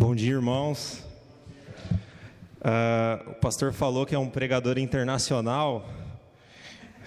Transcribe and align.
Bom 0.00 0.14
dia, 0.14 0.30
irmãos. 0.30 1.04
Uh, 2.60 3.30
o 3.30 3.34
pastor 3.34 3.72
falou 3.72 4.06
que 4.06 4.14
é 4.14 4.18
um 4.18 4.30
pregador 4.30 4.78
internacional. 4.78 5.92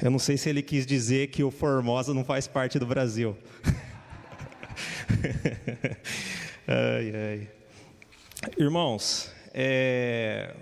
Eu 0.02 0.12
não 0.12 0.20
sei 0.20 0.36
se 0.36 0.50
ele 0.50 0.62
quis 0.62 0.86
dizer 0.86 1.28
que 1.28 1.42
o 1.42 1.50
Formosa 1.50 2.14
não 2.14 2.26
faz 2.26 2.50
parte 2.50 2.78
do 2.78 2.86
Brasil. 2.86 3.38
ai, 6.68 7.14
ai. 7.16 7.48
Irmãos, 8.58 9.32
é... 9.54 10.54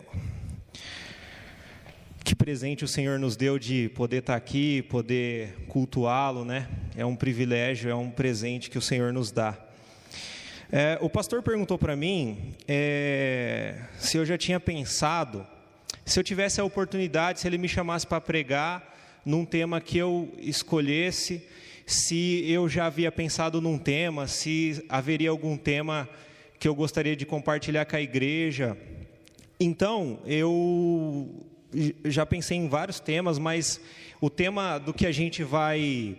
que 2.23 2.36
presente 2.36 2.86
o 2.86 2.88
Senhor 2.88 3.18
nos 3.18 3.36
deu 3.36 3.57
de 3.57 3.89
poder 3.96 4.18
estar 4.18 4.36
aqui, 4.36 4.84
poder 4.84 5.66
cultuá-lo, 5.68 6.46
né? 6.46 6.70
É 6.96 7.04
um 7.04 7.16
privilégio, 7.16 7.89
é 7.89 7.96
um 7.96 8.11
presente 8.11 8.70
que 8.70 8.77
o 8.77 8.82
Senhor 8.84 9.11
nos 9.11 9.32
dá. 9.32 9.69
É, 10.72 11.00
o 11.02 11.10
pastor 11.10 11.42
perguntou 11.42 11.80
para 11.80 11.96
mim 11.96 12.54
é, 12.68 13.76
se 13.98 14.18
eu 14.18 14.26
já 14.26 14.38
tinha 14.38 14.60
pensado, 14.60 15.46
se 16.05 16.20
eu 16.20 16.23
tivesse 16.23 16.62
a 16.62 16.64
oportunidade, 16.64 17.40
se 17.40 17.48
ele 17.48 17.58
me 17.58 17.68
chamasse 17.68 18.05
para 18.05 18.22
pregar 18.22 18.96
num 19.26 19.46
tema 19.46 19.82
que 19.82 19.98
eu 19.98 20.32
escolhesse, 20.38 21.44
se 21.88 22.48
eu 22.48 22.70
já 22.70 22.86
havia 22.86 23.12
pensado 23.12 23.60
num 23.60 23.80
tema, 23.80 24.27
se 24.27 24.86
haveria 24.88 25.32
algum 25.32 25.58
tema 25.58 26.08
que 26.60 26.68
eu 26.68 26.76
gostaria 26.76 27.16
de 27.16 27.26
compartilhar 27.26 27.86
com 27.86 27.96
a 27.96 28.02
igreja. 28.02 28.77
Então, 29.60 30.20
eu 30.24 31.48
já 32.05 32.27
pensei 32.27 32.58
em 32.58 32.70
vários 32.70 32.99
temas, 32.99 33.40
mas 33.40 33.82
o 34.22 34.30
tema 34.30 34.77
do 34.77 34.94
que 34.94 35.08
a 35.08 35.12
gente 35.12 35.44
vai 35.44 36.16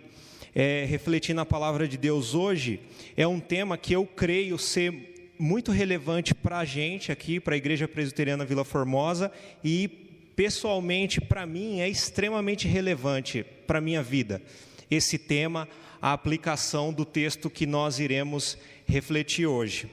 é, 0.53 0.85
refletir 0.85 1.33
na 1.33 1.45
palavra 1.45 1.87
de 1.87 1.97
Deus 1.97 2.35
hoje, 2.35 2.79
é 3.15 3.25
um 3.25 3.39
tema 3.39 3.77
que 3.77 3.93
eu 3.93 4.05
creio 4.05 4.57
ser 4.57 5.33
muito 5.39 5.71
relevante 5.71 6.35
para 6.35 6.59
a 6.59 6.65
gente 6.65 7.11
aqui, 7.11 7.39
para 7.39 7.55
a 7.55 7.57
Igreja 7.57 7.87
Presbiteriana 7.87 8.45
Vila 8.45 8.63
Formosa, 8.63 9.31
e 9.63 9.87
pessoalmente, 10.35 11.19
para 11.19 11.45
mim, 11.45 11.79
é 11.79 11.89
extremamente 11.89 12.67
relevante 12.67 13.43
para 13.65 13.79
a 13.79 13.81
minha 13.81 14.03
vida. 14.03 14.41
Esse 14.89 15.17
tema, 15.17 15.67
a 16.01 16.13
aplicação 16.13 16.93
do 16.93 17.05
texto 17.05 17.49
que 17.49 17.65
nós 17.65 17.99
iremos 17.99 18.57
refletir 18.85 19.47
hoje. 19.47 19.89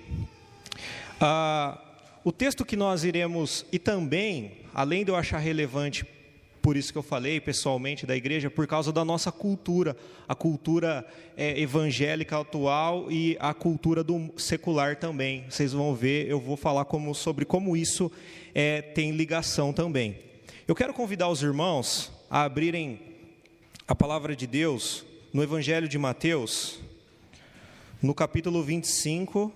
Ah, 1.21 1.81
o 2.25 2.33
texto 2.33 2.65
que 2.65 2.77
nós 2.77 3.05
iremos, 3.05 3.65
e 3.73 3.79
também, 3.79 4.59
além 4.75 5.05
de 5.05 5.11
eu 5.11 5.17
achar 5.17 5.39
relevante 5.39 6.05
por 6.69 6.77
isso 6.77 6.93
que 6.93 6.99
eu 6.99 7.03
falei 7.03 7.41
pessoalmente 7.41 8.05
da 8.05 8.15
igreja, 8.15 8.51
por 8.51 8.67
causa 8.67 8.93
da 8.93 9.03
nossa 9.03 9.33
cultura, 9.33 9.97
a 10.29 10.35
cultura 10.35 11.03
é, 11.35 11.59
evangélica 11.59 12.39
atual 12.39 13.11
e 13.11 13.39
a 13.41 13.55
cultura 13.55 14.05
do 14.05 14.31
secular 14.37 14.95
também. 14.97 15.47
Vocês 15.49 15.73
vão 15.73 15.95
ver, 15.95 16.29
eu 16.29 16.39
vou 16.39 16.59
falar 16.59 16.85
como, 16.85 17.15
sobre 17.15 17.47
como 17.47 17.75
isso 17.75 18.13
é, 18.55 18.83
tem 18.83 19.13
ligação 19.13 19.73
também. 19.73 20.19
Eu 20.67 20.75
quero 20.75 20.93
convidar 20.93 21.31
os 21.31 21.43
irmãos 21.43 22.13
a 22.29 22.43
abrirem 22.43 23.01
a 23.87 23.95
palavra 23.95 24.37
de 24.37 24.47
Deus 24.47 25.07
no 25.33 25.43
Evangelho 25.43 25.89
de 25.89 25.97
Mateus, 25.97 26.81
no 28.03 28.15
capítulo 28.15 28.63
25. 28.63 29.51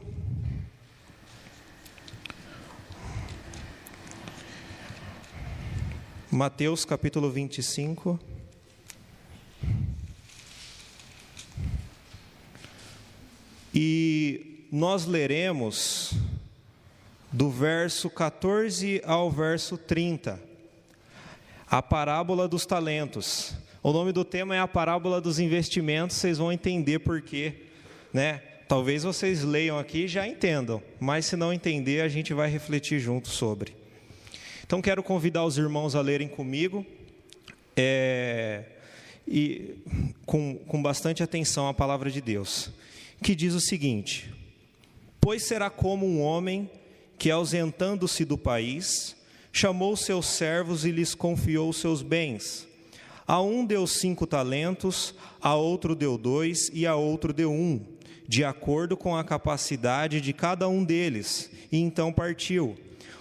Mateus 6.34 6.86
capítulo 6.86 7.30
25. 7.30 8.18
E 13.74 14.66
nós 14.72 15.04
leremos 15.04 16.14
do 17.30 17.50
verso 17.50 18.08
14 18.08 19.02
ao 19.04 19.30
verso 19.30 19.76
30, 19.76 20.40
a 21.66 21.82
parábola 21.82 22.48
dos 22.48 22.64
talentos. 22.64 23.54
O 23.82 23.92
nome 23.92 24.10
do 24.10 24.24
tema 24.24 24.56
é 24.56 24.58
a 24.58 24.66
parábola 24.66 25.20
dos 25.20 25.38
investimentos, 25.38 26.16
vocês 26.16 26.38
vão 26.38 26.50
entender 26.50 27.00
por 27.00 27.20
quê, 27.20 27.66
né? 28.10 28.38
Talvez 28.66 29.02
vocês 29.02 29.44
leiam 29.44 29.78
aqui 29.78 30.04
e 30.04 30.08
já 30.08 30.26
entendam, 30.26 30.82
mas 30.98 31.26
se 31.26 31.36
não 31.36 31.52
entender, 31.52 32.00
a 32.00 32.08
gente 32.08 32.32
vai 32.32 32.48
refletir 32.48 32.98
junto 32.98 33.28
sobre. 33.28 33.81
Então 34.72 34.80
quero 34.80 35.02
convidar 35.02 35.44
os 35.44 35.58
irmãos 35.58 35.94
a 35.94 36.00
lerem 36.00 36.26
comigo 36.26 36.82
é, 37.76 38.64
e 39.28 39.74
com, 40.24 40.54
com 40.66 40.82
bastante 40.82 41.22
atenção 41.22 41.68
a 41.68 41.74
palavra 41.74 42.10
de 42.10 42.22
Deus, 42.22 42.70
que 43.22 43.34
diz 43.34 43.52
o 43.52 43.60
seguinte: 43.60 44.32
Pois 45.20 45.42
será 45.42 45.68
como 45.68 46.06
um 46.06 46.22
homem 46.22 46.70
que, 47.18 47.30
ausentando-se 47.30 48.24
do 48.24 48.38
país, 48.38 49.14
chamou 49.52 49.94
seus 49.94 50.24
servos 50.24 50.86
e 50.86 50.90
lhes 50.90 51.14
confiou 51.14 51.70
seus 51.74 52.00
bens. 52.00 52.66
A 53.26 53.42
um 53.42 53.66
deu 53.66 53.86
cinco 53.86 54.26
talentos, 54.26 55.14
a 55.38 55.54
outro 55.54 55.94
deu 55.94 56.16
dois 56.16 56.70
e 56.72 56.86
a 56.86 56.96
outro 56.96 57.34
deu 57.34 57.52
um, 57.52 57.78
de 58.26 58.42
acordo 58.42 58.96
com 58.96 59.14
a 59.14 59.22
capacidade 59.22 60.18
de 60.22 60.32
cada 60.32 60.66
um 60.66 60.82
deles, 60.82 61.50
e 61.70 61.76
então 61.76 62.10
partiu. 62.10 62.74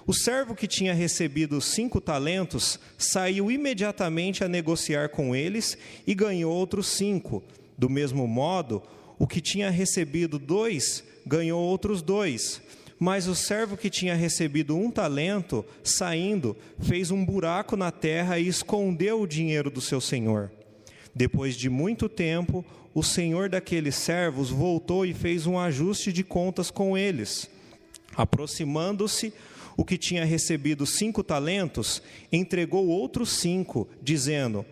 O 0.06 0.14
servo 0.14 0.56
que 0.56 0.68
tinha 0.68 0.94
recebido 0.94 1.62
cinco 1.62 2.02
talentos 2.02 2.80
saiu 2.98 3.52
imediatamente 3.52 4.44
a 4.44 4.48
negociar 4.48 5.10
com 5.10 5.36
eles 5.36 5.78
e 6.08 6.16
ganhou 6.16 6.54
outros 6.54 6.88
cinco. 6.88 7.44
Do 7.78 7.90
mesmo 7.90 8.28
modo, 8.28 8.82
o 9.20 9.28
que 9.28 9.40
tinha 9.40 9.70
recebido 9.70 10.40
dois 10.40 11.04
ganhou 11.26 11.62
outros 11.62 12.02
dois. 12.02 12.62
Mas 13.00 13.28
o 13.28 13.36
servo 13.36 13.78
que 13.78 13.90
tinha 13.90 14.16
recebido 14.16 14.76
um 14.76 14.92
talento, 14.92 15.66
saindo, 15.84 16.56
fez 16.80 17.10
um 17.10 17.26
buraco 17.26 17.76
na 17.76 17.92
terra 17.92 18.38
e 18.38 18.48
escondeu 18.48 19.22
o 19.22 19.28
dinheiro 19.28 19.72
do 19.72 19.82
seu 19.82 20.00
senhor. 20.00 20.52
Depois 21.14 21.56
de 21.56 21.70
muito 21.70 22.08
tempo, 22.08 22.64
o 22.94 23.04
senhor 23.04 23.50
daqueles 23.50 23.96
servos 23.96 24.50
voltou 24.50 25.06
e 25.06 25.14
fez 25.14 25.48
um 25.48 25.58
ajuste 25.58 26.12
de 26.12 26.24
contas 26.24 26.70
com 26.70 26.98
eles. 26.98 27.50
Aproximando-se, 28.16 29.34
o 29.76 29.86
que 29.86 29.98
tinha 29.98 30.26
recebido 30.26 30.86
cinco 30.86 31.24
talentos, 31.24 32.02
entregou 32.32 32.88
outros 32.88 33.30
cinco, 33.32 33.88
dizendo: 34.02 34.66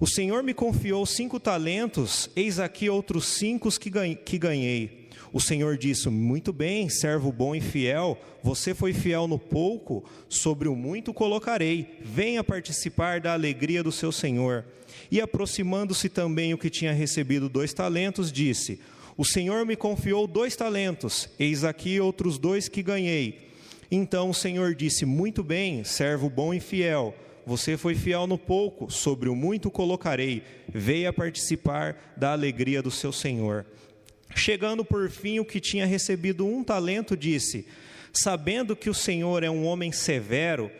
O 0.00 0.06
Senhor 0.06 0.42
me 0.42 0.54
confiou 0.54 1.04
cinco 1.06 1.40
talentos, 1.40 2.30
eis 2.34 2.58
aqui 2.58 2.88
outros 2.88 3.26
cinco 3.26 3.68
que 3.80 4.38
ganhei. 4.38 5.04
O 5.34 5.40
Senhor 5.40 5.76
disse: 5.76 6.08
Muito 6.08 6.52
bem, 6.52 6.88
servo 6.88 7.32
bom 7.32 7.56
e 7.56 7.60
fiel, 7.60 8.16
você 8.40 8.72
foi 8.72 8.92
fiel 8.92 9.26
no 9.26 9.36
pouco, 9.36 10.04
sobre 10.28 10.68
o 10.68 10.76
muito 10.76 11.12
colocarei. 11.12 11.98
Venha 12.04 12.44
participar 12.44 13.20
da 13.20 13.32
alegria 13.32 13.82
do 13.82 13.90
seu 13.90 14.12
Senhor. 14.12 14.64
E 15.10 15.20
aproximando-se 15.20 16.08
também 16.08 16.54
o 16.54 16.58
que 16.58 16.70
tinha 16.70 16.92
recebido 16.92 17.48
dois 17.48 17.74
talentos, 17.74 18.30
disse: 18.30 18.78
O 19.16 19.24
Senhor 19.24 19.66
me 19.66 19.74
confiou 19.74 20.28
dois 20.28 20.54
talentos, 20.54 21.28
eis 21.36 21.64
aqui 21.64 21.98
outros 21.98 22.38
dois 22.38 22.68
que 22.68 22.80
ganhei. 22.80 23.43
Então 23.96 24.30
o 24.30 24.34
Senhor 24.34 24.74
disse: 24.74 25.04
Muito 25.04 25.44
bem, 25.44 25.84
servo 25.84 26.28
bom 26.28 26.52
e 26.52 26.58
fiel. 26.58 27.14
Você 27.46 27.76
foi 27.76 27.94
fiel 27.94 28.26
no 28.26 28.36
pouco, 28.36 28.90
sobre 28.90 29.28
o 29.28 29.36
muito 29.36 29.70
colocarei. 29.70 30.42
Veia 30.68 31.12
participar 31.12 32.12
da 32.16 32.32
alegria 32.32 32.82
do 32.82 32.90
seu 32.90 33.12
Senhor. 33.12 33.64
Chegando 34.34 34.84
por 34.84 35.08
fim 35.08 35.38
o 35.38 35.44
que 35.44 35.60
tinha 35.60 35.86
recebido 35.86 36.44
um 36.44 36.64
talento, 36.64 37.16
disse: 37.16 37.68
Sabendo 38.12 38.74
que 38.74 38.90
o 38.90 38.94
Senhor 38.94 39.44
é 39.44 39.50
um 39.50 39.64
homem 39.64 39.92
severo, 39.92 40.72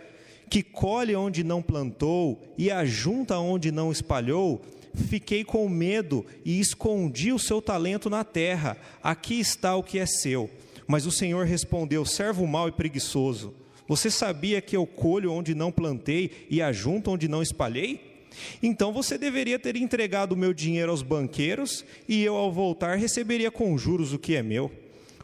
que 0.51 0.61
colhe 0.61 1.15
onde 1.15 1.45
não 1.45 1.63
plantou 1.63 2.43
e 2.59 2.69
ajunta 2.69 3.39
onde 3.39 3.71
não 3.71 3.93
espalhou, 3.93 4.61
fiquei 5.09 5.45
com 5.45 5.69
medo 5.69 6.27
e 6.45 6.59
escondi 6.59 7.33
o 7.33 7.39
seu 7.39 7.63
talento 7.63 8.11
na 8.11 8.25
terra. 8.25 8.77
Aqui 9.01 9.39
está 9.39 9.77
o 9.77 9.85
que 9.85 10.01
é 10.01 10.07
seu. 10.07 10.51
Mas 10.87 11.06
o 11.06 11.11
Senhor 11.11 11.47
respondeu: 11.47 12.05
servo 12.05 12.47
mau 12.47 12.69
e 12.69 12.72
preguiçoso, 12.72 13.55
você 13.87 14.11
sabia 14.11 14.61
que 14.61 14.76
eu 14.76 14.87
colho 14.87 15.32
onde 15.32 15.55
não 15.55 15.70
plantei 15.70 16.47
e 16.49 16.62
ajunto 16.62 17.11
onde 17.11 17.29
não 17.29 17.43
espalhei? 17.43 18.14
Então 18.62 18.93
você 18.93 19.17
deveria 19.17 19.59
ter 19.59 19.76
entregado 19.76 20.32
o 20.32 20.37
meu 20.37 20.53
dinheiro 20.53 20.91
aos 20.91 21.03
banqueiros, 21.03 21.85
e 22.09 22.23
eu, 22.23 22.35
ao 22.35 22.50
voltar, 22.50 22.97
receberia 22.97 23.50
com 23.50 23.76
juros 23.79 24.12
o 24.12 24.19
que 24.19 24.35
é 24.35 24.43
meu. 24.43 24.70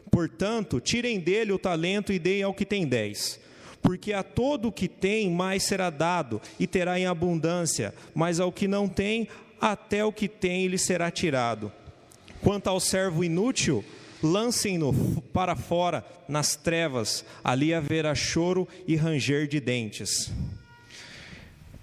Portanto, 0.09 0.79
tirem 0.79 1.19
dele 1.19 1.51
o 1.51 1.59
talento 1.59 2.13
e 2.13 2.19
deem 2.19 2.43
ao 2.43 2.53
que 2.53 2.65
tem 2.65 2.85
dez. 2.85 3.39
Porque 3.81 4.13
a 4.13 4.21
todo 4.21 4.67
o 4.67 4.71
que 4.71 4.87
tem, 4.87 5.29
mais 5.29 5.63
será 5.63 5.89
dado, 5.89 6.39
e 6.59 6.67
terá 6.67 6.99
em 6.99 7.05
abundância, 7.05 7.93
mas 8.13 8.39
ao 8.39 8.51
que 8.51 8.67
não 8.67 8.87
tem, 8.87 9.27
até 9.59 10.05
o 10.05 10.11
que 10.11 10.27
tem 10.27 10.67
lhe 10.67 10.77
será 10.77 11.09
tirado. 11.09 11.71
Quanto 12.41 12.67
ao 12.67 12.79
servo 12.79 13.23
inútil, 13.23 13.83
lancem-no 14.21 15.21
para 15.33 15.55
fora 15.55 16.05
nas 16.27 16.55
trevas, 16.55 17.25
ali 17.43 17.73
haverá 17.73 18.13
choro 18.15 18.67
e 18.87 18.95
ranger 18.95 19.47
de 19.47 19.59
dentes. 19.59 20.31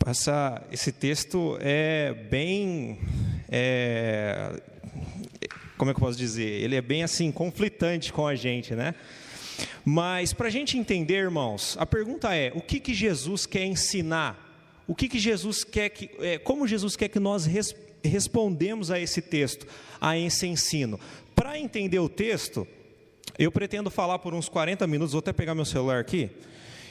Essa, 0.07 0.63
esse 0.73 0.91
texto 0.91 1.59
é 1.61 2.15
bem. 2.31 2.99
É, 3.51 4.61
como 5.77 5.91
é 5.91 5.95
que 5.95 6.01
eu 6.01 6.05
posso 6.07 6.17
dizer? 6.17 6.49
Ele 6.63 6.77
é 6.77 6.81
bem 6.81 7.03
assim, 7.03 7.31
conflitante 7.31 8.13
com 8.13 8.27
a 8.27 8.35
gente, 8.35 8.75
né? 8.75 8.95
Mas 9.85 10.33
para 10.33 10.49
a 10.49 10.51
gente 10.51 10.79
entender, 10.79 11.17
irmãos, 11.17 11.77
a 11.79 11.85
pergunta 11.85 12.35
é: 12.35 12.53
o 12.55 12.61
que, 12.61 12.81
que 12.81 12.95
Jesus 12.95 13.45
quer 13.45 13.65
ensinar? 13.65 14.47
O 14.87 14.95
que, 14.95 15.09
que 15.09 15.19
Jesus 15.19 15.65
quer 15.65 15.91
que, 15.91 16.11
é, 16.21 16.39
como 16.39 16.67
Jesus 16.67 16.97
quer 16.97 17.09
que 17.09 17.21
nós 17.21 17.45
res, 17.45 17.75
respondemos 18.03 18.91
a 18.91 18.99
esse 18.99 19.21
texto, 19.21 19.67
a 20.01 20.17
esse 20.17 20.47
ensino? 20.47 20.99
Para 21.49 21.59
entender 21.59 21.99
o 21.99 22.11
texto, 22.11 22.69
eu 23.39 23.51
pretendo 23.51 23.89
falar 23.89 24.19
por 24.19 24.35
uns 24.35 24.51
40 24.51 24.87
minutos, 24.87 25.15
vou 25.15 25.21
até 25.21 25.33
pegar 25.33 25.55
meu 25.55 25.65
celular 25.65 25.99
aqui. 25.99 26.29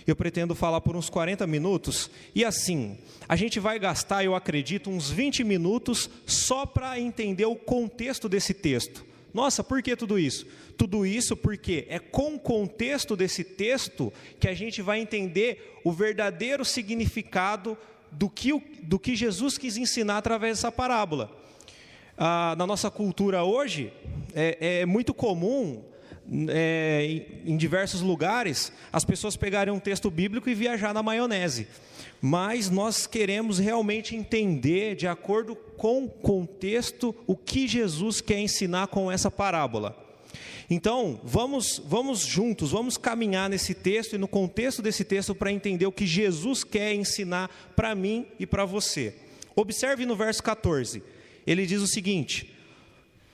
Eu 0.08 0.16
pretendo 0.16 0.56
falar 0.56 0.82
por 0.82 0.96
uns 0.96 1.12
40 1.12 1.46
minutos, 1.46 2.10
e 2.34 2.44
assim, 2.44 2.98
a 3.30 3.36
gente 3.36 3.60
vai 3.60 3.78
gastar, 3.78 4.24
eu 4.24 4.34
acredito, 4.34 4.90
uns 4.90 5.12
20 5.12 5.44
minutos 5.44 6.10
só 6.26 6.66
para 6.66 7.00
entender 7.00 7.46
o 7.46 7.56
contexto 7.56 8.28
desse 8.28 8.52
texto. 8.52 9.06
Nossa, 9.32 9.64
por 9.64 9.84
que 9.84 9.96
tudo 9.96 10.18
isso? 10.18 10.48
Tudo 10.76 11.06
isso 11.06 11.38
porque 11.38 11.86
é 11.88 12.00
com 12.00 12.34
o 12.34 12.40
contexto 12.40 13.16
desse 13.16 13.44
texto 13.44 14.12
que 14.40 14.48
a 14.48 14.56
gente 14.56 14.82
vai 14.82 15.00
entender 15.00 15.80
o 15.84 15.92
verdadeiro 15.92 16.66
significado 16.66 17.78
do 18.12 18.28
que, 18.28 18.60
do 18.82 18.98
que 18.98 19.16
Jesus 19.16 19.56
quis 19.56 19.78
ensinar 19.78 20.18
através 20.18 20.58
dessa 20.58 20.72
parábola. 20.72 21.46
Ah, 22.18 22.56
na 22.58 22.66
nossa 22.66 22.90
cultura 22.90 23.44
hoje, 23.44 23.94
é, 24.34 24.80
é 24.80 24.86
muito 24.88 25.14
comum 25.14 25.84
é, 26.50 27.26
em 27.46 27.56
diversos 27.56 28.02
lugares, 28.02 28.72
as 28.92 29.06
pessoas 29.06 29.38
pegarem 29.38 29.74
um 29.74 29.80
texto 29.80 30.10
bíblico 30.10 30.50
e 30.50 30.56
viajar 30.56 30.94
na 30.94 31.04
maionese. 31.04 31.68
Mas 32.20 32.70
nós 32.70 33.06
queremos 33.06 33.60
realmente 33.60 34.16
entender, 34.16 34.96
de 34.96 35.08
acordo 35.08 35.56
com 35.56 36.06
o 36.06 36.10
contexto, 36.10 37.16
o 37.28 37.36
que 37.36 37.68
Jesus 37.68 38.20
quer 38.20 38.40
ensinar 38.40 38.88
com 38.88 39.12
essa 39.12 39.30
parábola. 39.30 39.96
Então, 40.70 41.22
vamos, 41.24 41.82
vamos 41.86 42.22
juntos, 42.22 42.72
vamos 42.72 42.98
caminhar 42.98 43.50
nesse 43.50 43.74
texto 43.74 44.14
e 44.14 44.18
no 44.18 44.28
contexto 44.28 44.82
desse 44.82 45.06
texto 45.06 45.36
para 45.36 45.52
entender 45.52 45.86
o 45.86 45.92
que 45.92 46.06
Jesus 46.06 46.64
quer 46.64 46.94
ensinar 46.94 47.50
para 47.76 47.94
mim 47.94 48.26
e 48.40 48.46
para 48.46 48.66
você. 48.66 49.16
Observe 49.56 50.06
no 50.06 50.16
verso 50.16 50.44
14, 50.44 51.02
ele 51.48 51.66
diz 51.66 51.82
o 51.82 51.88
seguinte: 51.88 52.54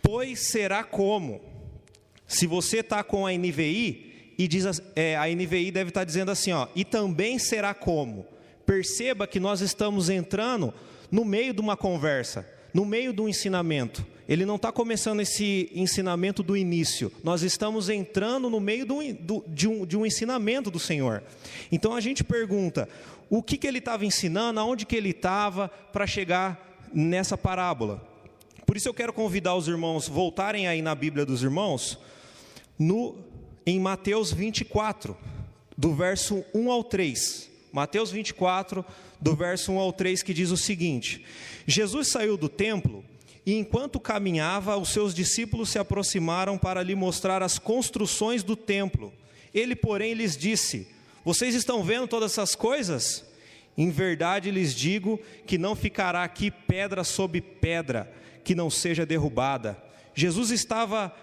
Pois 0.02 0.48
será 0.48 0.84
como 0.84 1.42
se 2.28 2.46
você 2.46 2.80
está 2.80 3.04
com 3.04 3.26
a 3.26 3.32
NVI 3.32 4.34
e 4.38 4.48
diz 4.48 4.82
é, 4.96 5.16
a 5.16 5.28
NVI 5.28 5.72
deve 5.72 5.90
estar 5.90 6.02
tá 6.02 6.06
dizendo 6.06 6.32
assim, 6.32 6.52
ó, 6.52 6.68
e 6.76 6.86
também 6.86 7.40
será 7.40 7.74
como. 7.74 8.26
Perceba 8.66 9.28
que 9.28 9.40
nós 9.40 9.62
estamos 9.62 10.10
entrando 10.10 10.74
no 11.12 11.26
meio 11.26 11.54
de 11.54 11.62
uma 11.62 11.76
conversa, 11.76 12.48
no 12.74 12.86
meio 12.86 13.12
do 13.12 13.28
ensinamento. 13.28 14.06
Ele 14.28 14.46
não 14.46 14.56
está 14.56 14.72
começando 14.72 15.20
esse 15.20 15.70
ensinamento 15.74 16.42
do 16.42 16.56
início. 16.56 17.12
Nós 17.24 17.44
estamos 17.44 17.90
entrando 17.90 18.50
no 18.50 18.60
meio 18.60 18.86
do, 18.86 19.14
do, 19.14 19.44
de, 19.48 19.68
um, 19.68 19.86
de 19.86 19.98
um 19.98 20.06
ensinamento 20.06 20.72
do 20.72 20.80
Senhor. 20.80 21.22
Então 21.72 21.94
a 21.94 22.00
gente 22.00 22.24
pergunta: 22.24 22.88
o 23.30 23.44
que, 23.44 23.58
que 23.58 23.68
ele 23.68 23.80
estava 23.80 24.06
ensinando, 24.06 24.60
aonde 24.60 24.86
que 24.86 24.96
ele 24.96 25.10
estava 25.10 25.68
para 25.68 26.08
chegar 26.08 26.73
nessa 26.94 27.38
parábola? 27.38 28.08
Por 28.66 28.78
isso 28.78 28.88
eu 28.88 28.94
quero 28.94 29.14
convidar 29.14 29.56
os 29.56 29.68
irmãos 29.68 30.08
voltarem 30.08 30.68
aí 30.68 30.82
na 30.82 30.96
Bíblia 30.96 31.26
dos 31.26 31.44
irmãos 31.44 31.98
no, 32.78 33.18
em 33.66 33.80
Mateus 33.80 34.32
24, 34.32 35.18
do 35.78 35.94
verso 35.94 36.44
1 36.54 36.72
ao 36.72 36.84
3. 36.84 37.50
Mateus 37.72 38.12
24, 38.12 38.86
do 39.20 39.36
verso 39.36 39.72
1 39.72 39.80
ao 39.80 39.92
3, 39.92 40.22
que 40.24 40.34
diz 40.34 40.52
o 40.52 40.58
seguinte: 40.58 41.26
Jesus 41.66 42.08
saiu 42.08 42.38
do 42.38 42.48
templo 42.48 43.04
e, 43.46 43.56
enquanto 43.56 44.00
caminhava, 44.00 44.78
os 44.78 44.90
seus 44.90 45.14
discípulos 45.14 45.70
se 45.70 45.80
aproximaram 45.80 46.58
para 46.58 46.84
lhe 46.84 46.96
mostrar 46.96 47.42
as 47.42 47.60
construções 47.60 48.44
do 48.44 48.56
templo. 48.56 49.14
Ele, 49.54 49.76
porém, 49.76 50.14
lhes 50.14 50.38
disse: 50.38 50.88
Vocês 51.26 51.56
estão 51.56 51.84
vendo 51.84 52.08
todas 52.08 52.32
essas 52.32 52.56
coisas? 52.56 53.26
Em 53.78 53.90
verdade 53.90 54.52
lhes 54.52 54.74
digo 54.74 55.20
que 55.46 55.58
não 55.58 55.76
ficará 55.76 56.24
aqui 56.24 56.52
pedra 56.52 57.04
sobre 57.04 57.42
pedra 57.42 58.12
que 58.44 58.54
não 58.54 58.70
seja 58.70 59.06
derrubada. 59.06 59.78
Jesus 60.14 60.52
estava 60.52 61.14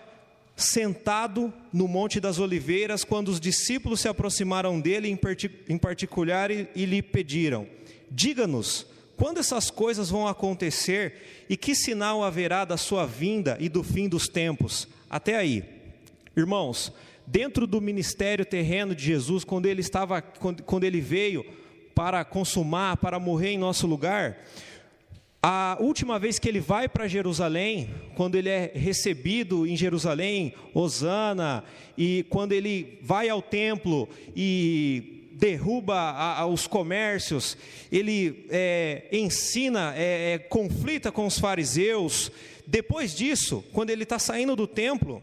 sentado 0.57 1.53
no 1.73 1.87
Monte 1.87 2.21
das 2.21 2.39
Oliveiras, 2.39 3.05
quando 3.05 3.29
os 3.29 3.41
discípulos 3.41 4.01
se 4.01 4.09
aproximaram 4.09 4.81
dele 4.81 5.09
em 5.69 5.79
particular 5.79 6.51
e, 6.51 6.69
e 6.75 6.85
lhe 6.85 7.03
pediram: 7.03 7.67
Diga-nos, 8.11 8.87
quando 9.17 9.39
essas 9.39 9.71
coisas 9.71 10.11
vão 10.11 10.27
acontecer 10.27 11.45
e 11.49 11.57
que 11.57 11.75
sinal 11.75 12.25
haverá 12.25 12.65
da 12.65 12.77
sua 12.77 13.07
vinda 13.07 13.57
e 13.61 13.69
do 13.69 13.83
fim 13.83 14.09
dos 14.09 14.27
tempos? 14.27 14.89
Até 15.09 15.37
aí, 15.37 15.65
irmãos, 16.37 16.93
dentro 17.27 17.67
do 17.67 17.81
ministério 17.81 18.45
terreno 18.45 18.95
de 18.95 19.05
Jesus, 19.05 19.45
quando 19.45 19.67
ele 19.67 19.81
estava, 19.81 20.21
quando 20.21 20.85
ele 20.85 21.01
veio 21.01 21.45
para 22.01 22.25
consumar, 22.25 22.97
para 22.97 23.21
morrer 23.21 23.51
em 23.51 23.59
nosso 23.59 23.87
lugar, 23.87 24.39
a 25.43 25.77
última 25.79 26.19
vez 26.19 26.39
que 26.39 26.49
ele 26.49 26.59
vai 26.59 26.89
para 26.89 27.07
Jerusalém, 27.07 27.91
quando 28.15 28.37
ele 28.37 28.49
é 28.49 28.73
recebido 28.75 29.67
em 29.67 29.77
Jerusalém, 29.77 30.55
Osana, 30.73 31.63
e 31.99 32.25
quando 32.31 32.53
ele 32.53 32.99
vai 33.03 33.29
ao 33.29 33.43
templo 33.43 34.09
e 34.35 35.29
derruba 35.33 35.95
a, 35.95 36.41
a, 36.41 36.47
os 36.47 36.67
comércios, 36.67 37.55
ele 37.93 38.47
é, 38.49 39.07
ensina, 39.13 39.93
é, 39.95 40.33
é, 40.33 40.39
conflita 40.39 41.13
com 41.13 41.27
os 41.27 41.39
fariseus. 41.39 42.33
Depois 42.67 43.15
disso, 43.15 43.63
quando 43.75 43.91
ele 43.91 44.05
está 44.05 44.19
saindo 44.19 44.57
do 44.57 44.67
templo, 44.67 45.23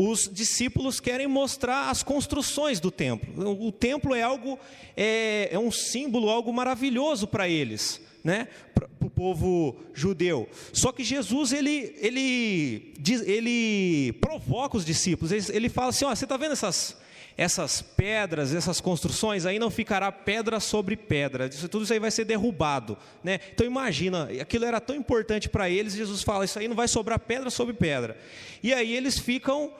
os 0.00 0.30
discípulos 0.32 1.00
querem 1.00 1.26
mostrar 1.26 1.90
as 1.90 2.04
construções 2.04 2.78
do 2.78 2.88
templo. 2.88 3.50
O 3.66 3.72
templo 3.72 4.14
é 4.14 4.22
algo, 4.22 4.56
é, 4.96 5.48
é 5.50 5.58
um 5.58 5.72
símbolo, 5.72 6.30
algo 6.30 6.52
maravilhoso 6.52 7.26
para 7.26 7.48
eles 7.48 8.00
né, 8.22 8.46
para 8.74 8.86
o 9.00 9.10
povo 9.10 9.76
judeu. 9.94 10.48
Só 10.72 10.92
que 10.92 11.02
Jesus 11.02 11.52
ele 11.52 11.94
ele 11.98 12.94
ele 13.26 14.12
provoca 14.20 14.76
os 14.76 14.84
discípulos. 14.84 15.32
Ele, 15.48 15.68
fala 15.68 15.88
assim: 15.88 16.04
ó, 16.04 16.14
você 16.14 16.24
está 16.24 16.36
vendo 16.36 16.52
essas 16.52 16.96
essas 17.36 17.80
pedras, 17.80 18.52
essas 18.52 18.80
construções, 18.80 19.46
aí 19.46 19.60
não 19.60 19.70
ficará 19.70 20.10
pedra 20.10 20.58
sobre 20.58 20.96
pedra, 20.96 21.46
isso, 21.46 21.68
tudo 21.68 21.84
isso 21.84 21.92
aí 21.92 22.00
vai 22.00 22.10
ser 22.10 22.24
derrubado. 22.24 22.98
Né? 23.22 23.38
Então 23.54 23.64
imagina, 23.64 24.28
aquilo 24.42 24.64
era 24.64 24.80
tão 24.80 24.96
importante 24.96 25.48
para 25.48 25.70
eles, 25.70 25.94
Jesus 25.94 26.24
fala, 26.24 26.44
isso 26.44 26.58
aí 26.58 26.66
não 26.66 26.74
vai 26.74 26.88
sobrar 26.88 27.20
pedra 27.20 27.48
sobre 27.48 27.74
pedra. 27.74 28.18
E 28.60 28.74
aí 28.74 28.92
eles 28.92 29.20
ficam 29.20 29.72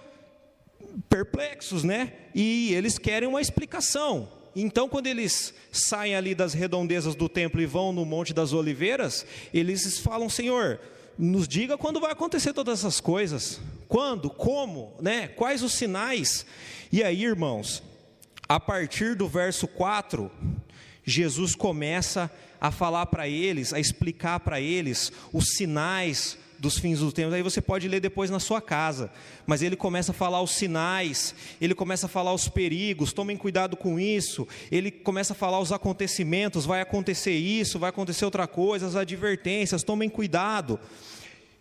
perplexos, 1.08 1.84
né? 1.84 2.12
E 2.34 2.72
eles 2.74 2.98
querem 2.98 3.28
uma 3.28 3.40
explicação. 3.40 4.28
Então, 4.54 4.88
quando 4.88 5.06
eles 5.06 5.54
saem 5.70 6.16
ali 6.16 6.34
das 6.34 6.52
redondezas 6.52 7.14
do 7.14 7.28
templo 7.28 7.60
e 7.60 7.66
vão 7.66 7.92
no 7.92 8.04
Monte 8.04 8.34
das 8.34 8.52
Oliveiras, 8.52 9.24
eles 9.52 9.98
falam: 9.98 10.28
Senhor, 10.28 10.80
nos 11.18 11.46
diga 11.46 11.78
quando 11.78 12.00
vai 12.00 12.12
acontecer 12.12 12.52
todas 12.52 12.80
essas 12.80 13.00
coisas. 13.00 13.60
Quando? 13.86 14.30
Como? 14.30 14.94
Né? 15.00 15.28
Quais 15.28 15.62
os 15.62 15.72
sinais? 15.72 16.44
E 16.90 17.02
aí, 17.02 17.24
irmãos, 17.24 17.82
a 18.48 18.58
partir 18.58 19.14
do 19.14 19.28
verso 19.28 19.66
4, 19.68 20.30
Jesus 21.04 21.54
começa 21.54 22.30
a 22.60 22.70
falar 22.70 23.06
para 23.06 23.28
eles, 23.28 23.72
a 23.72 23.80
explicar 23.80 24.40
para 24.40 24.60
eles 24.60 25.12
os 25.32 25.54
sinais 25.56 26.38
dos 26.58 26.78
fins 26.78 26.98
dos 26.98 27.12
tempos. 27.12 27.34
Aí 27.34 27.42
você 27.42 27.60
pode 27.60 27.88
ler 27.88 28.00
depois 28.00 28.30
na 28.30 28.40
sua 28.40 28.60
casa. 28.60 29.10
Mas 29.46 29.62
ele 29.62 29.76
começa 29.76 30.12
a 30.12 30.14
falar 30.14 30.42
os 30.42 30.50
sinais, 30.50 31.34
ele 31.60 31.74
começa 31.74 32.06
a 32.06 32.08
falar 32.08 32.32
os 32.34 32.48
perigos, 32.48 33.12
tomem 33.12 33.36
cuidado 33.36 33.76
com 33.76 33.98
isso. 33.98 34.46
Ele 34.70 34.90
começa 34.90 35.32
a 35.32 35.36
falar 35.36 35.60
os 35.60 35.72
acontecimentos, 35.72 36.66
vai 36.66 36.80
acontecer 36.80 37.32
isso, 37.32 37.78
vai 37.78 37.90
acontecer 37.90 38.24
outra 38.24 38.46
coisa, 38.46 38.86
as 38.86 38.96
advertências, 38.96 39.82
tomem 39.82 40.08
cuidado. 40.08 40.78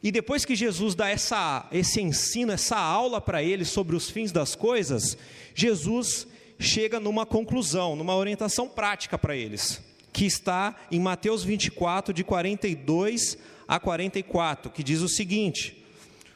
E 0.02 0.12
depois 0.12 0.46
que 0.46 0.56
Jesus 0.56 0.96
dá 0.96 1.10
essa, 1.10 1.68
esse 1.72 2.02
ensino, 2.02 2.52
essa 2.52 2.78
aula 2.78 3.20
para 3.20 3.44
eles 3.44 3.70
sobre 3.70 3.96
os 3.96 4.10
fins 4.10 4.32
das 4.32 4.56
coisas, 4.56 5.18
Jesus 5.56 6.28
chega 6.60 7.00
numa 7.00 7.26
conclusão, 7.26 7.96
numa 7.96 8.16
orientação 8.16 8.68
prática 8.68 9.18
para 9.18 9.36
eles, 9.36 9.82
que 10.14 10.26
está 10.26 10.76
em 10.92 11.00
Mateus 11.00 11.44
24, 11.44 12.14
de 12.14 12.24
42 12.24 13.38
a 13.68 13.80
44, 13.80 14.72
que 14.72 14.84
diz 14.84 15.02
o 15.02 15.10
seguinte: 15.10 15.84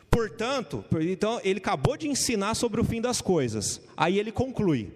Portanto, 0.10 0.84
então 1.02 1.40
ele 1.44 1.60
acabou 1.60 1.96
de 1.96 2.08
ensinar 2.08 2.56
sobre 2.56 2.82
o 2.82 2.84
fim 2.84 3.00
das 3.00 3.22
coisas. 3.22 3.82
Aí 3.96 4.20
ele 4.20 4.32
conclui: 4.32 4.92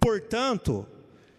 Portanto, 0.00 0.86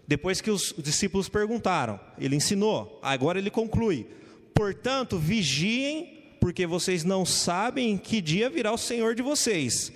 depois 0.08 0.42
que 0.42 0.52
os 0.52 0.74
discípulos 0.78 1.30
perguntaram, 1.30 2.00
ele 2.18 2.36
ensinou. 2.36 3.00
Agora 3.02 3.40
ele 3.40 3.50
conclui: 3.50 4.08
Portanto, 4.54 5.18
vigiem, 5.18 6.36
porque 6.42 6.68
vocês 6.68 7.04
não 7.04 7.26
sabem 7.26 7.92
em 7.92 7.98
que 7.98 8.22
dia 8.22 8.50
virá 8.50 8.74
o 8.74 8.78
Senhor 8.78 9.16
de 9.16 9.22
vocês. 9.22 9.92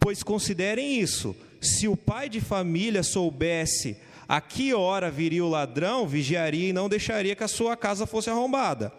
Pois 0.00 0.22
considerem 0.22 1.00
isso: 1.00 1.36
se 1.60 1.86
o 1.86 1.96
pai 1.96 2.28
de 2.28 2.40
família 2.40 3.02
soubesse 3.02 3.96
a 4.28 4.40
que 4.40 4.72
hora 4.72 5.10
viria 5.10 5.44
o 5.44 5.48
ladrão, 5.48 6.06
vigiaria 6.06 6.68
e 6.68 6.72
não 6.72 6.88
deixaria 6.88 7.34
que 7.34 7.44
a 7.44 7.48
sua 7.48 7.76
casa 7.76 8.06
fosse 8.06 8.30
arrombada. 8.30 8.92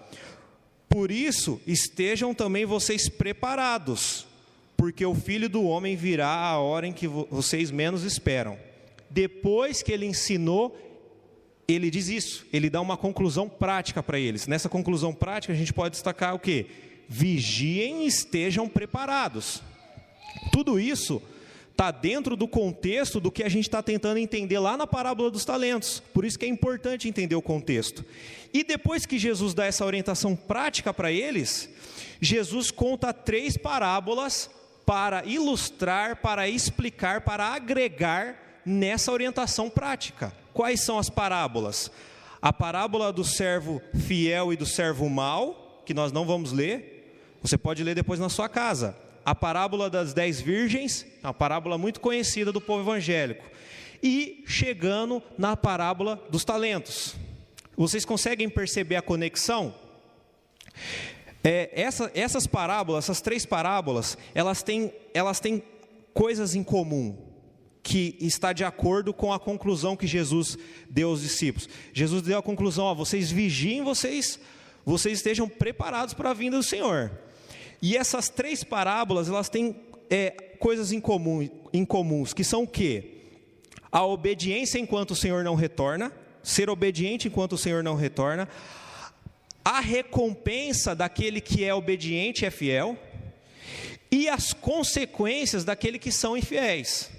Por 0.92 1.10
isso, 1.10 1.62
estejam 1.66 2.34
também 2.34 2.66
vocês 2.66 3.08
preparados, 3.08 4.28
porque 4.76 5.06
o 5.06 5.16
filho 5.16 5.48
do 5.48 5.64
homem 5.64 5.96
virá 5.96 6.28
a 6.28 6.60
hora 6.60 6.86
em 6.86 6.92
que 6.92 7.08
vocês 7.08 7.72
menos 7.72 8.04
esperam. 8.04 8.58
Depois 9.10 9.82
que 9.82 9.94
ele 9.94 10.06
ensinou, 10.06 10.78
ele 11.66 11.90
diz 11.90 12.10
isso, 12.10 12.46
ele 12.52 12.70
dá 12.70 12.82
uma 12.82 12.98
conclusão 12.98 13.48
prática 13.48 14.04
para 14.04 14.20
eles. 14.20 14.48
Nessa 14.48 14.68
conclusão 14.68 15.14
prática, 15.14 15.54
a 15.54 15.56
gente 15.56 15.72
pode 15.72 15.92
destacar 15.92 16.36
o 16.36 16.40
que? 16.40 16.66
Vigiem 17.08 18.04
e 18.04 18.08
estejam 18.08 18.68
preparados. 18.68 19.64
Tudo 20.52 20.78
isso 20.78 21.22
está 21.72 21.90
dentro 21.90 22.36
do 22.36 22.48
contexto 22.48 23.20
do 23.20 23.32
que 23.32 23.44
a 23.44 23.50
gente 23.50 23.64
está 23.66 23.82
tentando 23.82 24.18
entender 24.18 24.60
lá 24.60 24.78
na 24.78 24.86
parábola 24.86 25.32
dos 25.32 25.44
talentos. 25.44 26.02
Por 26.14 26.24
isso 26.24 26.38
que 26.38 26.46
é 26.46 26.48
importante 26.48 27.08
entender 27.08 27.36
o 27.36 27.42
contexto. 27.42 28.06
E 28.54 28.64
depois 28.64 29.06
que 29.06 29.18
Jesus 29.18 29.54
dá 29.54 29.66
essa 29.66 29.86
orientação 29.86 30.36
prática 30.36 30.94
para 30.94 31.12
eles, 31.12 31.70
Jesus 32.20 32.70
conta 32.70 33.14
três 33.14 33.58
parábolas 33.58 34.50
para 34.86 35.26
ilustrar, 35.26 36.18
para 36.18 36.48
explicar, 36.48 37.22
para 37.22 37.46
agregar 37.46 38.62
nessa 38.66 39.12
orientação 39.12 39.70
prática. 39.70 40.34
Quais 40.54 40.82
são 40.82 41.00
as 41.00 41.10
parábolas? 41.10 41.90
A 42.42 42.52
parábola 42.52 43.12
do 43.12 43.24
servo 43.24 43.82
fiel 44.08 44.52
e 44.52 44.58
do 44.58 44.66
servo 44.66 45.10
mau, 45.10 45.82
que 45.86 45.94
nós 45.94 46.12
não 46.12 46.26
vamos 46.26 46.52
ler, 46.52 47.38
você 47.42 47.58
pode 47.58 47.84
ler 47.84 47.96
depois 47.96 48.20
na 48.20 48.30
sua 48.30 48.50
casa 48.50 48.96
a 49.26 49.36
parábola 49.36 49.90
das 49.90 50.14
dez 50.14 50.40
virgens, 50.42 51.06
uma 51.24 51.34
parábola 51.34 51.78
muito 51.78 52.00
conhecida 52.00 52.52
do 52.52 52.62
povo 52.62 52.82
evangélico, 52.82 53.50
e 54.02 54.44
chegando 54.48 55.22
na 55.38 55.56
parábola 55.56 56.22
dos 56.30 56.44
talentos. 56.44 57.16
Vocês 57.78 58.04
conseguem 58.04 58.50
perceber 58.50 58.96
a 58.96 59.02
conexão? 59.02 59.74
É, 61.44 61.70
essa, 61.74 62.12
essas 62.14 62.46
parábolas, 62.46 63.06
essas 63.06 63.22
três 63.22 63.46
parábolas, 63.46 64.18
elas 64.36 64.62
têm, 64.62 64.94
elas 65.14 65.40
têm 65.40 65.64
coisas 66.14 66.56
em 66.56 66.64
comum 66.64 67.18
que 67.84 68.16
está 68.20 68.54
de 68.54 68.64
acordo 68.64 69.14
com 69.14 69.34
a 69.34 69.40
conclusão 69.40 69.96
que 69.96 70.06
Jesus 70.06 70.58
deu 70.90 71.10
aos 71.10 71.22
discípulos. 71.22 71.68
Jesus 71.94 72.22
deu 72.22 72.38
a 72.38 72.44
conclusão: 72.44 72.86
ó, 72.86 72.94
vocês 72.94 73.32
vigiem, 73.32 73.84
vocês, 73.84 74.40
vocês 74.86 75.18
estejam 75.18 75.48
preparados 75.50 76.14
para 76.14 76.30
a 76.30 76.34
vinda 76.34 76.58
do 76.58 76.64
Senhor. 76.64 77.12
E 77.82 77.98
essas 77.98 78.30
três 78.30 78.64
parábolas, 78.64 79.28
elas 79.28 79.50
têm 79.50 79.76
é, 80.10 80.30
coisas 80.60 80.92
em, 80.92 81.00
comum, 81.00 81.50
em 81.74 81.84
comuns, 81.84 82.34
que 82.34 82.44
são 82.44 82.64
o 82.64 82.68
quê? 82.68 83.16
A 83.92 84.06
obediência 84.06 84.78
enquanto 84.78 85.12
o 85.12 85.16
Senhor 85.16 85.44
não 85.44 85.56
retorna, 85.56 86.12
ser 86.44 86.70
obediente 86.70 87.28
enquanto 87.28 87.54
o 87.54 87.58
Senhor 87.58 87.84
não 87.84 87.96
retorna, 87.96 88.48
a 89.64 89.80
recompensa 89.80 90.96
daquele 90.96 91.42
que 91.42 91.64
é 91.64 91.74
obediente 91.74 92.44
e 92.44 92.46
é 92.46 92.52
fiel, 92.52 92.98
e 94.12 94.28
as 94.28 94.54
consequências 94.54 95.64
daquele 95.64 95.98
que 95.98 96.12
são 96.12 96.38
infiéis. 96.38 97.10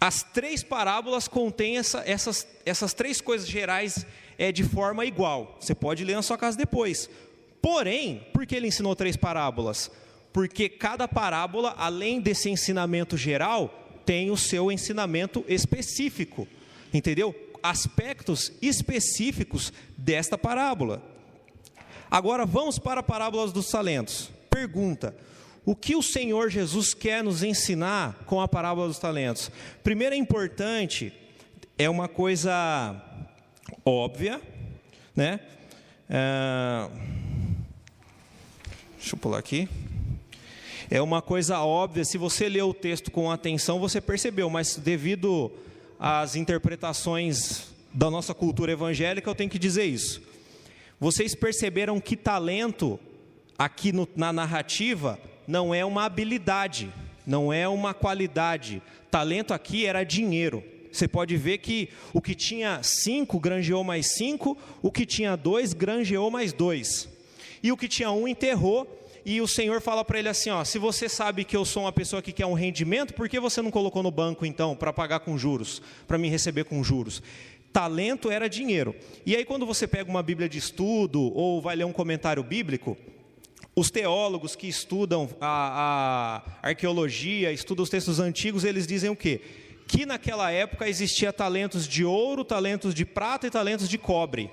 As 0.00 0.22
três 0.22 0.62
parábolas 0.62 1.26
contêm 1.26 1.76
essa, 1.76 2.02
essas, 2.06 2.46
essas 2.64 2.94
três 2.94 3.20
coisas 3.20 3.48
gerais 3.48 4.06
é, 4.38 4.52
de 4.52 4.62
forma 4.62 5.04
igual. 5.04 5.56
Você 5.58 5.74
pode 5.74 6.04
ler 6.04 6.14
na 6.14 6.22
sua 6.22 6.38
casa 6.38 6.56
depois. 6.56 7.10
Porém, 7.60 8.26
por 8.32 8.46
que 8.46 8.54
ele 8.54 8.68
ensinou 8.68 8.94
três 8.94 9.16
parábolas? 9.16 9.90
Porque 10.32 10.68
cada 10.68 11.08
parábola, 11.08 11.74
além 11.76 12.20
desse 12.20 12.48
ensinamento 12.48 13.16
geral, 13.16 14.00
tem 14.04 14.30
o 14.30 14.36
seu 14.36 14.70
ensinamento 14.70 15.44
específico. 15.48 16.46
Entendeu? 16.92 17.34
Aspectos 17.62 18.52
específicos 18.62 19.72
desta 19.96 20.38
parábola. 20.38 21.02
Agora 22.10 22.46
vamos 22.46 22.78
para 22.78 23.00
a 23.00 23.02
parábola 23.02 23.50
dos 23.50 23.68
talentos. 23.68 24.30
Pergunta: 24.48 25.14
o 25.64 25.74
que 25.74 25.96
o 25.96 26.02
Senhor 26.02 26.48
Jesus 26.48 26.94
quer 26.94 27.22
nos 27.22 27.42
ensinar 27.42 28.22
com 28.24 28.40
a 28.40 28.48
parábola 28.48 28.86
dos 28.88 28.98
talentos? 28.98 29.50
Primeiro 29.82 30.14
é 30.14 30.18
importante, 30.18 31.12
é 31.76 31.90
uma 31.90 32.08
coisa 32.08 32.94
óbvia, 33.84 34.40
né? 35.14 35.40
É 36.08 37.27
Deixa 38.98 39.14
eu 39.14 39.18
pular 39.18 39.38
aqui. 39.38 39.68
É 40.90 41.00
uma 41.00 41.22
coisa 41.22 41.60
óbvia, 41.60 42.04
se 42.04 42.18
você 42.18 42.48
leu 42.48 42.70
o 42.70 42.74
texto 42.74 43.12
com 43.12 43.30
atenção, 43.30 43.78
você 43.78 44.00
percebeu, 44.00 44.50
mas 44.50 44.76
devido 44.76 45.52
às 46.00 46.34
interpretações 46.34 47.68
da 47.94 48.10
nossa 48.10 48.34
cultura 48.34 48.72
evangélica, 48.72 49.30
eu 49.30 49.34
tenho 49.36 49.50
que 49.50 49.58
dizer 49.58 49.84
isso. 49.84 50.20
Vocês 50.98 51.32
perceberam 51.32 52.00
que 52.00 52.16
talento, 52.16 52.98
aqui 53.56 53.92
no, 53.92 54.08
na 54.16 54.32
narrativa, 54.32 55.18
não 55.46 55.72
é 55.72 55.84
uma 55.84 56.04
habilidade, 56.04 56.92
não 57.24 57.52
é 57.52 57.68
uma 57.68 57.94
qualidade. 57.94 58.82
Talento 59.12 59.54
aqui 59.54 59.86
era 59.86 60.02
dinheiro. 60.02 60.64
Você 60.90 61.06
pode 61.06 61.36
ver 61.36 61.58
que 61.58 61.88
o 62.12 62.20
que 62.20 62.34
tinha 62.34 62.80
cinco 62.82 63.38
granjeou 63.38 63.84
mais 63.84 64.16
cinco, 64.16 64.58
o 64.82 64.90
que 64.90 65.06
tinha 65.06 65.36
dois 65.36 65.72
granjeou 65.72 66.32
mais 66.32 66.52
dois 66.52 67.08
e 67.62 67.72
o 67.72 67.76
que 67.76 67.88
tinha 67.88 68.10
um 68.10 68.26
enterrou. 68.26 68.86
E 69.24 69.40
o 69.40 69.48
Senhor 69.48 69.80
fala 69.80 70.04
para 70.04 70.18
ele 70.18 70.28
assim: 70.28 70.50
ó, 70.50 70.64
se 70.64 70.78
você 70.78 71.08
sabe 71.08 71.44
que 71.44 71.56
eu 71.56 71.64
sou 71.64 71.84
uma 71.84 71.92
pessoa 71.92 72.22
que 72.22 72.32
quer 72.32 72.46
um 72.46 72.54
rendimento, 72.54 73.14
por 73.14 73.28
que 73.28 73.38
você 73.38 73.60
não 73.60 73.70
colocou 73.70 74.02
no 74.02 74.10
banco 74.10 74.46
então 74.46 74.74
para 74.74 74.92
pagar 74.92 75.20
com 75.20 75.36
juros, 75.36 75.82
para 76.06 76.16
me 76.16 76.28
receber 76.28 76.64
com 76.64 76.82
juros? 76.82 77.22
Talento 77.72 78.30
era 78.30 78.48
dinheiro. 78.48 78.94
E 79.26 79.36
aí 79.36 79.44
quando 79.44 79.66
você 79.66 79.86
pega 79.86 80.10
uma 80.10 80.22
Bíblia 80.22 80.48
de 80.48 80.58
estudo 80.58 81.32
ou 81.34 81.60
vai 81.60 81.76
ler 81.76 81.84
um 81.84 81.92
comentário 81.92 82.42
bíblico, 82.42 82.96
os 83.78 83.90
teólogos 83.90 84.56
que 84.56 84.66
estudam 84.66 85.28
a, 85.40 86.42
a 86.62 86.68
arqueologia, 86.68 87.52
estudam 87.52 87.84
os 87.84 87.90
textos 87.90 88.18
antigos, 88.18 88.64
eles 88.64 88.86
dizem 88.86 89.10
o 89.10 89.16
quê? 89.16 89.40
Que 89.86 90.04
naquela 90.04 90.50
época 90.50 90.88
existia 90.88 91.32
talentos 91.32 91.86
de 91.86 92.04
ouro, 92.04 92.44
talentos 92.44 92.94
de 92.94 93.04
prata 93.04 93.46
e 93.46 93.50
talentos 93.50 93.88
de 93.88 93.96
cobre. 93.96 94.50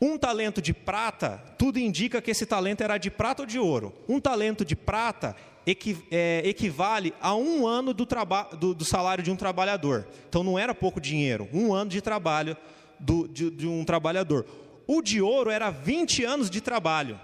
Um 0.00 0.18
talento 0.18 0.60
de 0.60 0.74
prata, 0.74 1.42
tudo 1.56 1.78
indica 1.78 2.20
que 2.20 2.30
esse 2.30 2.44
talento 2.44 2.82
era 2.82 2.98
de 2.98 3.10
prata 3.10 3.42
ou 3.42 3.46
de 3.46 3.58
ouro. 3.58 3.92
Um 4.08 4.20
talento 4.20 4.64
de 4.64 4.76
prata 4.76 5.36
equi, 5.66 5.96
é, 6.10 6.42
equivale 6.44 7.14
a 7.20 7.34
um 7.34 7.66
ano 7.66 7.94
do, 7.94 8.06
do, 8.58 8.74
do, 8.74 8.84
salário 8.84 9.24
de 9.24 9.30
um 9.30 9.36
trabalhador. 9.36 10.06
Então 10.28 10.42
não 10.42 10.58
era 10.58 10.74
pouco 10.74 11.00
dinheiro, 11.00 11.48
um 11.52 11.72
ano 11.72 11.90
de 11.90 12.00
trabalho 12.00 12.56
do, 12.98 13.28
de, 13.28 13.50
de 13.50 13.66
um 13.66 13.84
trabalhador. 13.84 14.46
O 14.86 15.00
de 15.00 15.22
ouro 15.22 15.50
era 15.50 15.70
20 15.70 16.24
anos 16.24 16.50
de 16.50 16.60
trabalho. 16.60 17.18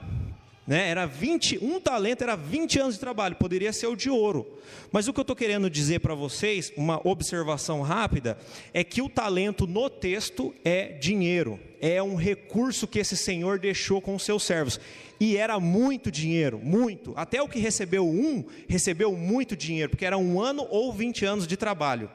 Né? 0.70 0.88
Era 0.88 1.04
20, 1.04 1.58
um 1.64 1.80
talento 1.80 2.22
era 2.22 2.36
20 2.36 2.78
anos 2.78 2.94
de 2.94 3.00
trabalho, 3.00 3.34
poderia 3.34 3.72
ser 3.72 3.88
o 3.88 3.96
de 3.96 4.08
ouro. 4.08 4.46
Mas 4.92 5.08
o 5.08 5.12
que 5.12 5.18
eu 5.18 5.22
estou 5.22 5.34
querendo 5.34 5.68
dizer 5.68 5.98
para 5.98 6.14
vocês, 6.14 6.72
uma 6.76 7.00
observação 7.02 7.82
rápida, 7.82 8.38
é 8.72 8.84
que 8.84 9.02
o 9.02 9.08
talento 9.08 9.66
no 9.66 9.90
texto 9.90 10.54
é 10.64 10.92
dinheiro, 10.92 11.58
é 11.80 12.00
um 12.00 12.14
recurso 12.14 12.86
que 12.86 13.00
esse 13.00 13.16
Senhor 13.16 13.58
deixou 13.58 14.00
com 14.00 14.14
os 14.14 14.22
seus 14.22 14.44
servos. 14.44 14.78
E 15.18 15.36
era 15.36 15.58
muito 15.58 16.08
dinheiro, 16.08 16.60
muito. 16.62 17.14
Até 17.16 17.42
o 17.42 17.48
que 17.48 17.58
recebeu 17.58 18.06
um, 18.08 18.44
recebeu 18.68 19.16
muito 19.16 19.56
dinheiro, 19.56 19.90
porque 19.90 20.06
era 20.06 20.16
um 20.16 20.40
ano 20.40 20.64
ou 20.70 20.92
20 20.92 21.24
anos 21.24 21.48
de 21.48 21.56
trabalho. 21.56 22.08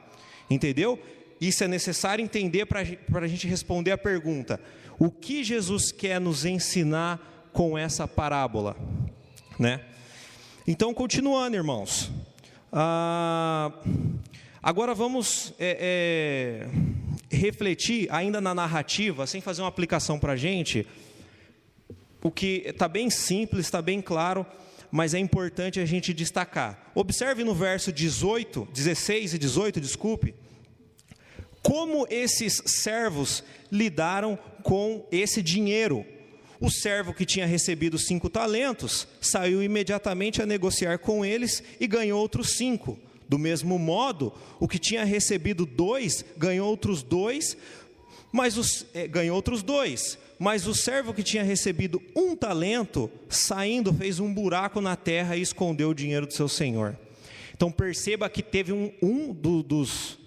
Entendeu? 0.48 0.98
Isso 1.38 1.62
é 1.62 1.68
necessário 1.68 2.22
entender 2.22 2.64
para 2.64 2.80
a 2.80 3.28
gente 3.28 3.46
responder 3.46 3.90
a 3.90 3.98
pergunta: 3.98 4.58
o 4.98 5.10
que 5.10 5.44
Jesus 5.44 5.92
quer 5.92 6.18
nos 6.18 6.46
ensinar 6.46 7.35
com 7.56 7.78
essa 7.78 8.06
parábola, 8.06 8.76
né? 9.58 9.80
Então, 10.68 10.92
continuando, 10.92 11.56
irmãos. 11.56 12.10
Ah, 12.70 13.72
agora 14.62 14.94
vamos 14.94 15.54
é, 15.58 16.68
é, 17.30 17.34
refletir 17.34 18.08
ainda 18.12 18.42
na 18.42 18.54
narrativa, 18.54 19.26
sem 19.26 19.40
fazer 19.40 19.62
uma 19.62 19.68
aplicação 19.68 20.18
para 20.18 20.34
a 20.34 20.36
gente, 20.36 20.86
o 22.22 22.30
que 22.30 22.62
está 22.66 22.86
bem 22.86 23.08
simples, 23.08 23.64
está 23.64 23.80
bem 23.80 24.02
claro, 24.02 24.44
mas 24.90 25.14
é 25.14 25.18
importante 25.18 25.80
a 25.80 25.86
gente 25.86 26.12
destacar. 26.12 26.90
Observe 26.94 27.42
no 27.42 27.54
verso 27.54 27.90
18, 27.90 28.68
16 28.70 29.32
e 29.32 29.38
18, 29.38 29.80
desculpe, 29.80 30.34
como 31.62 32.06
esses 32.10 32.62
servos 32.66 33.42
lidaram 33.72 34.38
com 34.62 35.06
esse 35.10 35.40
dinheiro 35.40 36.04
o 36.60 36.70
servo 36.70 37.12
que 37.12 37.26
tinha 37.26 37.46
recebido 37.46 37.98
cinco 37.98 38.30
talentos 38.30 39.06
saiu 39.20 39.62
imediatamente 39.62 40.40
a 40.40 40.46
negociar 40.46 40.98
com 40.98 41.24
eles 41.24 41.62
e 41.78 41.86
ganhou 41.86 42.20
outros 42.20 42.56
cinco. 42.56 42.98
Do 43.28 43.38
mesmo 43.38 43.78
modo, 43.78 44.32
o 44.60 44.68
que 44.68 44.78
tinha 44.78 45.04
recebido 45.04 45.66
dois 45.66 46.24
ganhou 46.36 46.68
outros 46.68 47.02
dois, 47.02 47.56
mas 48.32 48.56
os, 48.56 48.86
é, 48.94 49.06
ganhou 49.06 49.34
outros 49.34 49.62
dois. 49.62 50.18
Mas 50.38 50.66
o 50.66 50.74
servo 50.74 51.14
que 51.14 51.22
tinha 51.22 51.42
recebido 51.42 52.00
um 52.14 52.36
talento, 52.36 53.10
saindo, 53.28 53.92
fez 53.92 54.20
um 54.20 54.32
buraco 54.32 54.80
na 54.80 54.94
terra 54.94 55.36
e 55.36 55.42
escondeu 55.42 55.90
o 55.90 55.94
dinheiro 55.94 56.26
do 56.26 56.32
seu 56.32 56.48
senhor. 56.48 56.96
Então 57.54 57.72
perceba 57.72 58.28
que 58.28 58.42
teve 58.42 58.72
um, 58.72 58.92
um 59.02 59.32
do, 59.32 59.62
dos, 59.62 60.18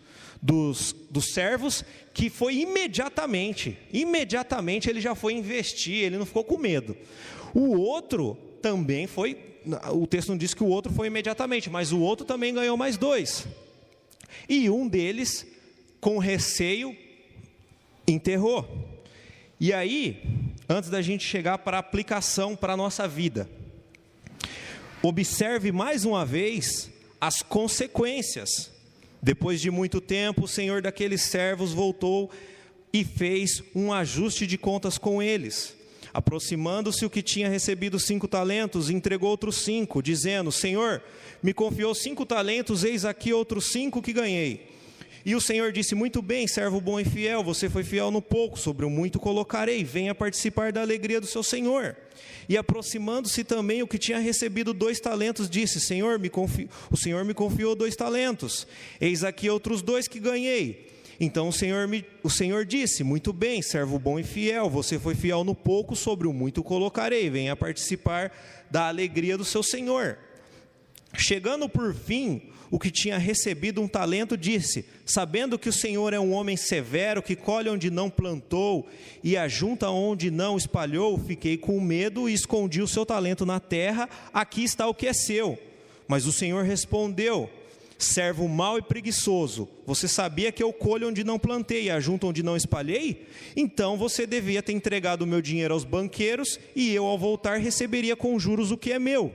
dos, 0.41 0.95
dos 1.09 1.33
servos 1.33 1.83
que 2.13 2.29
foi 2.29 2.55
imediatamente, 2.55 3.77
imediatamente 3.91 4.89
ele 4.89 5.01
já 5.01 5.15
foi 5.15 5.33
investir, 5.33 6.03
ele 6.03 6.17
não 6.17 6.25
ficou 6.25 6.43
com 6.43 6.57
medo. 6.57 6.95
O 7.53 7.77
outro 7.77 8.35
também 8.61 9.07
foi, 9.07 9.37
o 9.91 10.07
texto 10.07 10.29
não 10.29 10.37
diz 10.37 10.53
que 10.53 10.63
o 10.63 10.67
outro 10.67 10.93
foi 10.93 11.07
imediatamente, 11.07 11.69
mas 11.69 11.91
o 11.91 11.99
outro 11.99 12.25
também 12.25 12.53
ganhou 12.53 12.77
mais 12.77 12.97
dois. 12.97 13.47
E 14.47 14.69
um 14.69 14.87
deles, 14.87 15.45
com 15.99 16.17
receio, 16.17 16.95
enterrou. 18.07 18.67
E 19.59 19.73
aí, 19.73 20.21
antes 20.67 20.89
da 20.89 21.01
gente 21.01 21.25
chegar 21.25 21.57
para 21.59 21.77
a 21.77 21.79
aplicação 21.81 22.55
para 22.55 22.73
a 22.73 22.77
nossa 22.77 23.07
vida, 23.07 23.49
observe 25.01 25.71
mais 25.71 26.05
uma 26.05 26.25
vez 26.25 26.89
as 27.19 27.41
consequências. 27.41 28.71
Depois 29.21 29.59
de 29.59 29.69
muito 29.69 29.99
tempo, 29.99 30.45
o 30.45 30.47
senhor 30.47 30.81
daqueles 30.81 31.21
servos 31.23 31.73
voltou 31.73 32.29
e 32.93 33.03
fez 33.03 33.61
um 33.75 33.91
ajuste 33.91 34.47
de 34.47 34.57
contas 34.57 34.97
com 34.97 35.21
eles. 35.21 35.75
Aproximando-se 36.13 37.05
o 37.05 37.09
que 37.09 37.21
tinha 37.21 37.49
recebido 37.49 37.99
cinco 37.99 38.27
talentos, 38.27 38.89
entregou 38.89 39.29
outros 39.29 39.57
cinco, 39.57 40.01
dizendo: 40.01 40.51
Senhor, 40.51 41.03
me 41.43 41.53
confiou 41.53 41.93
cinco 41.93 42.25
talentos, 42.25 42.83
eis 42.83 43.05
aqui 43.05 43.31
outros 43.31 43.71
cinco 43.71 44.01
que 44.01 44.13
ganhei. 44.13 44.78
E 45.25 45.35
o 45.35 45.41
Senhor 45.41 45.71
disse: 45.71 45.95
Muito 45.95 46.21
bem, 46.21 46.47
servo 46.47 46.79
bom 46.79 46.99
e 46.99 47.05
fiel, 47.05 47.43
você 47.43 47.69
foi 47.69 47.83
fiel 47.83 48.11
no 48.11 48.21
pouco, 48.21 48.57
sobre 48.57 48.85
o 48.85 48.89
muito 48.89 49.19
colocarei, 49.19 49.83
venha 49.83 50.15
participar 50.15 50.71
da 50.71 50.81
alegria 50.81 51.19
do 51.19 51.27
seu 51.27 51.43
Senhor. 51.43 51.95
E 52.47 52.57
aproximando-se 52.57 53.43
também 53.43 53.83
o 53.83 53.87
que 53.87 53.97
tinha 53.97 54.19
recebido 54.19 54.73
dois 54.73 54.99
talentos, 54.99 55.49
disse: 55.49 55.79
Senhor, 55.79 56.17
me 56.17 56.29
confi... 56.29 56.69
o 56.89 56.97
Senhor 56.97 57.23
me 57.25 57.33
confiou 57.33 57.75
dois 57.75 57.95
talentos, 57.95 58.65
eis 58.99 59.23
aqui 59.23 59.49
outros 59.49 59.81
dois 59.81 60.07
que 60.07 60.19
ganhei. 60.19 60.87
Então 61.19 61.49
o 61.49 61.53
Senhor, 61.53 61.85
me, 61.87 62.05
o 62.23 62.29
Senhor 62.29 62.65
disse: 62.65 63.03
Muito 63.03 63.33
bem, 63.33 63.61
servo 63.61 63.99
bom 63.99 64.17
e 64.17 64.23
fiel, 64.23 64.69
você 64.69 64.97
foi 64.97 65.15
fiel 65.15 65.43
no 65.43 65.53
pouco, 65.53 65.95
sobre 65.95 66.27
o 66.27 66.33
muito 66.33 66.63
colocarei, 66.63 67.29
venha 67.29 67.55
participar 67.55 68.31
da 68.71 68.87
alegria 68.87 69.37
do 69.37 69.43
seu 69.43 69.61
Senhor. 69.61 70.17
Chegando 71.13 71.67
por 71.67 71.93
fim, 71.93 72.49
o 72.71 72.77
que 72.77 72.91
tinha 72.91 73.17
recebido 73.17 73.81
um 73.81 73.87
talento 73.87 74.37
disse: 74.37 74.85
Sabendo 75.05 75.57
que 75.57 75.69
o 75.69 75.73
Senhor 75.73 76.13
é 76.13 76.19
um 76.19 76.33
homem 76.33 76.55
severo, 76.55 77.23
que 77.23 77.35
colhe 77.35 77.69
onde 77.69 77.89
não 77.89 78.09
plantou 78.09 78.87
e 79.23 79.35
ajunta 79.35 79.89
onde 79.89 80.29
não 80.29 80.57
espalhou, 80.57 81.17
fiquei 81.17 81.57
com 81.57 81.79
medo 81.79 82.29
e 82.29 82.33
escondi 82.33 82.81
o 82.81 82.87
seu 82.87 83.05
talento 83.05 83.45
na 83.45 83.59
terra, 83.59 84.07
aqui 84.33 84.63
está 84.63 84.87
o 84.87 84.93
que 84.93 85.07
é 85.07 85.13
seu. 85.13 85.57
Mas 86.07 86.25
o 86.25 86.31
Senhor 86.31 86.63
respondeu: 86.63 87.49
servo 87.97 88.47
mau 88.47 88.77
e 88.77 88.81
preguiçoso, 88.81 89.67
você 89.85 90.07
sabia 90.07 90.51
que 90.51 90.63
eu 90.63 90.71
colho 90.71 91.09
onde 91.09 91.23
não 91.23 91.37
plantei 91.37 91.85
e 91.85 91.89
ajunto 91.89 92.27
onde 92.27 92.41
não 92.41 92.55
espalhei? 92.55 93.27
Então 93.55 93.97
você 93.97 94.25
devia 94.25 94.63
ter 94.63 94.73
entregado 94.73 95.23
o 95.23 95.27
meu 95.27 95.41
dinheiro 95.41 95.73
aos 95.73 95.83
banqueiros, 95.83 96.59
e 96.75 96.93
eu, 96.93 97.05
ao 97.05 97.17
voltar, 97.17 97.57
receberia 97.57 98.15
com 98.15 98.39
juros 98.39 98.71
o 98.71 98.77
que 98.77 98.91
é 98.91 98.99
meu. 98.99 99.33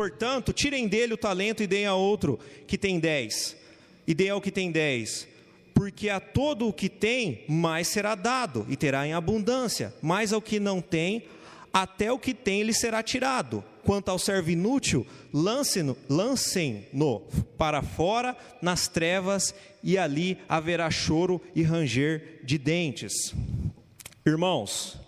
Portanto, 0.00 0.50
tirem 0.54 0.88
dele 0.88 1.12
o 1.12 1.18
talento 1.18 1.62
e 1.62 1.66
deem 1.66 1.84
a 1.84 1.94
outro 1.94 2.40
que 2.66 2.78
tem 2.78 2.98
dez, 2.98 3.54
e 4.06 4.14
deem 4.14 4.30
ao 4.30 4.40
que 4.40 4.50
tem 4.50 4.72
dez. 4.72 5.28
Porque 5.74 6.08
a 6.08 6.18
todo 6.18 6.66
o 6.66 6.72
que 6.72 6.88
tem, 6.88 7.44
mais 7.46 7.86
será 7.86 8.14
dado, 8.14 8.64
e 8.70 8.76
terá 8.76 9.06
em 9.06 9.12
abundância, 9.12 9.94
mas 10.00 10.32
ao 10.32 10.40
que 10.40 10.58
não 10.58 10.80
tem, 10.80 11.24
até 11.70 12.10
o 12.10 12.18
que 12.18 12.32
tem 12.32 12.62
lhe 12.62 12.72
será 12.72 13.02
tirado. 13.02 13.62
Quanto 13.84 14.08
ao 14.08 14.18
servo 14.18 14.48
inútil, 14.48 15.06
lancem-no 15.34 15.94
lancem 16.08 16.88
para 17.58 17.82
fora 17.82 18.34
nas 18.62 18.88
trevas, 18.88 19.54
e 19.82 19.98
ali 19.98 20.38
haverá 20.48 20.90
choro 20.90 21.42
e 21.54 21.62
ranger 21.62 22.40
de 22.42 22.56
dentes. 22.56 23.34
Irmãos, 24.24 24.98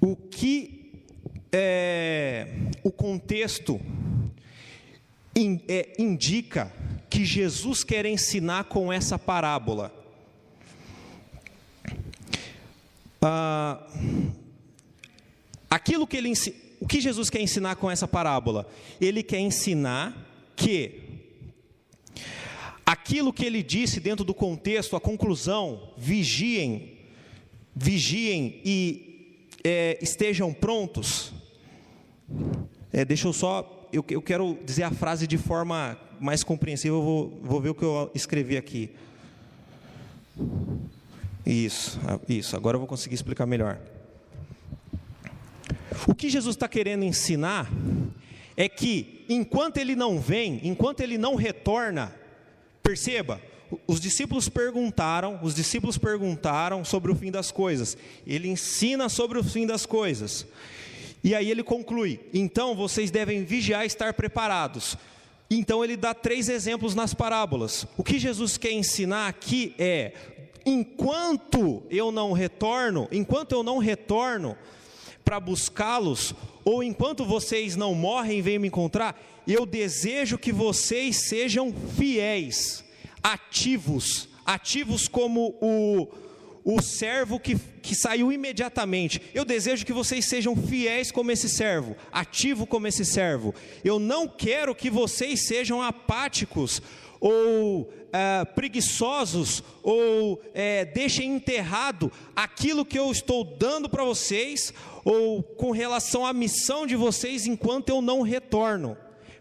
o 0.00 0.16
que 0.16 0.81
é, 1.52 2.48
o 2.82 2.90
contexto 2.90 3.80
in, 5.36 5.60
é, 5.68 5.92
indica 5.98 6.72
que 7.10 7.24
Jesus 7.24 7.84
quer 7.84 8.06
ensinar 8.06 8.64
com 8.64 8.92
essa 8.92 9.18
parábola? 9.18 9.92
Ah, 13.20 13.86
Aquilo 15.72 16.06
que 16.06 16.18
ele 16.18 16.30
o 16.80 16.86
que 16.86 17.00
Jesus 17.00 17.30
quer 17.30 17.40
ensinar 17.40 17.76
com 17.76 17.90
essa 17.90 18.06
parábola? 18.06 18.68
Ele 19.00 19.22
quer 19.22 19.38
ensinar 19.38 20.14
que 20.54 21.00
aquilo 22.84 23.32
que 23.32 23.42
ele 23.42 23.62
disse 23.62 23.98
dentro 23.98 24.22
do 24.22 24.34
contexto, 24.34 24.96
a 24.96 25.00
conclusão, 25.00 25.94
vigiem, 25.96 26.98
vigiem 27.74 28.60
e 28.62 29.38
é, 29.64 29.98
estejam 30.02 30.52
prontos. 30.52 31.32
É, 32.92 33.04
deixa 33.04 33.26
eu 33.26 33.32
só, 33.32 33.88
eu, 33.92 34.04
eu, 34.08 34.22
quero 34.22 34.58
dizer 34.64 34.82
a 34.82 34.90
frase 34.90 35.26
de 35.26 35.38
forma 35.38 35.98
mais 36.20 36.44
compreensível, 36.44 36.98
eu 36.98 37.02
vou, 37.02 37.40
vou 37.42 37.60
ver 37.60 37.70
o 37.70 37.74
que 37.74 37.84
eu 37.84 38.10
escrevi 38.14 38.56
aqui. 38.56 38.90
Isso, 41.44 41.98
isso, 42.28 42.56
agora 42.56 42.76
eu 42.76 42.78
vou 42.78 42.88
conseguir 42.88 43.14
explicar 43.14 43.46
melhor. 43.46 43.78
O 46.06 46.14
que 46.14 46.30
Jesus 46.30 46.54
está 46.54 46.68
querendo 46.68 47.04
ensinar 47.04 47.70
é 48.56 48.68
que 48.68 49.24
enquanto 49.28 49.78
ele 49.78 49.96
não 49.96 50.20
vem, 50.20 50.60
enquanto 50.62 51.00
ele 51.00 51.18
não 51.18 51.34
retorna, 51.34 52.14
perceba, 52.82 53.40
os 53.86 54.00
discípulos 54.00 54.48
perguntaram, 54.48 55.38
os 55.42 55.54
discípulos 55.54 55.96
perguntaram 55.96 56.84
sobre 56.84 57.10
o 57.10 57.14
fim 57.14 57.30
das 57.30 57.50
coisas. 57.50 57.96
Ele 58.26 58.48
ensina 58.48 59.08
sobre 59.08 59.38
o 59.38 59.44
fim 59.44 59.66
das 59.66 59.86
coisas. 59.86 60.46
E 61.22 61.34
aí 61.34 61.50
ele 61.50 61.62
conclui: 61.62 62.20
"Então 62.32 62.74
vocês 62.74 63.10
devem 63.10 63.44
vigiar 63.44 63.84
e 63.84 63.86
estar 63.86 64.12
preparados". 64.14 64.96
Então 65.50 65.84
ele 65.84 65.96
dá 65.96 66.14
três 66.14 66.48
exemplos 66.48 66.94
nas 66.94 67.12
parábolas. 67.12 67.86
O 67.96 68.02
que 68.02 68.18
Jesus 68.18 68.56
quer 68.56 68.72
ensinar 68.72 69.28
aqui 69.28 69.74
é: 69.78 70.12
enquanto 70.64 71.82
eu 71.90 72.10
não 72.10 72.32
retorno, 72.32 73.08
enquanto 73.12 73.52
eu 73.52 73.62
não 73.62 73.78
retorno, 73.78 74.56
para 75.24 75.38
buscá-los, 75.38 76.34
ou 76.64 76.82
enquanto 76.82 77.24
vocês 77.24 77.76
não 77.76 77.94
morrem 77.94 78.38
e 78.38 78.42
vêm 78.42 78.58
me 78.58 78.68
encontrar, 78.68 79.20
eu 79.46 79.66
desejo 79.66 80.38
que 80.38 80.52
vocês 80.52 81.28
sejam 81.28 81.72
fiéis, 81.96 82.84
ativos, 83.22 84.28
ativos 84.44 85.08
como 85.08 85.54
o, 85.60 86.08
o 86.64 86.80
servo 86.80 87.40
que, 87.40 87.56
que 87.82 87.94
saiu 87.94 88.32
imediatamente. 88.32 89.20
Eu 89.34 89.44
desejo 89.44 89.84
que 89.84 89.92
vocês 89.92 90.24
sejam 90.24 90.56
fiéis 90.56 91.10
como 91.10 91.30
esse 91.30 91.48
servo, 91.48 91.96
ativo 92.12 92.66
como 92.66 92.86
esse 92.86 93.04
servo. 93.04 93.54
Eu 93.84 93.98
não 93.98 94.28
quero 94.28 94.74
que 94.74 94.90
vocês 94.90 95.46
sejam 95.46 95.82
apáticos 95.82 96.80
ou 97.20 97.92
é, 98.12 98.44
preguiçosos, 98.44 99.62
ou 99.80 100.42
é, 100.52 100.84
deixem 100.84 101.36
enterrado 101.36 102.10
aquilo 102.34 102.84
que 102.84 102.98
eu 102.98 103.12
estou 103.12 103.44
dando 103.44 103.88
para 103.88 104.04
vocês, 104.04 104.74
ou 105.04 105.40
com 105.40 105.70
relação 105.70 106.26
à 106.26 106.32
missão 106.32 106.84
de 106.84 106.96
vocês 106.96 107.46
enquanto 107.46 107.90
eu 107.90 108.02
não 108.02 108.22
retorno. 108.22 108.96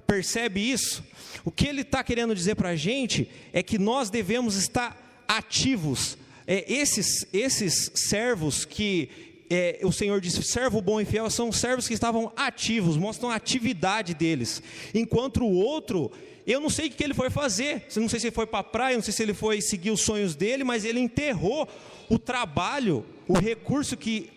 Percebe 0.06 0.60
isso? 0.62 1.04
O 1.44 1.50
que 1.50 1.68
ele 1.68 1.82
está 1.82 2.04
querendo 2.04 2.36
dizer 2.36 2.56
para 2.56 2.70
a 2.70 2.76
gente 2.76 3.28
é 3.52 3.64
que 3.64 3.80
nós 3.80 4.12
devemos 4.12 4.56
estar 4.56 5.26
ativos. 5.28 6.18
É, 6.54 6.66
esses, 6.68 7.26
esses 7.32 7.94
servos 7.96 8.66
que 8.66 9.10
é, 9.50 9.80
o 9.84 9.92
Senhor 9.94 10.20
disse, 10.20 10.44
servo 10.44 10.82
bom 10.82 11.00
e 11.00 11.06
fiel, 11.06 11.30
são 11.30 11.50
servos 11.50 11.88
que 11.88 11.94
estavam 11.94 12.30
ativos, 12.36 12.98
mostram 12.98 13.30
a 13.30 13.36
atividade 13.36 14.14
deles, 14.14 14.62
enquanto 14.94 15.46
o 15.46 15.54
outro 15.54 16.12
eu 16.46 16.60
não 16.60 16.70
sei 16.70 16.88
o 16.88 16.92
que 16.92 17.02
ele 17.02 17.14
foi 17.14 17.30
fazer. 17.30 17.86
Não 17.96 18.10
sei 18.10 18.20
se 18.20 18.28
ele 18.28 18.36
foi 18.36 18.46
para 18.46 18.60
a 18.60 18.64
praia, 18.64 18.98
não 18.98 19.02
sei 19.02 19.14
se 19.14 19.24
ele 19.24 19.34
foi 19.34 19.62
seguir 19.62 19.92
os 19.92 20.02
sonhos 20.02 20.36
dele, 20.36 20.66
mas 20.66 20.84
ele 20.84 21.00
enterrou 21.00 21.70
o 22.10 22.20
trabalho, 22.20 23.06
o 23.30 23.34
recurso 23.34 23.96
que 23.96 24.30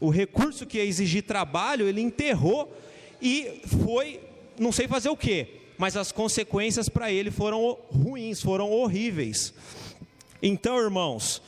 o 0.00 0.10
recurso 0.10 0.66
que 0.66 0.78
ia 0.78 0.84
exigir 0.84 1.22
trabalho, 1.22 1.86
ele 1.86 2.00
enterrou 2.00 2.76
e 3.22 3.60
foi, 3.84 4.18
não 4.58 4.72
sei 4.72 4.88
fazer 4.88 5.10
o 5.10 5.16
que, 5.16 5.46
mas 5.78 5.96
as 5.96 6.10
consequências 6.10 6.88
para 6.88 7.12
ele 7.12 7.30
foram 7.30 7.78
ruins, 7.92 8.42
foram 8.42 8.72
horríveis. 8.72 9.54
Então, 10.42 10.76
irmãos, 10.76 11.40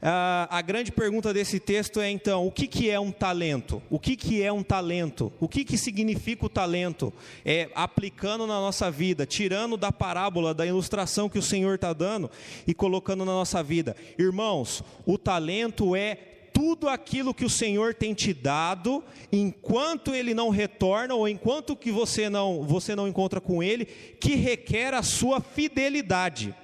a 0.00 0.62
grande 0.62 0.92
pergunta 0.92 1.34
desse 1.34 1.58
texto 1.58 2.00
é 2.00 2.08
então: 2.08 2.46
o 2.46 2.52
que, 2.52 2.68
que 2.68 2.88
é 2.88 3.00
um 3.00 3.10
talento? 3.10 3.82
O 3.90 3.98
que, 3.98 4.16
que 4.16 4.42
é 4.42 4.52
um 4.52 4.62
talento? 4.62 5.32
O 5.40 5.48
que, 5.48 5.64
que 5.64 5.76
significa 5.76 6.46
o 6.46 6.48
talento? 6.48 7.12
É 7.44 7.68
aplicando 7.74 8.46
na 8.46 8.60
nossa 8.60 8.92
vida, 8.92 9.26
tirando 9.26 9.76
da 9.76 9.90
parábola, 9.90 10.54
da 10.54 10.64
ilustração 10.64 11.28
que 11.28 11.38
o 11.38 11.42
Senhor 11.42 11.74
está 11.74 11.92
dando 11.92 12.30
e 12.64 12.72
colocando 12.72 13.24
na 13.24 13.32
nossa 13.32 13.60
vida. 13.60 13.96
Irmãos, 14.16 14.84
o 15.04 15.18
talento 15.18 15.96
é 15.96 16.14
tudo 16.52 16.88
aquilo 16.88 17.34
que 17.34 17.44
o 17.44 17.50
Senhor 17.50 17.92
tem 17.92 18.14
te 18.14 18.32
dado, 18.32 19.02
enquanto 19.32 20.14
ele 20.14 20.32
não 20.32 20.48
retorna 20.48 21.14
ou 21.14 21.28
enquanto 21.28 21.74
que 21.74 21.90
você 21.90 22.28
não 22.28 22.62
você 22.62 22.94
não 22.94 23.08
encontra 23.08 23.40
com 23.40 23.60
ele, 23.62 23.84
que 23.84 24.36
requer 24.36 24.94
a 24.94 25.02
sua 25.02 25.40
fidelidade. 25.40 26.54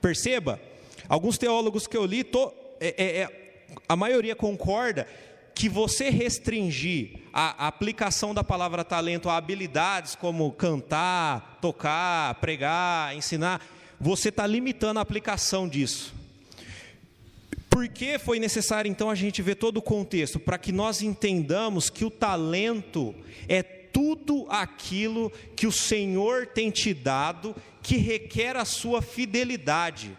Perceba? 0.00 0.58
Alguns 1.10 1.36
teólogos 1.36 1.86
que 1.86 1.96
eu 1.96 2.06
li, 2.06 2.22
tô, 2.22 2.52
é, 2.80 2.94
é, 2.96 3.16
é, 3.22 3.62
a 3.86 3.94
maioria 3.94 4.34
concorda 4.34 5.06
que 5.54 5.68
você 5.68 6.08
restringir 6.08 7.20
a 7.32 7.66
aplicação 7.66 8.32
da 8.32 8.42
palavra 8.42 8.82
talento 8.82 9.28
a 9.28 9.36
habilidades 9.36 10.14
como 10.14 10.50
cantar, 10.52 11.58
tocar, 11.60 12.34
pregar, 12.36 13.14
ensinar, 13.14 13.60
você 14.00 14.30
está 14.30 14.46
limitando 14.46 14.98
a 14.98 15.02
aplicação 15.02 15.68
disso. 15.68 16.14
Por 17.68 17.86
que 17.88 18.18
foi 18.18 18.40
necessário 18.40 18.90
então 18.90 19.10
a 19.10 19.14
gente 19.14 19.42
ver 19.42 19.56
todo 19.56 19.76
o 19.76 19.82
contexto? 19.82 20.40
Para 20.40 20.58
que 20.58 20.72
nós 20.72 21.02
entendamos 21.02 21.90
que 21.90 22.04
o 22.04 22.10
talento 22.10 23.14
é 23.46 23.62
tudo 23.62 24.46
aquilo 24.48 25.30
que 25.54 25.66
o 25.66 25.72
Senhor 25.72 26.46
tem 26.46 26.70
te 26.70 26.94
dado 26.94 27.54
que 27.82 27.96
requer 27.96 28.56
a 28.56 28.64
sua 28.64 29.02
fidelidade, 29.02 30.16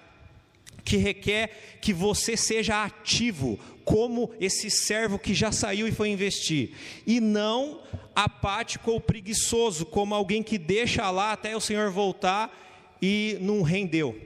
que 0.83 0.97
requer 0.97 1.77
que 1.81 1.93
você 1.93 2.35
seja 2.35 2.83
ativo, 2.83 3.59
como 3.83 4.31
esse 4.39 4.69
servo 4.69 5.19
que 5.19 5.33
já 5.33 5.51
saiu 5.51 5.87
e 5.87 5.91
foi 5.91 6.09
investir, 6.09 6.71
e 7.05 7.19
não 7.19 7.81
apático 8.15 8.91
ou 8.91 8.99
preguiçoso, 8.99 9.85
como 9.85 10.13
alguém 10.13 10.43
que 10.43 10.57
deixa 10.57 11.09
lá 11.09 11.31
até 11.31 11.55
o 11.55 11.61
Senhor 11.61 11.91
voltar 11.91 12.97
e 13.01 13.37
não 13.41 13.61
rendeu. 13.61 14.19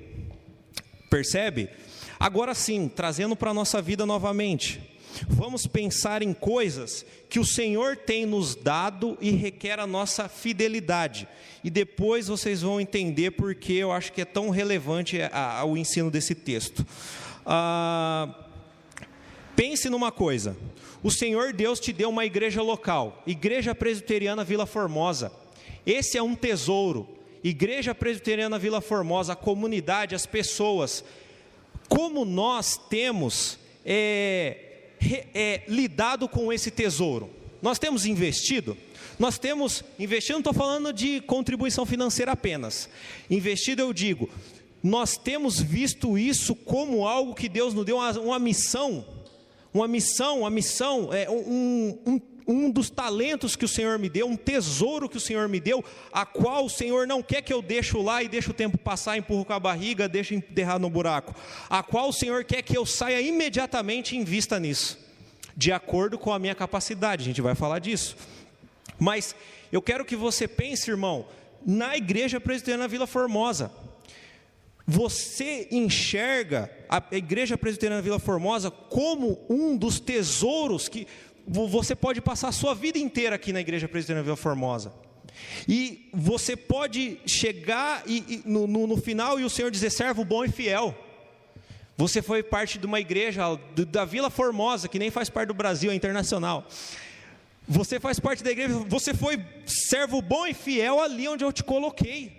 Percebe? 1.10 1.70
Agora 2.20 2.54
sim, 2.54 2.90
trazendo 2.94 3.36
para 3.36 3.52
a 3.52 3.54
nossa 3.54 3.82
vida 3.82 4.06
novamente, 4.06 4.82
vamos 5.28 5.68
pensar 5.68 6.22
em 6.22 6.34
coisas 6.34 7.06
que 7.30 7.40
o 7.40 7.46
Senhor 7.46 7.98
tem 7.98 8.26
nos 8.26 8.56
dado 8.56 9.18
e 9.22 9.32
requer 9.32 9.80
a 9.80 9.88
nossa 9.88 10.28
fidelidade. 10.28 11.28
E 11.64 11.70
depois 11.70 12.28
vocês 12.28 12.62
vão 12.62 12.80
entender 12.80 13.32
porque 13.32 13.74
eu 13.74 13.92
acho 13.92 14.12
que 14.12 14.22
é 14.22 14.26
tão 14.26 14.50
relevante 14.50 15.18
o 15.68 15.78
ensino 15.78 16.12
desse 16.12 16.36
texto. 16.36 16.86
Ah, 17.46 18.34
pense 19.56 19.90
numa 19.90 20.12
coisa: 20.12 20.56
o 21.04 21.12
Senhor 21.12 21.54
Deus 21.54 21.80
te 21.80 21.94
deu 21.94 22.10
uma 22.10 22.26
igreja 22.26 22.62
local, 22.62 23.24
Igreja 23.28 23.76
Presbiteriana 23.76 24.44
Vila 24.44 24.66
Formosa. 24.66 25.32
Esse 25.86 26.18
é 26.18 26.24
um 26.24 26.36
tesouro. 26.36 27.08
Igreja 27.44 27.94
Presbiteriana 27.94 28.58
Vila 28.58 28.82
Formosa, 28.82 29.34
a 29.34 29.36
comunidade, 29.36 30.16
as 30.16 30.26
pessoas. 30.26 31.04
Como 31.88 32.26
nós 32.26 32.76
temos 32.76 33.60
é, 33.86 34.65
é, 35.34 35.62
lidado 35.68 36.28
com 36.28 36.52
esse 36.52 36.72
tesouro? 36.72 37.30
Nós 37.62 37.80
temos 37.80 38.06
investido? 38.06 38.78
Nós 39.18 39.40
temos 39.40 39.84
investido, 39.98 40.34
não 40.34 40.40
estou 40.40 40.54
falando 40.54 40.92
de 40.92 41.22
contribuição 41.22 41.86
financeira 41.86 42.34
apenas. 42.34 42.90
Investido, 43.30 43.82
eu 43.82 43.94
digo, 43.94 44.30
nós 44.84 45.18
temos 45.18 45.60
visto 45.60 46.18
isso 46.18 46.54
como 46.54 47.08
algo 47.08 47.34
que 47.34 47.50
Deus 47.50 47.74
nos 47.74 47.86
deu 47.86 47.98
uma, 47.98 48.12
uma 48.20 48.40
missão, 48.40 49.06
uma 49.74 49.88
missão, 49.88 50.42
uma 50.42 50.50
missão, 50.50 51.14
é, 51.14 51.30
um, 51.30 51.98
um, 52.06 52.22
um 52.48 52.70
dos 52.70 52.90
talentos 52.90 53.56
que 53.56 53.66
o 53.66 53.68
Senhor 53.68 53.98
me 53.98 54.10
deu, 54.10 54.28
um 54.28 54.36
tesouro 54.36 55.10
que 55.10 55.18
o 55.18 55.22
Senhor 55.22 55.48
me 55.50 55.60
deu, 55.60 55.84
a 56.12 56.26
qual 56.26 56.66
o 56.66 56.70
Senhor 56.70 57.08
não 57.08 57.24
quer 57.24 57.42
que 57.42 57.54
eu 57.54 57.62
deixe 57.62 57.98
lá 57.98 58.22
e 58.22 58.28
deixe 58.28 58.52
o 58.52 58.54
tempo 58.54 58.78
passar, 58.78 59.18
empurro 59.18 59.46
com 59.46 59.54
a 59.54 59.60
barriga, 59.60 60.08
deixe 60.08 60.36
enterrar 60.36 60.80
no 60.80 60.90
buraco, 60.90 61.36
a 61.70 61.82
qual 61.82 62.10
o 62.10 62.14
Senhor 62.14 62.44
quer 62.44 62.62
que 62.62 62.78
eu 62.78 62.86
saia 62.86 63.20
imediatamente 63.22 64.16
em 64.16 64.24
vista 64.24 64.60
nisso 64.60 65.06
de 65.56 65.72
acordo 65.72 66.18
com 66.18 66.34
a 66.34 66.40
minha 66.40 66.54
capacidade, 66.54 67.24
a 67.24 67.26
gente 67.26 67.42
vai 67.42 67.56
falar 67.56 67.80
disso. 67.80 68.18
Mas 69.00 69.36
eu 69.72 69.82
quero 69.82 70.04
que 70.04 70.16
você 70.16 70.48
pense, 70.48 70.90
irmão, 70.90 71.26
na 71.66 71.96
igreja 71.96 72.40
presbiteriana 72.40 72.88
Vila 72.88 73.08
Formosa. 73.08 73.72
Você 74.88 75.68
enxerga 75.72 76.70
a 76.88 77.02
igreja 77.12 77.58
presbiteriana 77.58 78.02
Vila 78.02 78.20
Formosa 78.20 78.70
como 78.70 79.44
um 79.50 79.76
dos 79.76 80.00
tesouros 80.00 80.88
que 80.88 81.08
você 81.48 81.96
pode 81.96 82.22
passar 82.22 82.50
a 82.50 82.52
sua 82.52 82.74
vida 82.74 82.98
inteira 82.98 83.36
aqui 83.36 83.54
na 83.54 83.62
igreja 83.62 83.88
presbiteriana 83.88 84.24
Vila 84.24 84.36
Formosa. 84.36 84.94
E 85.68 86.10
você 86.14 86.56
pode 86.56 87.20
chegar 87.26 88.04
e, 88.06 88.44
e 88.46 88.50
no, 88.50 88.66
no, 88.68 88.88
no 88.88 88.98
final 88.98 89.40
e 89.40 89.44
o 89.44 89.50
Senhor 89.50 89.70
dizer 89.70 89.90
servo 89.90 90.24
bom 90.24 90.44
e 90.44 90.50
fiel. 90.50 90.96
Você 91.98 92.22
foi 92.22 92.44
parte 92.44 92.78
de 92.78 92.86
uma 92.86 93.00
igreja 93.00 93.44
da 93.90 94.04
Vila 94.04 94.30
Formosa, 94.30 94.88
que 94.88 95.00
nem 95.00 95.10
faz 95.10 95.30
parte 95.30 95.48
do 95.48 95.54
Brasil, 95.54 95.92
é 95.92 95.96
internacional. 95.96 96.68
Você 97.68 98.00
faz 98.00 98.20
parte 98.20 98.44
da 98.44 98.52
igreja, 98.52 98.74
você 98.88 99.14
foi 99.14 99.44
servo 99.66 100.22
bom 100.22 100.46
e 100.46 100.54
fiel 100.54 101.00
ali 101.00 101.28
onde 101.28 101.44
eu 101.44 101.54
te 101.54 101.64
coloquei. 101.64 102.32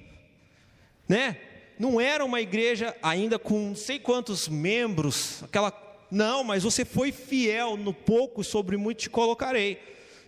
Né? 1.08 1.38
Não 1.78 2.00
era 2.00 2.24
uma 2.24 2.40
igreja 2.40 2.94
ainda 3.02 3.38
com 3.38 3.68
não 3.68 3.74
sei 3.74 3.98
quantos 3.98 4.48
membros, 4.48 5.42
aquela 5.42 5.70
não, 6.10 6.44
mas 6.44 6.62
você 6.62 6.84
foi 6.84 7.12
fiel 7.12 7.76
no 7.76 7.92
pouco, 7.92 8.44
sobre 8.44 8.76
muito 8.76 8.98
te 8.98 9.10
colocarei, 9.10 9.80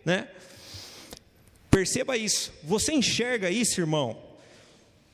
né? 0.04 0.28
Perceba 1.70 2.16
isso. 2.16 2.52
Você 2.64 2.92
enxerga 2.92 3.50
isso, 3.50 3.80
irmão? 3.80 4.20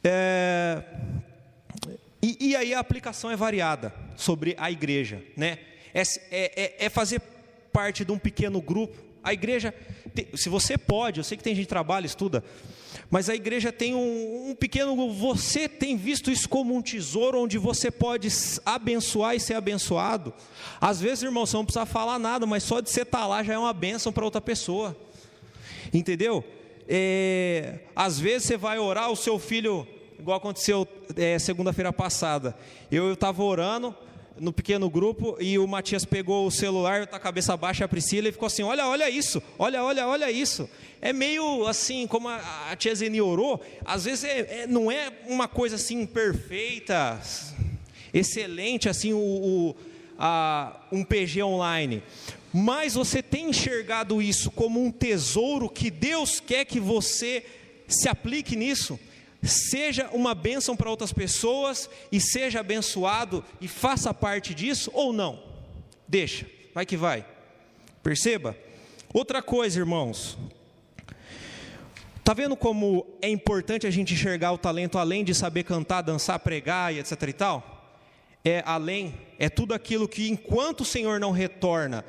É, 0.03 0.83
e, 2.23 2.49
e, 2.51 2.57
aí 2.57 2.73
a 2.73 2.79
aplicação 2.79 3.31
é 3.31 3.37
variada 3.37 3.93
sobre 4.17 4.55
a 4.59 4.71
igreja, 4.71 5.23
né? 5.37 5.59
É, 5.93 6.03
é, 6.31 6.87
é, 6.87 6.89
fazer 6.89 7.21
parte 7.73 8.05
de 8.05 8.13
um 8.13 8.19
pequeno 8.19 8.61
grupo. 8.61 8.97
A 9.23 9.33
igreja, 9.33 9.75
se 10.35 10.49
você 10.49 10.79
pode, 10.79 11.21
eu 11.21 11.25
sei 11.25 11.37
que 11.37 11.45
tem 11.45 11.55
gente 11.55 11.65
que 11.65 11.71
trabalha, 11.71 12.07
estuda, 12.07 12.45
mas 13.11 13.29
a 13.29 13.35
igreja 13.35 13.73
tem 13.73 13.95
um, 13.95 14.51
um 14.51 14.55
pequeno. 14.55 15.13
Você 15.13 15.69
tem 15.69 15.97
visto 15.97 16.31
isso 16.31 16.49
como 16.49 16.75
um 16.75 16.83
tesouro 16.83 17.43
onde 17.43 17.59
você 17.59 17.91
pode 17.91 18.29
abençoar 18.65 19.35
e 19.35 19.41
ser 19.41 19.55
abençoado. 19.55 20.33
Às 20.81 21.01
vezes, 21.01 21.23
irmão, 21.23 21.47
você 21.47 21.57
não 21.57 21.65
precisa 21.65 21.87
falar 21.87 22.19
nada, 22.19 22.47
mas 22.47 22.63
só 22.63 22.81
de 22.81 22.91
você 22.91 23.03
estar 23.03 23.27
lá 23.27 23.43
já 23.43 23.55
é 23.55 23.59
uma 23.59 23.73
bênção 23.73 24.13
para 24.13 24.25
outra 24.25 24.41
pessoa. 24.41 24.97
Entendeu? 25.93 26.45
É, 26.89 27.81
às 27.95 28.19
vezes 28.19 28.49
você 28.49 28.57
vai 28.57 28.79
orar, 28.79 29.11
o 29.11 29.17
seu 29.17 29.39
filho 29.39 29.87
igual 30.19 30.39
aconteceu 30.39 30.87
é, 31.17 31.39
segunda-feira 31.39 31.93
passada. 31.93 32.57
Eu 32.91 33.13
estava 33.13 33.43
orando 33.43 33.95
no 34.39 34.53
pequeno 34.53 34.91
grupo 34.91 35.37
e 35.41 35.59
o 35.59 35.67
Matias 35.67 36.05
pegou 36.05 36.47
o 36.47 36.51
celular, 36.51 37.07
com 37.07 37.17
a 37.17 37.21
cabeça 37.21 37.57
baixa 37.57 37.85
a 37.85 37.89
Priscila 37.89 38.29
e 38.29 38.33
ficou 38.33 38.47
assim: 38.47 38.63
Olha, 38.63 38.87
olha 38.87 39.09
isso, 39.09 39.43
olha, 39.59 39.83
olha, 39.83 40.07
olha 40.07 40.31
isso. 40.31 40.69
É 41.01 41.13
meio 41.13 41.67
assim, 41.67 42.07
como 42.07 42.29
a, 42.29 42.71
a 42.71 42.77
tia 42.77 42.95
Zeni 42.95 43.21
orou, 43.21 43.63
às 43.85 44.05
vezes 44.05 44.25
é, 44.25 44.63
é, 44.63 44.67
não 44.67 44.91
é 44.91 45.13
uma 45.27 45.47
coisa 45.47 45.77
assim 45.77 46.07
perfeita, 46.07 47.21
excelente, 48.13 48.89
assim, 48.89 49.13
o, 49.13 49.19
o 49.19 49.77
a, 50.19 50.81
um 50.91 51.05
PG 51.05 51.43
online. 51.43 52.03
Mas 52.53 52.95
você 52.95 53.23
tem 53.23 53.51
enxergado 53.51 54.23
isso 54.23 54.51
como 54.51 54.83
um 54.83 54.91
tesouro 54.91 55.69
que 55.69 55.91
Deus 55.91 56.41
quer 56.41 56.65
que 56.65 56.79
você 56.79 57.45
se 57.89 58.09
aplique 58.09 58.57
nisso 58.57 58.99
seja 59.49 60.09
uma 60.13 60.35
bênção 60.35 60.77
para 60.77 60.91
outras 60.91 61.13
pessoas 61.13 61.89
e 62.11 62.21
seja 62.21 62.61
abençoado 62.61 63.45
e 63.61 63.69
faça 63.69 64.13
parte 64.15 64.55
disso 64.55 64.91
ou 64.95 65.13
não? 65.13 65.43
Deixa, 66.09 66.47
vai 66.75 66.87
que 66.87 66.97
vai. 66.97 67.27
Perceba? 68.03 68.57
Outra 69.13 69.43
coisa, 69.43 69.79
irmãos. 69.79 70.37
Está 72.19 72.33
vendo 72.33 72.57
como 72.57 73.07
é 73.21 73.29
importante 73.29 73.87
a 73.87 73.91
gente 73.91 74.15
enxergar 74.15 74.53
o 74.53 74.59
talento 74.59 74.97
além 74.97 75.23
de 75.23 75.35
saber 75.35 75.63
cantar, 75.63 76.03
dançar, 76.03 76.39
pregar 76.39 76.95
e 76.95 76.99
etc 76.99 77.23
e 77.29 77.33
tal? 77.33 78.01
É 78.43 78.63
além, 78.67 79.15
é 79.39 79.49
tudo 79.49 79.75
aquilo 79.75 80.09
que 80.09 80.29
enquanto 80.29 80.81
o 80.81 80.85
Senhor 80.85 81.21
não 81.21 81.31
retorna, 81.31 82.05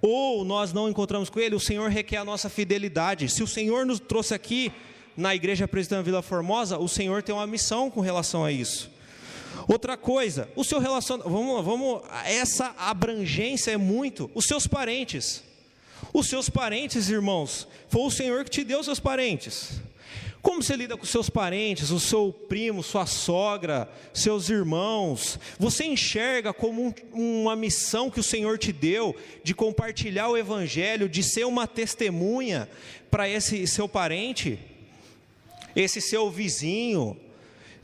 ou 0.00 0.44
nós 0.44 0.72
não 0.72 0.88
encontramos 0.88 1.28
com 1.28 1.40
Ele, 1.40 1.54
o 1.54 1.60
Senhor 1.60 1.90
requer 1.90 2.18
a 2.18 2.24
nossa 2.24 2.48
fidelidade. 2.48 3.28
Se 3.28 3.42
o 3.42 3.46
Senhor 3.46 3.84
nos 3.84 3.98
trouxe 3.98 4.34
aqui 4.34 4.72
na 5.16 5.34
igreja 5.34 5.66
presbiteriana 5.66 6.04
Vila 6.04 6.22
Formosa, 6.22 6.78
o 6.78 6.88
Senhor 6.88 7.22
tem 7.22 7.34
uma 7.34 7.46
missão 7.46 7.90
com 7.90 8.00
relação 8.00 8.44
a 8.44 8.52
isso. 8.52 8.90
Outra 9.66 9.96
coisa, 9.96 10.48
o 10.54 10.62
seu 10.62 10.78
relacionamento, 10.78 11.30
vamos, 11.30 11.64
vamos, 11.64 12.02
essa 12.24 12.74
abrangência 12.78 13.70
é 13.70 13.76
muito, 13.76 14.30
os 14.34 14.44
seus 14.44 14.66
parentes. 14.66 15.42
Os 16.12 16.28
seus 16.28 16.48
parentes, 16.48 17.08
irmãos, 17.08 17.66
foi 17.88 18.02
o 18.02 18.10
Senhor 18.10 18.44
que 18.44 18.50
te 18.50 18.64
deu 18.64 18.82
seus 18.84 19.00
parentes. 19.00 19.80
Como 20.42 20.62
você 20.62 20.76
lida 20.76 20.96
com 20.96 21.04
seus 21.04 21.28
parentes, 21.28 21.90
o 21.90 21.98
seu 21.98 22.32
primo, 22.32 22.80
sua 22.82 23.04
sogra, 23.04 23.90
seus 24.14 24.48
irmãos? 24.48 25.40
Você 25.58 25.84
enxerga 25.84 26.52
como 26.52 26.94
um, 27.12 27.42
uma 27.42 27.56
missão 27.56 28.08
que 28.10 28.20
o 28.20 28.22
Senhor 28.22 28.56
te 28.56 28.72
deu 28.72 29.16
de 29.42 29.54
compartilhar 29.54 30.28
o 30.28 30.36
Evangelho, 30.36 31.08
de 31.08 31.22
ser 31.22 31.46
uma 31.46 31.66
testemunha 31.66 32.68
para 33.10 33.28
esse 33.28 33.66
seu 33.66 33.88
parente? 33.88 34.58
Esse 35.76 36.00
seu 36.00 36.30
vizinho, 36.30 37.16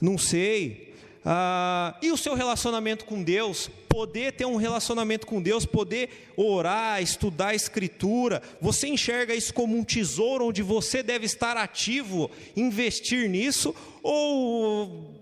não 0.01 0.17
sei. 0.17 0.95
Ah, 1.25 1.97
e 2.03 2.11
o 2.11 2.17
seu 2.17 2.35
relacionamento 2.35 3.05
com 3.05 3.23
Deus, 3.23 3.71
poder 3.89 4.33
ter 4.33 4.47
um 4.47 4.57
relacionamento 4.57 5.27
com 5.27 5.41
Deus, 5.41 5.65
poder 5.65 6.33
orar, 6.37 7.01
estudar 7.01 7.49
a 7.49 7.55
Escritura, 7.55 8.43
você 8.61 8.89
enxerga 8.89 9.35
isso 9.35 9.55
como 9.55 9.77
um 9.77 9.85
tesouro 9.85 10.47
onde 10.47 10.63
você 10.63 11.03
deve 11.03 11.27
estar 11.27 11.57
ativo, 11.57 12.31
investir 12.57 13.29
nisso, 13.29 13.75
ou 14.03 15.15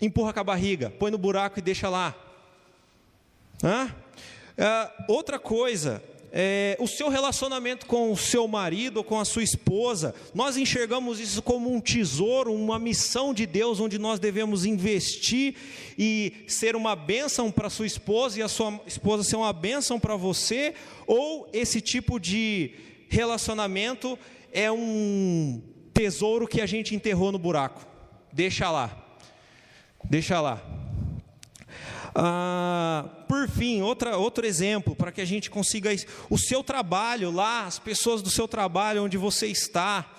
empurra 0.00 0.32
com 0.32 0.40
a 0.40 0.44
barriga, 0.44 0.90
põe 0.90 1.10
no 1.10 1.18
buraco 1.18 1.58
e 1.58 1.62
deixa 1.62 1.88
lá? 1.88 2.14
Ah, 3.64 4.92
outra 5.08 5.38
coisa, 5.38 6.02
é, 6.34 6.78
o 6.80 6.88
seu 6.88 7.10
relacionamento 7.10 7.84
com 7.84 8.10
o 8.10 8.16
seu 8.16 8.48
marido 8.48 8.96
ou 8.96 9.04
com 9.04 9.20
a 9.20 9.24
sua 9.24 9.42
esposa, 9.42 10.14
nós 10.34 10.56
enxergamos 10.56 11.20
isso 11.20 11.42
como 11.42 11.70
um 11.70 11.78
tesouro, 11.78 12.54
uma 12.54 12.78
missão 12.78 13.34
de 13.34 13.44
Deus, 13.44 13.80
onde 13.80 13.98
nós 13.98 14.18
devemos 14.18 14.64
investir 14.64 15.54
e 15.98 16.32
ser 16.48 16.74
uma 16.74 16.96
bênção 16.96 17.50
para 17.50 17.66
a 17.66 17.70
sua 17.70 17.86
esposa 17.86 18.38
e 18.38 18.42
a 18.42 18.48
sua 18.48 18.80
esposa 18.86 19.22
ser 19.22 19.36
uma 19.36 19.52
bênção 19.52 20.00
para 20.00 20.16
você, 20.16 20.74
ou 21.06 21.46
esse 21.52 21.82
tipo 21.82 22.18
de 22.18 22.74
relacionamento 23.10 24.18
é 24.50 24.72
um 24.72 25.62
tesouro 25.92 26.48
que 26.48 26.62
a 26.62 26.66
gente 26.66 26.94
enterrou 26.94 27.30
no 27.30 27.38
buraco? 27.38 27.86
Deixa 28.32 28.70
lá, 28.70 29.18
deixa 30.02 30.40
lá. 30.40 30.81
Ah, 32.14 33.08
por 33.26 33.48
fim, 33.48 33.80
outra, 33.80 34.18
outro 34.18 34.46
exemplo, 34.46 34.94
para 34.94 35.10
que 35.10 35.20
a 35.20 35.24
gente 35.24 35.50
consiga. 35.50 35.90
O 36.28 36.38
seu 36.38 36.62
trabalho 36.62 37.30
lá, 37.30 37.66
as 37.66 37.78
pessoas 37.78 38.20
do 38.20 38.30
seu 38.30 38.46
trabalho, 38.46 39.04
onde 39.04 39.16
você 39.16 39.46
está, 39.46 40.14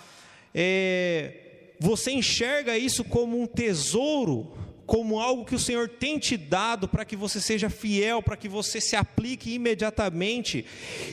é, 0.54 1.44
você 1.80 2.12
enxerga 2.12 2.78
isso 2.78 3.04
como 3.04 3.40
um 3.40 3.46
tesouro, 3.46 4.58
como 4.86 5.20
algo 5.20 5.46
que 5.46 5.56
o 5.56 5.60
Senhor 5.60 5.88
tem 5.88 6.18
te 6.18 6.36
dado 6.36 6.88
para 6.88 7.06
que 7.06 7.16
você 7.16 7.40
seja 7.40 7.70
fiel, 7.70 8.22
para 8.22 8.36
que 8.36 8.48
você 8.48 8.82
se 8.82 8.96
aplique 8.96 9.54
imediatamente 9.54 10.66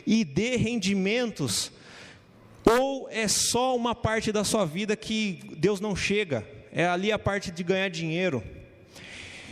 e 0.07 0.25
dê 0.25 0.57
rendimentos, 0.57 1.71
ou 2.65 3.09
é 3.11 3.29
só 3.29 3.77
uma 3.77 3.95
parte 3.95 4.33
da 4.33 4.45
sua 4.45 4.65
vida 4.65 4.97
que 4.97 5.41
Deus 5.57 5.81
não 5.81 5.95
chega, 5.95 6.47
é 6.73 6.87
ali 6.87 7.13
a 7.13 7.19
parte 7.19 7.51
de 7.51 7.63
ganhar 7.63 7.89
dinheiro. 7.89 8.43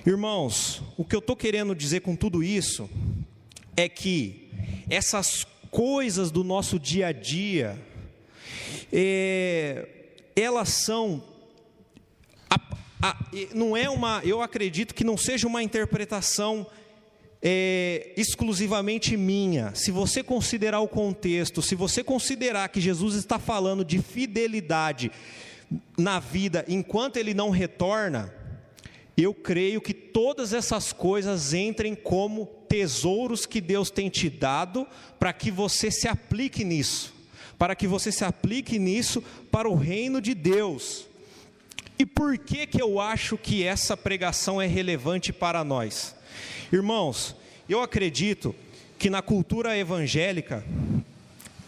Irmãos, 0.09 0.81
o 0.97 1.05
que 1.05 1.15
eu 1.15 1.19
estou 1.19 1.37
querendo 1.37 1.75
dizer 1.75 2.01
com 2.01 2.17
tudo 2.17 2.43
isso 2.43 2.89
é 3.77 3.91
que 3.91 4.49
essas 4.89 5.47
coisas 5.71 6.31
do 6.31 6.43
nosso 6.43 6.79
dia 6.79 7.09
a 7.09 7.13
dia, 7.13 7.79
é, 8.91 9.87
elas 10.35 10.71
são. 10.71 11.23
A, 12.49 12.59
a, 13.03 13.17
não 13.53 13.77
é 13.77 13.91
uma. 13.91 14.23
Eu 14.25 14.41
acredito 14.41 14.95
que 14.95 15.05
não 15.05 15.19
seja 15.19 15.47
uma 15.47 15.63
interpretação 15.63 16.67
é, 17.43 18.15
exclusivamente 18.17 19.15
minha. 19.15 19.75
Se 19.75 19.91
você 19.91 20.23
considerar 20.23 20.81
o 20.81 20.89
contexto, 20.89 21.61
se 21.61 21.75
você 21.75 22.03
considerar 22.03 22.71
que 22.71 22.81
Jesus 22.81 23.15
está 23.15 23.39
falando 23.39 23.85
de 23.85 24.01
fidelidade 24.01 25.13
na 25.99 26.19
vida 26.19 26.65
enquanto 26.67 27.19
ele 27.19 27.35
não 27.35 27.51
retorna, 27.51 28.38
eu 29.23 29.35
creio 29.35 29.81
que 29.81 29.93
todas 29.93 30.53
essas 30.53 30.93
coisas 30.93 31.53
entrem 31.53 31.95
como 31.95 32.47
tesouros 32.69 33.47
que 33.47 33.61
Deus 33.61 33.91
tem 33.91 34.09
te 34.09 34.31
dado 34.31 34.87
para 35.19 35.33
que 35.33 35.51
você 35.51 35.91
se 35.91 36.07
aplique 36.07 36.63
nisso, 36.63 37.13
para 37.59 37.75
que 37.75 37.87
você 37.87 38.13
se 38.13 38.25
aplique 38.25 38.79
nisso 38.79 39.23
para 39.51 39.69
o 39.69 39.75
reino 39.75 40.21
de 40.21 40.35
Deus. 40.35 41.07
E 41.99 42.07
por 42.07 42.39
que 42.39 42.67
que 42.67 42.81
eu 42.81 43.01
acho 43.01 43.37
que 43.37 43.65
essa 43.65 43.97
pregação 43.97 44.63
é 44.63 44.67
relevante 44.67 45.33
para 45.33 45.65
nós? 45.65 46.15
Irmãos, 46.73 47.35
eu 47.69 47.83
acredito 47.83 48.55
que 48.99 49.11
na 49.11 49.21
cultura 49.21 49.77
evangélica, 49.77 50.65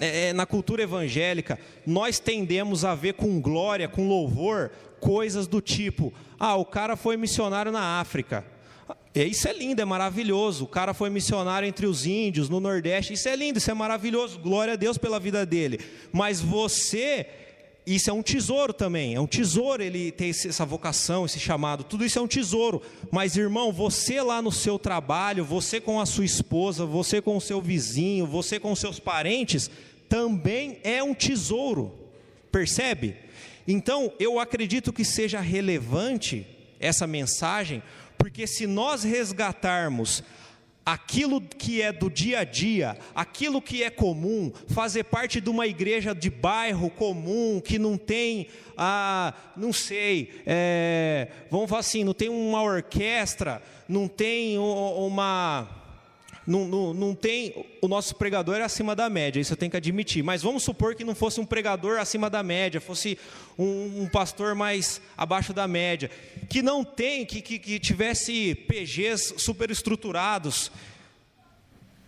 é, 0.01 0.29
é 0.29 0.33
na 0.33 0.47
cultura 0.47 0.83
evangélica, 0.83 1.59
nós 1.87 2.19
tendemos 2.19 2.85
a 2.85 2.95
ver 2.95 3.15
com 3.15 3.41
glória, 3.41 3.87
com 3.87 4.09
louvor, 4.09 4.71
coisas 4.99 5.47
do 5.47 5.61
tipo: 5.61 6.13
ah, 6.39 6.57
o 6.57 6.65
cara 6.65 6.97
foi 6.97 7.17
missionário 7.17 7.71
na 7.71 8.01
África. 8.01 8.45
É, 9.15 9.25
isso 9.25 9.49
é 9.49 9.53
lindo, 9.53 9.83
é 9.83 9.85
maravilhoso. 9.85 10.65
O 10.65 10.69
cara 10.69 10.95
foi 10.95 11.11
missionário 11.11 11.67
entre 11.67 11.87
os 11.87 12.07
índios, 12.07 12.49
no 12.49 12.61
Nordeste. 12.61 13.13
Isso 13.13 13.29
é 13.29 13.35
lindo, 13.35 13.59
isso 13.59 13.71
é 13.71 13.75
maravilhoso. 13.75 14.39
Glória 14.39 14.75
a 14.75 14.77
Deus 14.77 14.97
pela 14.97 15.19
vida 15.19 15.45
dele. 15.45 15.81
Mas 16.13 16.41
você, 16.41 17.27
isso 17.85 18.09
é 18.09 18.13
um 18.13 18.23
tesouro 18.23 18.73
também. 18.73 19.17
É 19.17 19.21
um 19.21 19.27
tesouro 19.27 19.83
ele 19.83 20.13
ter 20.13 20.29
essa 20.29 20.65
vocação, 20.65 21.27
esse 21.27 21.41
chamado. 21.41 21.83
Tudo 21.83 22.05
isso 22.05 22.21
é 22.21 22.23
um 22.23 22.29
tesouro. 22.29 22.81
Mas, 23.11 23.37
irmão, 23.37 23.73
você 23.73 24.23
lá 24.23 24.41
no 24.41 24.53
seu 24.53 24.79
trabalho, 24.79 25.45
você 25.45 25.81
com 25.81 26.01
a 26.01 26.07
sua 26.07 26.25
esposa, 26.25 26.87
você 26.87 27.21
com 27.21 27.37
o 27.37 27.41
seu 27.41 27.61
vizinho, 27.61 28.29
você 28.29 28.61
com 28.61 28.71
os 28.71 28.79
seus 28.79 29.01
parentes, 29.01 29.69
também 30.11 30.81
é 30.83 31.01
um 31.01 31.15
tesouro. 31.15 31.95
Percebe? 32.51 33.17
Então, 33.67 34.13
eu 34.19 34.41
acredito 34.41 34.93
que 34.93 35.05
seja 35.05 35.41
relevante 35.41 36.45
essa 36.81 37.07
mensagem, 37.07 37.81
porque 38.19 38.45
se 38.45 38.67
nós 38.67 39.05
resgatarmos 39.05 40.25
aquilo 40.85 41.41
que 41.41 41.81
é 41.81 41.93
do 41.93 42.11
dia 42.11 42.41
a 42.41 42.45
dia, 42.45 42.99
aquilo 43.15 43.63
que 43.63 43.85
é 43.85 43.91
comum, 43.91 44.53
fazer 44.67 45.05
parte 45.05 45.41
de 45.41 45.49
uma 45.49 45.69
igreja 45.69 46.13
de 46.13 46.29
bairro 46.29 46.91
comum, 46.91 47.61
que 47.65 47.79
não 47.79 47.97
tem, 47.97 48.49
ah, 48.77 49.33
não 49.57 49.73
sei, 49.73 50.43
é, 50.45 51.29
vamos 51.49 51.71
falar 51.71 51.81
assim, 51.81 52.03
não 52.03 52.15
tem 52.15 52.29
uma 52.29 52.61
orquestra, 52.63 53.63
não 53.89 54.09
tem 54.09 54.59
uma 54.59 55.80
não, 56.47 56.67
não, 56.67 56.95
não 56.95 57.15
tem. 57.15 57.67
O 57.81 57.89
nosso 57.89 58.15
pregador 58.17 58.57
é 58.57 58.63
acima 58.63 58.97
da 58.97 59.09
média, 59.09 59.41
isso 59.41 59.53
eu 59.53 59.57
tenho 59.57 59.71
que 59.71 59.77
admitir. 59.77 60.23
Mas 60.23 60.43
vamos 60.43 60.63
supor 60.63 60.95
que 60.95 61.05
não 61.05 61.15
fosse 61.15 61.41
um 61.41 61.47
pregador 61.47 61.99
acima 61.99 62.29
da 62.31 62.43
média, 62.43 62.81
fosse 62.81 63.19
um, 63.59 64.03
um 64.03 64.09
pastor 64.09 64.55
mais 64.55 65.01
abaixo 65.17 65.53
da 65.53 65.69
média, 65.69 66.11
que 66.49 66.63
não 66.63 66.85
tem, 66.85 67.25
que, 67.25 67.41
que, 67.41 67.59
que 67.59 67.79
tivesse 67.79 68.55
PGs 68.67 69.35
superestruturados. 69.37 70.71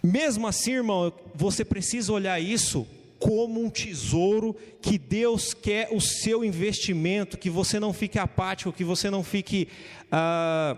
Mesmo 0.03 0.47
assim, 0.47 0.73
irmão, 0.73 1.12
você 1.35 1.64
precisa 1.64 2.12
olhar 2.12 2.40
isso 2.40 2.87
como 3.23 3.64
um 3.64 3.71
tesouro 3.71 4.57
que 4.81 4.99
Deus 4.99 5.55
quer 5.55 5.88
o 5.92 6.01
seu 6.01 6.45
investimento, 6.45 7.38
que 7.38 7.49
você 7.49 7.79
não 7.79 7.92
fique 7.92 8.18
apático, 8.18 8.73
que 8.73 8.83
você 8.83 9.09
não 9.09 9.23
fique. 9.23 9.68
Ah, 10.11 10.77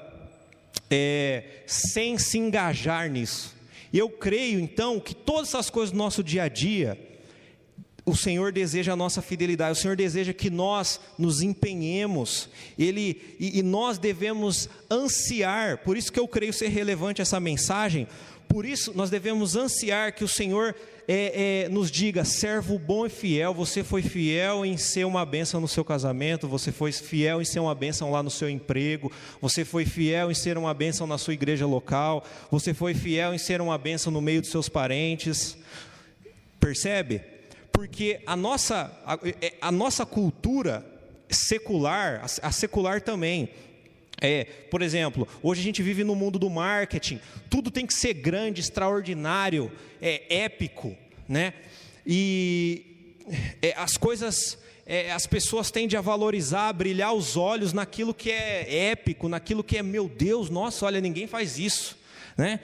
é, 0.91 1.63
sem 1.67 2.19
se 2.19 2.39
engajar 2.39 3.11
nisso. 3.11 3.55
Eu 3.93 4.09
creio 4.09 4.59
então 4.59 4.99
que 4.99 5.15
todas 5.15 5.49
essas 5.49 5.71
coisas 5.71 5.93
do 5.93 5.99
nosso 5.99 6.23
dia 6.23 6.45
a 6.45 6.49
dia, 6.49 6.99
o 8.07 8.15
Senhor 8.15 8.53
deseja 8.53 8.93
a 8.93 8.97
nossa 8.97 9.23
fidelidade, 9.23 9.79
o 9.79 9.81
Senhor 9.81 9.97
deseja 9.97 10.33
que 10.33 10.51
nós 10.51 11.01
nos 11.19 11.41
empenhemos, 11.41 12.49
Ele, 12.79 13.37
e, 13.41 13.59
e 13.59 13.63
nós 13.63 13.97
devemos 13.97 14.69
ansiar, 14.91 15.79
por 15.79 15.97
isso 15.97 16.13
que 16.13 16.21
eu 16.21 16.29
creio 16.29 16.53
ser 16.53 16.69
relevante 16.69 17.23
essa 17.23 17.41
mensagem, 17.41 18.07
por 18.48 18.64
isso 18.64 18.92
nós 18.94 19.11
devemos 19.11 19.57
ansiar 19.57 20.12
que 20.12 20.24
o 20.24 20.28
Senhor 20.28 20.74
é, 21.07 21.64
é, 21.64 21.68
nos 21.68 21.90
diga, 21.90 22.24
servo 22.24 22.78
bom 22.78 23.07
e 23.07 23.11
fiel, 23.11 23.52
você 23.52 23.85
foi 23.85 24.02
fiel 24.02 24.64
em 24.64 24.76
ser 24.76 25.04
uma 25.04 25.24
bênção 25.24 25.61
no 25.61 25.68
seu 25.68 25.85
casamento, 25.85 26.48
você 26.48 26.72
foi 26.72 26.92
fiel 26.92 27.42
em 27.42 27.44
ser 27.44 27.61
uma 27.61 27.74
bênção 27.74 28.11
lá 28.11 28.22
no 28.22 28.30
seu 28.30 28.48
emprego, 28.48 29.12
você 29.40 29.64
foi 29.64 29.85
fiel 29.85 30.30
em 30.30 30.35
ser 30.35 30.57
uma 30.57 30.72
bênção 30.72 31.07
na 31.07 31.18
sua 31.18 31.35
igreja 31.35 31.66
local, 31.66 32.24
você 32.50 32.72
foi 32.72 32.94
fiel 32.94 33.35
em 33.35 33.38
ser 33.38 33.61
uma 33.61 33.76
bênção 33.76 34.12
no 34.12 34.20
meio 34.20 34.40
dos 34.40 34.50
seus 34.50 34.68
parentes. 34.68 35.57
Percebe? 36.59 37.20
Porque 37.70 38.20
a 38.26 38.37
nossa, 38.37 38.90
a, 39.04 39.18
é, 39.42 39.54
a 39.61 39.70
nossa 39.70 40.07
cultura 40.07 40.87
secular, 41.28 42.24
a 42.42 42.52
secular 42.52 43.00
também, 43.02 43.50
é, 44.20 44.44
por 44.70 44.83
exemplo, 44.83 45.27
hoje 45.42 45.61
a 45.61 45.64
gente 45.64 45.83
vive 45.83 46.05
no 46.05 46.14
mundo 46.14 46.38
do 46.38 46.48
marketing, 46.48 47.20
tudo 47.50 47.70
tem 47.70 47.87
que 47.87 47.94
ser 47.94 48.14
grande, 48.14 48.61
extraordinário, 48.61 49.70
é 50.00 50.44
épico, 50.44 50.96
né? 51.29 51.55
E 52.07 53.16
é, 53.61 53.74
as 53.77 53.96
coisas, 53.96 54.59
é, 54.87 55.11
as 55.12 55.27
pessoas 55.27 55.70
tendem 55.70 55.98
a 55.98 56.03
valorizar, 56.03 56.68
a 56.68 56.72
brilhar 56.72 57.14
os 57.14 57.37
olhos 57.37 57.72
naquilo 57.72 58.14
que 58.14 58.31
é 58.31 58.90
épico, 58.90 59.29
naquilo 59.29 59.64
que 59.64 59.79
é 59.79 59.83
meu 59.83 60.09
Deus, 60.09 60.50
nossa, 60.50 60.87
olha, 60.87 61.00
ninguém 61.00 61.27
faz 61.27 61.59
isso, 61.59 61.98
né? 62.37 62.61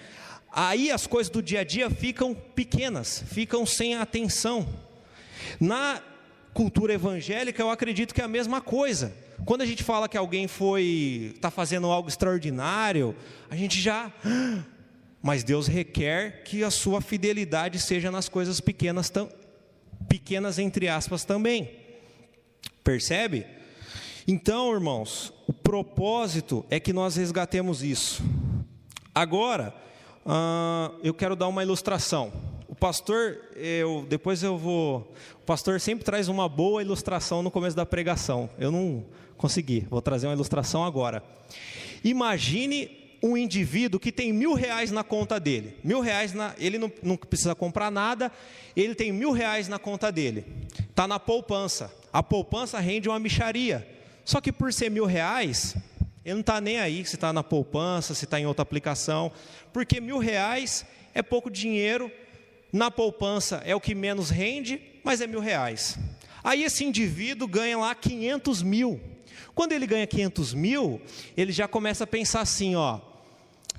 Aí 0.52 0.90
as 0.90 1.06
coisas 1.06 1.30
do 1.30 1.42
dia 1.42 1.60
a 1.60 1.64
dia 1.64 1.88
ficam 1.88 2.34
pequenas, 2.34 3.24
ficam 3.28 3.64
sem 3.64 3.94
atenção. 3.94 4.68
Na 5.60 6.02
cultura 6.52 6.92
evangélica, 6.92 7.62
eu 7.62 7.70
acredito 7.70 8.12
que 8.12 8.20
é 8.20 8.24
a 8.24 8.28
mesma 8.28 8.60
coisa. 8.60 9.14
Quando 9.44 9.62
a 9.62 9.66
gente 9.66 9.82
fala 9.82 10.08
que 10.08 10.16
alguém 10.16 10.46
foi 10.46 11.32
está 11.34 11.50
fazendo 11.50 11.86
algo 11.88 12.08
extraordinário, 12.08 13.14
a 13.48 13.56
gente 13.56 13.80
já 13.80 14.12
mas 15.22 15.44
Deus 15.44 15.66
requer 15.66 16.42
que 16.44 16.64
a 16.64 16.70
sua 16.70 17.00
fidelidade 17.00 17.78
seja 17.78 18.10
nas 18.10 18.28
coisas 18.28 18.60
pequenas, 18.60 19.10
tam, 19.10 19.28
pequenas 20.08 20.58
entre 20.58 20.88
aspas 20.88 21.24
também. 21.24 21.70
Percebe? 22.82 23.46
Então, 24.26 24.72
irmãos, 24.72 25.32
o 25.46 25.52
propósito 25.52 26.64
é 26.70 26.80
que 26.80 26.92
nós 26.92 27.16
resgatemos 27.16 27.82
isso. 27.82 28.22
Agora, 29.14 29.74
uh, 30.24 30.98
eu 31.02 31.12
quero 31.12 31.36
dar 31.36 31.48
uma 31.48 31.62
ilustração. 31.62 32.32
Pastor, 32.80 33.38
eu, 33.56 34.06
depois 34.08 34.42
eu 34.42 34.56
vou. 34.56 35.12
O 35.34 35.44
pastor 35.44 35.78
sempre 35.78 36.02
traz 36.02 36.28
uma 36.28 36.48
boa 36.48 36.80
ilustração 36.80 37.42
no 37.42 37.50
começo 37.50 37.76
da 37.76 37.84
pregação. 37.84 38.48
Eu 38.58 38.70
não 38.70 39.04
consegui, 39.36 39.86
vou 39.90 40.00
trazer 40.00 40.26
uma 40.26 40.32
ilustração 40.32 40.82
agora. 40.82 41.22
Imagine 42.02 43.18
um 43.22 43.36
indivíduo 43.36 44.00
que 44.00 44.10
tem 44.10 44.32
mil 44.32 44.54
reais 44.54 44.90
na 44.90 45.04
conta 45.04 45.38
dele. 45.38 45.76
Mil 45.84 46.00
reais, 46.00 46.32
na, 46.32 46.54
ele 46.58 46.78
não, 46.78 46.90
não 47.02 47.18
precisa 47.18 47.54
comprar 47.54 47.90
nada, 47.90 48.32
ele 48.74 48.94
tem 48.94 49.12
mil 49.12 49.30
reais 49.30 49.68
na 49.68 49.78
conta 49.78 50.10
dele. 50.10 50.46
Está 50.88 51.06
na 51.06 51.20
poupança. 51.20 51.94
A 52.10 52.22
poupança 52.22 52.80
rende 52.80 53.10
uma 53.10 53.18
micharia. 53.18 53.86
Só 54.24 54.40
que 54.40 54.50
por 54.50 54.72
ser 54.72 54.90
mil 54.90 55.04
reais, 55.04 55.76
ele 56.24 56.32
não 56.32 56.40
está 56.40 56.62
nem 56.62 56.78
aí 56.78 57.04
se 57.04 57.16
está 57.16 57.30
na 57.30 57.42
poupança, 57.42 58.14
se 58.14 58.24
está 58.24 58.40
em 58.40 58.46
outra 58.46 58.62
aplicação, 58.62 59.30
porque 59.70 60.00
mil 60.00 60.16
reais 60.16 60.86
é 61.12 61.22
pouco 61.22 61.50
dinheiro, 61.50 62.10
na 62.72 62.90
poupança 62.90 63.62
é 63.64 63.74
o 63.74 63.80
que 63.80 63.94
menos 63.94 64.30
rende, 64.30 64.80
mas 65.02 65.20
é 65.20 65.26
mil 65.26 65.40
reais. 65.40 65.98
Aí 66.42 66.64
esse 66.64 66.84
indivíduo 66.84 67.46
ganha 67.46 67.76
lá 67.78 67.94
500 67.94 68.62
mil. 68.62 69.00
Quando 69.54 69.72
ele 69.72 69.86
ganha 69.86 70.06
500 70.06 70.54
mil, 70.54 71.00
ele 71.36 71.52
já 71.52 71.66
começa 71.68 72.04
a 72.04 72.06
pensar 72.06 72.40
assim, 72.40 72.76
ó, 72.76 73.00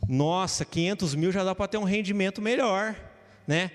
nossa, 0.08 0.65
500 0.65 1.15
mil 1.15 1.32
já 1.32 1.43
dá 1.43 1.56
para 1.56 1.67
ter 1.67 1.77
um 1.77 1.84
rendimento 1.84 2.41
melhor, 2.41 2.95
né? 3.47 3.71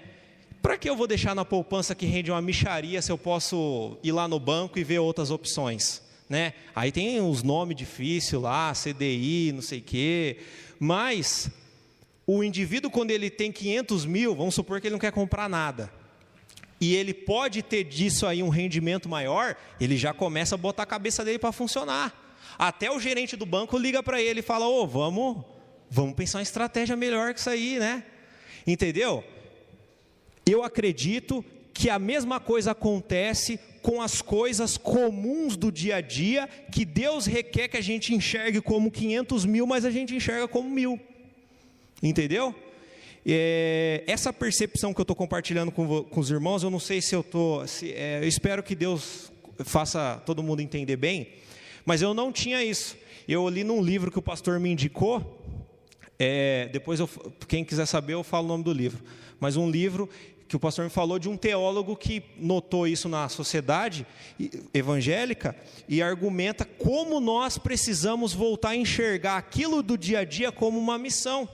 Para 0.61 0.77
que 0.77 0.89
eu 0.89 0.97
vou 0.97 1.07
deixar 1.07 1.35
na 1.35 1.45
poupança 1.45 1.95
que 1.95 2.07
rende 2.07 2.31
uma 2.31 2.43
micharia 2.43 3.01
se 3.01 3.11
eu 3.11 3.19
posso 3.19 3.97
ir 4.03 4.13
lá 4.13 4.27
no 4.27 4.39
banco 4.39 4.79
e 4.79 4.85
ver 4.85 4.99
outras 4.99 5.31
opções, 5.31 6.03
né? 6.29 6.53
Aí 6.75 6.91
tem 6.91 7.21
os 7.21 7.43
nomes 7.43 7.77
difíceis 7.77 8.41
lá, 8.41 8.73
CDI, 8.73 9.53
não 9.53 9.63
sei 9.63 9.79
o 9.79 9.83
quê, 9.83 10.39
mas 10.79 11.51
o 12.27 12.43
indivíduo 12.43 12.91
quando 12.91 13.11
ele 13.11 13.31
tem 13.31 13.53
500 13.53 14.05
mil, 14.05 14.35
vamos 14.35 14.55
supor 14.55 14.81
que 14.81 14.87
ele 14.89 14.95
não 14.95 15.01
quer 15.01 15.13
comprar 15.13 15.49
nada, 15.49 15.93
e 16.81 16.95
ele 16.95 17.15
pode 17.15 17.63
ter 17.63 17.85
disso 17.85 18.27
aí 18.27 18.43
um 18.43 18.49
rendimento 18.49 19.09
maior, 19.09 19.57
ele 19.81 19.97
já 19.97 20.13
começa 20.13 20.55
a 20.55 20.59
botar 20.59 20.83
a 20.83 20.87
cabeça 20.87 21.25
dele 21.25 21.39
para 21.39 21.53
funcionar. 21.53 22.23
Até 22.59 22.91
o 22.91 22.99
gerente 22.99 23.37
do 23.37 23.47
banco 23.47 23.79
liga 23.79 24.03
para 24.03 24.21
ele 24.21 24.41
e 24.41 24.43
fala: 24.43 24.67
Ô, 24.67 24.83
oh, 24.83 24.87
vamos 24.87 25.45
Vamos 25.91 26.15
pensar 26.15 26.39
uma 26.39 26.43
estratégia 26.43 26.97
melhor 26.97 27.33
que 27.33 27.41
isso 27.41 27.51
aí, 27.51 27.79
né? 27.79 28.05
Entendeu? 28.67 29.23
Eu 30.45 30.63
acredito 30.63 31.45
que 31.73 31.89
a 31.91 31.99
mesma 31.99 32.41
coisa 32.41 32.73
acontece 32.73 33.59
com 33.83 34.01
as 34.03 34.21
coisas 34.21 34.77
comuns 34.77 35.57
do 35.57 35.71
dia 35.71 35.97
a 35.97 36.01
dia, 36.01 36.49
que 36.73 36.85
Deus 36.85 37.27
requer 37.27 37.69
que 37.69 37.77
a 37.77 37.81
gente 37.81 38.15
enxergue 38.15 38.61
como 38.61 38.91
500 38.91 39.45
mil, 39.45 39.67
mas 39.67 39.85
a 39.85 39.91
gente 39.91 40.15
enxerga 40.15 40.49
como 40.49 40.69
mil. 40.69 40.99
Entendeu? 42.03 42.55
É, 43.25 44.05
essa 44.07 44.33
percepção 44.33 44.95
que 44.95 45.01
eu 45.01 45.03
estou 45.05 45.17
compartilhando 45.17 45.73
com, 45.73 46.05
com, 46.05 46.21
os 46.21 46.31
irmãos, 46.31 46.63
eu 46.63 46.71
não 46.71 46.79
sei 46.79 47.01
se 47.01 47.15
eu 47.15 47.21
estou. 47.21 47.65
É, 47.83 48.21
eu 48.23 48.29
espero 48.29 48.63
que 48.63 48.75
Deus 48.75 49.33
faça 49.65 50.23
todo 50.25 50.43
mundo 50.43 50.61
entender 50.61 50.97
bem, 50.97 51.29
mas 51.85 52.03
eu 52.03 52.15
não 52.15 52.31
tinha 52.31 52.63
isso. 52.63 52.97
Eu 53.27 53.49
li 53.49 53.65
num 53.65 53.83
livro 53.83 54.11
que 54.11 54.19
o 54.19 54.23
pastor 54.23 54.61
me 54.61 54.71
indicou, 54.71 55.43
é, 56.19 56.69
depois, 56.73 57.01
eu, 57.01 57.09
quem 57.49 57.65
quiser 57.65 57.87
saber, 57.87 58.15
eu 58.15 58.23
falo 58.23 58.45
o 58.45 58.49
nome 58.49 58.65
do 58.65 58.73
livro. 58.73 59.03
Mas 59.41 59.57
um 59.57 59.69
livro 59.69 60.09
que 60.49 60.57
o 60.57 60.61
pastor 60.61 60.85
me 60.85 60.91
falou 60.91 61.19
de 61.19 61.29
um 61.29 61.37
teólogo 61.37 61.97
que 61.97 62.23
notou 62.39 62.87
isso 62.87 63.09
na 63.09 63.29
sociedade 63.29 64.07
evangélica 64.73 65.57
e 65.89 66.01
argumenta 66.01 66.65
como 66.65 67.19
nós 67.19 67.59
precisamos 67.59 68.33
voltar 68.33 68.71
a 68.71 68.77
enxergar 68.77 69.37
aquilo 69.37 69.83
do 69.83 69.99
dia 69.99 70.21
a 70.21 70.25
dia 70.25 70.53
como 70.53 70.79
uma 70.79 70.99
missão, 70.99 71.49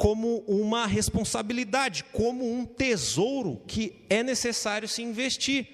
como 0.00 0.42
uma 0.48 0.86
responsabilidade, 0.86 2.04
como 2.04 2.50
um 2.50 2.64
tesouro 2.64 3.60
que 3.66 3.92
é 4.08 4.22
necessário 4.22 4.88
se 4.88 5.02
investir 5.02 5.68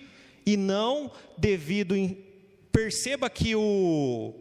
e 0.45 0.57
não 0.57 1.13
devido 1.39 1.95
em 1.95 2.19
perceba 2.73 3.31
que 3.31 3.55
o 3.55 4.35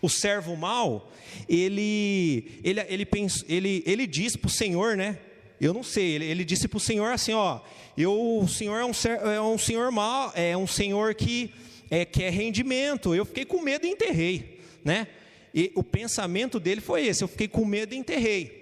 o 0.00 0.08
servo 0.08 0.56
mau, 0.56 1.12
ele, 1.48 2.60
ele, 2.62 2.80
ele, 2.88 3.04
pensa, 3.04 3.44
ele, 3.48 3.82
ele 3.86 4.06
diz 4.06 4.36
para 4.36 4.46
o 4.46 4.50
Senhor, 4.50 4.96
né? 4.96 5.18
Eu 5.60 5.74
não 5.74 5.82
sei, 5.82 6.12
ele, 6.12 6.26
ele 6.26 6.44
disse 6.44 6.68
para 6.68 6.76
o 6.76 6.80
Senhor 6.80 7.10
assim: 7.10 7.32
ó, 7.32 7.58
eu, 7.98 8.38
o 8.38 8.46
Senhor 8.46 8.78
é 8.78 8.84
um, 8.84 8.92
é 9.32 9.40
um 9.40 9.58
Senhor 9.58 9.90
mau, 9.90 10.32
é 10.36 10.56
um 10.56 10.66
Senhor 10.66 11.12
que 11.16 11.52
é, 11.90 12.04
quer 12.04 12.32
rendimento. 12.32 13.16
Eu 13.16 13.24
fiquei 13.24 13.44
com 13.44 13.60
medo 13.60 13.84
e 13.84 13.90
enterrei, 13.90 14.60
né? 14.84 15.08
E 15.52 15.72
o 15.74 15.82
pensamento 15.82 16.60
dele 16.60 16.80
foi 16.80 17.04
esse: 17.04 17.24
eu 17.24 17.28
fiquei 17.28 17.48
com 17.48 17.64
medo 17.64 17.94
e 17.94 17.98
enterrei. 17.98 18.61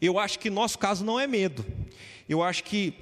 Eu 0.00 0.18
acho 0.18 0.38
que 0.38 0.48
nosso 0.48 0.78
caso 0.78 1.04
não 1.04 1.20
é 1.20 1.26
medo. 1.26 1.64
Eu 2.28 2.42
acho 2.42 2.64
que, 2.64 2.94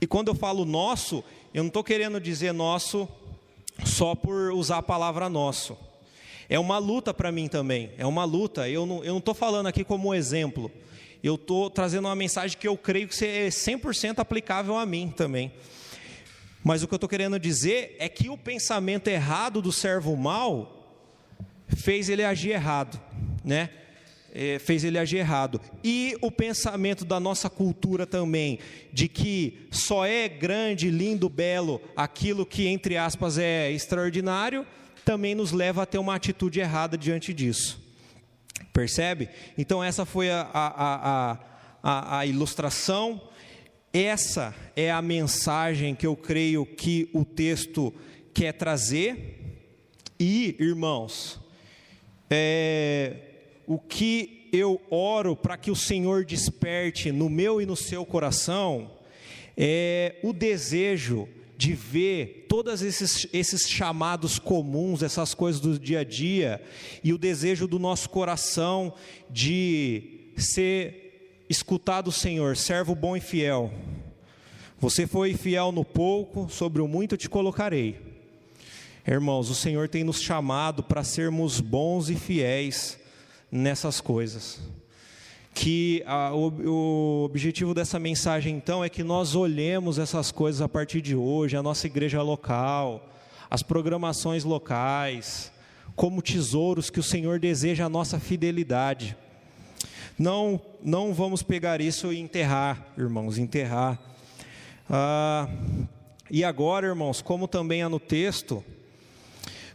e 0.00 0.06
quando 0.06 0.28
eu 0.28 0.34
falo 0.34 0.64
nosso, 0.64 1.22
eu 1.52 1.62
não 1.62 1.68
estou 1.68 1.84
querendo 1.84 2.20
dizer 2.20 2.52
nosso 2.52 3.08
só 3.84 4.14
por 4.14 4.52
usar 4.52 4.78
a 4.78 4.82
palavra 4.82 5.28
nosso. 5.28 5.76
É 6.48 6.58
uma 6.58 6.78
luta 6.78 7.12
para 7.12 7.30
mim 7.30 7.46
também, 7.46 7.90
é 7.98 8.06
uma 8.06 8.24
luta. 8.24 8.68
Eu 8.68 8.86
não 8.86 9.18
estou 9.18 9.34
falando 9.34 9.66
aqui 9.66 9.84
como 9.84 10.08
um 10.08 10.14
exemplo, 10.14 10.70
eu 11.22 11.34
estou 11.34 11.68
trazendo 11.68 12.06
uma 12.06 12.14
mensagem 12.14 12.56
que 12.56 12.68
eu 12.68 12.76
creio 12.76 13.08
que 13.08 13.24
é 13.24 13.48
100% 13.48 14.18
aplicável 14.18 14.78
a 14.78 14.86
mim 14.86 15.12
também. 15.14 15.52
Mas 16.64 16.82
o 16.82 16.88
que 16.88 16.94
eu 16.94 16.96
estou 16.96 17.08
querendo 17.08 17.38
dizer 17.38 17.96
é 17.98 18.08
que 18.08 18.30
o 18.30 18.36
pensamento 18.36 19.08
errado 19.08 19.60
do 19.60 19.72
servo 19.72 20.16
mal 20.16 20.74
fez 21.66 22.08
ele 22.08 22.24
agir 22.24 22.50
errado, 22.50 23.00
né? 23.44 23.70
É, 24.40 24.60
fez 24.60 24.84
ele 24.84 24.96
agir 25.00 25.16
errado. 25.16 25.60
E 25.82 26.16
o 26.20 26.30
pensamento 26.30 27.04
da 27.04 27.18
nossa 27.18 27.50
cultura 27.50 28.06
também, 28.06 28.60
de 28.92 29.08
que 29.08 29.66
só 29.68 30.06
é 30.06 30.28
grande, 30.28 30.90
lindo, 30.90 31.28
belo 31.28 31.80
aquilo 31.96 32.46
que, 32.46 32.68
entre 32.68 32.96
aspas, 32.96 33.36
é 33.36 33.72
extraordinário, 33.72 34.64
também 35.04 35.34
nos 35.34 35.50
leva 35.50 35.82
a 35.82 35.86
ter 35.86 35.98
uma 35.98 36.14
atitude 36.14 36.60
errada 36.60 36.96
diante 36.96 37.34
disso. 37.34 37.82
Percebe? 38.72 39.28
Então, 39.56 39.82
essa 39.82 40.04
foi 40.04 40.30
a, 40.30 40.48
a, 40.54 41.38
a, 41.82 42.18
a, 42.18 42.26
ilustração, 42.26 43.20
essa 43.92 44.54
é 44.76 44.88
a 44.88 45.02
mensagem 45.02 45.96
que 45.96 46.06
eu 46.06 46.14
creio 46.14 46.64
que 46.64 47.10
o 47.12 47.24
texto 47.24 47.92
quer 48.32 48.52
trazer. 48.52 49.66
E, 50.20 50.54
irmãos, 50.60 51.40
é, 52.30 53.27
o 53.68 53.78
que 53.78 54.48
eu 54.50 54.80
oro 54.90 55.36
para 55.36 55.58
que 55.58 55.70
o 55.70 55.76
Senhor 55.76 56.24
desperte 56.24 57.12
no 57.12 57.28
meu 57.28 57.60
e 57.60 57.66
no 57.66 57.76
seu 57.76 58.04
coração 58.06 58.90
é 59.54 60.16
o 60.22 60.32
desejo 60.32 61.28
de 61.54 61.74
ver 61.74 62.46
todos 62.48 62.80
esses, 62.80 63.26
esses 63.30 63.68
chamados 63.68 64.38
comuns, 64.38 65.02
essas 65.02 65.34
coisas 65.34 65.60
do 65.60 65.78
dia 65.78 66.00
a 66.00 66.04
dia, 66.04 66.62
e 67.04 67.12
o 67.12 67.18
desejo 67.18 67.66
do 67.66 67.78
nosso 67.78 68.08
coração 68.08 68.94
de 69.28 70.30
ser 70.38 71.44
escutado, 71.50 72.10
Senhor, 72.10 72.56
servo 72.56 72.94
bom 72.94 73.16
e 73.16 73.20
fiel. 73.20 73.70
Você 74.78 75.06
foi 75.06 75.34
fiel 75.34 75.72
no 75.72 75.84
pouco, 75.84 76.48
sobre 76.48 76.80
o 76.80 76.88
muito 76.88 77.18
te 77.18 77.28
colocarei. 77.28 78.00
Irmãos, 79.06 79.50
o 79.50 79.54
Senhor 79.54 79.88
tem 79.88 80.04
nos 80.04 80.22
chamado 80.22 80.82
para 80.82 81.04
sermos 81.04 81.60
bons 81.60 82.08
e 82.08 82.14
fiéis 82.14 82.97
nessas 83.50 84.00
coisas 84.00 84.60
que 85.58 86.04
a, 86.06 86.32
o, 86.32 86.48
o, 86.50 87.24
objetivo 87.24 87.74
dessa 87.74 87.98
mensagem 87.98 88.56
então 88.56 88.84
é 88.84 88.88
que 88.88 89.02
nós 89.02 89.34
olhemos 89.34 89.98
essas 89.98 90.30
coisas 90.30 90.62
a 90.62 90.68
partir 90.68 91.00
de 91.00 91.16
hoje, 91.16 91.56
a 91.56 91.62
nossa 91.62 91.88
igreja 91.88 92.22
local, 92.22 93.08
as 93.50 93.60
programações 93.60 94.44
locais, 94.44 95.50
como 95.96 96.22
tesouros 96.22 96.90
que 96.90 97.00
o 97.00 97.02
Senhor 97.02 97.40
deseja 97.40 97.86
a 97.86 97.88
nossa 97.88 98.20
fidelidade. 98.20 99.16
Não, 100.16 100.60
não 100.80 101.12
vamos 101.12 101.42
pegar 101.42 101.80
isso 101.80 102.12
e 102.12 102.20
enterrar, 102.20 102.86
irmãos, 102.96 103.36
enterrar. 103.36 103.98
Ah, 104.88 105.48
e 106.30 106.44
agora, 106.44 106.86
irmãos, 106.86 107.20
como 107.20 107.48
também 107.48 107.82
há 107.82 107.88
no 107.88 107.98
texto, 107.98 108.62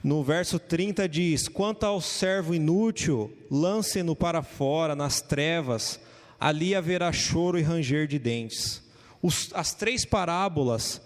no 0.03 0.21
verso 0.21 0.59
30 0.59 1.07
diz: 1.07 1.47
Quanto 1.47 1.85
ao 1.85 2.01
servo 2.01 2.53
inútil, 2.53 3.31
lance-no 3.49 4.15
para 4.15 4.43
fora, 4.43 4.95
nas 4.95 5.21
trevas, 5.21 5.99
ali 6.37 6.75
haverá 6.75 7.11
choro 7.13 7.57
e 7.57 7.61
ranger 7.61 8.05
de 8.05 8.19
dentes. 8.19 8.83
Os, 9.21 9.49
as 9.53 9.73
três 9.73 10.03
parábolas 10.03 11.01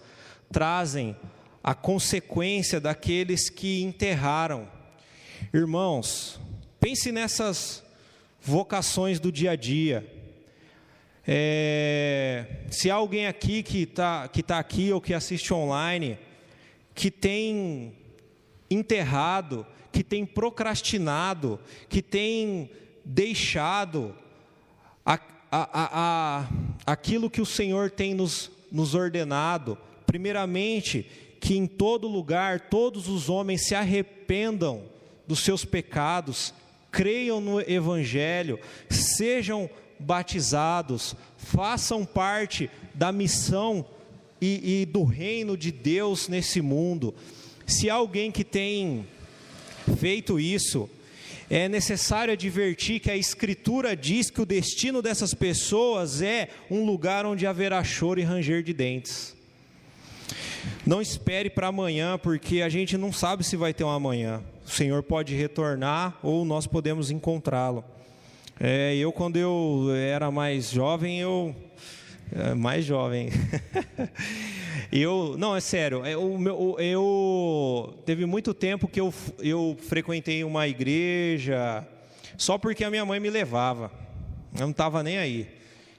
trazem 0.51 1.15
a 1.63 1.75
consequência 1.75 2.79
daqueles 2.79 3.50
que 3.50 3.83
enterraram. 3.83 4.67
Irmãos, 5.54 6.39
pense 6.79 7.12
nessas 7.12 7.83
vocações 8.41 9.19
do 9.19 9.31
dia 9.31 9.52
a 9.52 9.56
dia. 9.56 10.12
É, 11.27 12.45
se 12.71 12.89
há 12.89 12.95
alguém 12.95 13.27
aqui 13.27 13.62
que 13.62 13.83
está 13.83 14.27
que 14.27 14.41
tá 14.41 14.58
aqui 14.58 14.91
ou 14.91 15.02
que 15.02 15.13
assiste 15.13 15.54
online, 15.54 16.17
que 16.95 17.12
tem 17.12 17.93
enterrado, 18.70 19.65
que 19.92 20.04
tem 20.04 20.26
procrastinado, 20.26 21.60
que 21.90 22.02
tem 22.02 22.70
deixado 23.04 24.13
a, 25.06 25.20
a, 25.52 25.70
a, 25.72 26.50
aquilo 26.86 27.30
que 27.30 27.42
o 27.42 27.46
Senhor 27.46 27.90
tem 27.90 28.13
nos, 28.13 28.52
nos 28.72 28.94
ordenado. 28.94 29.78
Primeiramente, 30.06 31.06
que 31.40 31.56
em 31.56 31.65
todo 31.65 32.08
lugar 32.08 32.70
todos 32.70 33.08
os 33.08 33.30
homens 33.30 33.68
se 33.68 33.76
arrependam 33.76 34.84
dos 35.26 35.40
seus 35.40 35.63
pecados, 35.65 36.54
creiam 36.92 37.40
no 37.40 37.60
Evangelho, 37.62 38.60
sejam 38.90 39.70
batizados, 40.00 41.15
façam 41.38 42.06
parte 42.06 42.70
da 42.94 43.12
missão 43.12 43.86
e, 44.42 44.82
e 44.82 44.86
do 44.86 45.04
reino 45.04 45.58
de 45.58 45.72
Deus 45.72 46.28
nesse 46.28 46.62
mundo. 46.62 47.13
Se 47.68 47.90
há 47.90 47.96
alguém 47.96 48.32
que 48.32 48.46
tem 48.46 49.06
feito 49.98 50.40
isso, 50.40 50.90
é 51.50 51.68
necessário 51.68 52.32
advertir 52.32 53.02
que 53.02 53.12
a 53.12 53.18
Escritura 53.18 53.94
diz 53.94 54.30
que 54.30 54.42
o 54.42 54.46
destino 54.46 55.02
dessas 55.02 55.34
pessoas 55.34 56.22
é 56.22 56.48
um 56.72 56.86
lugar 56.86 57.26
onde 57.26 57.46
haverá 57.46 57.84
choro 57.84 58.22
e 58.22 58.24
ranger 58.24 58.63
de 58.63 58.72
dentes. 58.72 59.36
Não 60.86 61.02
espere 61.02 61.50
para 61.50 61.68
amanhã, 61.68 62.18
porque 62.18 62.62
a 62.62 62.70
gente 62.70 62.98
não 62.98 63.12
sabe 63.12 63.44
se 63.44 63.58
vai 63.58 63.74
ter 63.74 63.84
um 63.84 63.90
amanhã. 63.90 64.42
O 64.65 64.70
Senhor 64.70 65.04
pode 65.04 65.36
retornar 65.36 66.18
ou 66.24 66.46
nós 66.46 66.65
podemos 66.65 67.12
encontrá-lo. 67.12 67.84
É, 68.58 68.96
eu, 68.96 69.12
quando 69.12 69.36
eu 69.36 69.94
era 69.94 70.32
mais 70.32 70.72
jovem, 70.72 71.20
eu. 71.20 71.54
É, 72.32 72.54
mais 72.54 72.86
jovem. 72.86 73.30
eu. 74.92 75.35
Não, 75.38 75.56
é 75.56 75.60
sério. 75.60 76.06
Eu, 76.06 76.77
é, 76.77 76.85
eu, 76.85 77.94
teve 78.06 78.25
muito 78.25 78.54
tempo 78.54 78.88
que 78.88 79.00
eu, 79.00 79.13
eu 79.40 79.77
frequentei 79.88 80.44
uma 80.44 80.67
igreja 80.67 81.88
só 82.38 82.58
porque 82.58 82.83
a 82.83 82.90
minha 82.90 83.06
mãe 83.06 83.19
me 83.19 83.29
levava. 83.29 83.92
Eu 84.54 84.62
não 84.62 84.71
estava 84.71 85.04
nem 85.04 85.17
aí. 85.17 85.48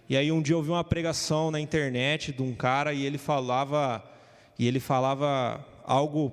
E 0.09 0.17
aí 0.17 0.33
um 0.33 0.41
dia 0.41 0.55
eu 0.55 0.63
vi 0.63 0.71
uma 0.71 0.85
pregação 0.85 1.51
na 1.51 1.61
internet 1.61 2.33
de 2.33 2.43
um 2.43 2.55
cara 2.55 2.93
e 2.93 3.05
ele 3.05 3.19
falava. 3.19 4.03
E 4.59 4.67
ele 4.67 4.81
falava 4.81 5.65
algo 5.85 6.33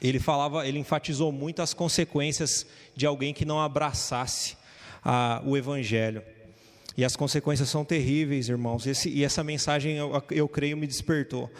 ele 0.00 0.18
falava, 0.18 0.66
ele 0.66 0.78
enfatizou 0.78 1.32
muito 1.32 1.62
as 1.62 1.72
consequências 1.72 2.66
de 2.94 3.06
alguém 3.06 3.32
que 3.32 3.44
não 3.44 3.60
abraçasse 3.60 4.56
a, 5.04 5.40
o 5.44 5.56
Evangelho. 5.56 6.22
E 6.96 7.04
as 7.04 7.14
consequências 7.14 7.68
são 7.68 7.84
terríveis, 7.84 8.48
irmãos. 8.48 8.86
Esse, 8.86 9.08
e 9.08 9.22
essa 9.22 9.44
mensagem, 9.44 9.96
eu, 9.96 10.22
eu 10.30 10.48
creio, 10.48 10.76
me 10.76 10.86
despertou. 10.86 11.50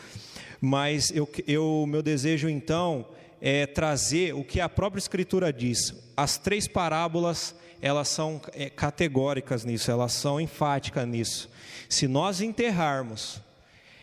Mas 0.60 1.10
eu, 1.10 1.28
eu, 1.46 1.84
meu 1.86 2.02
desejo, 2.02 2.48
então, 2.48 3.06
é 3.40 3.66
trazer 3.66 4.34
o 4.34 4.42
que 4.42 4.60
a 4.60 4.68
própria 4.68 4.98
Escritura 4.98 5.52
diz. 5.52 5.94
As 6.16 6.38
três 6.38 6.66
parábolas, 6.66 7.54
elas 7.82 8.08
são 8.08 8.40
é, 8.54 8.70
categóricas 8.70 9.64
nisso, 9.64 9.90
elas 9.90 10.12
são 10.12 10.40
enfáticas 10.40 11.06
nisso. 11.06 11.50
Se 11.88 12.08
nós 12.08 12.40
enterrarmos 12.40 13.40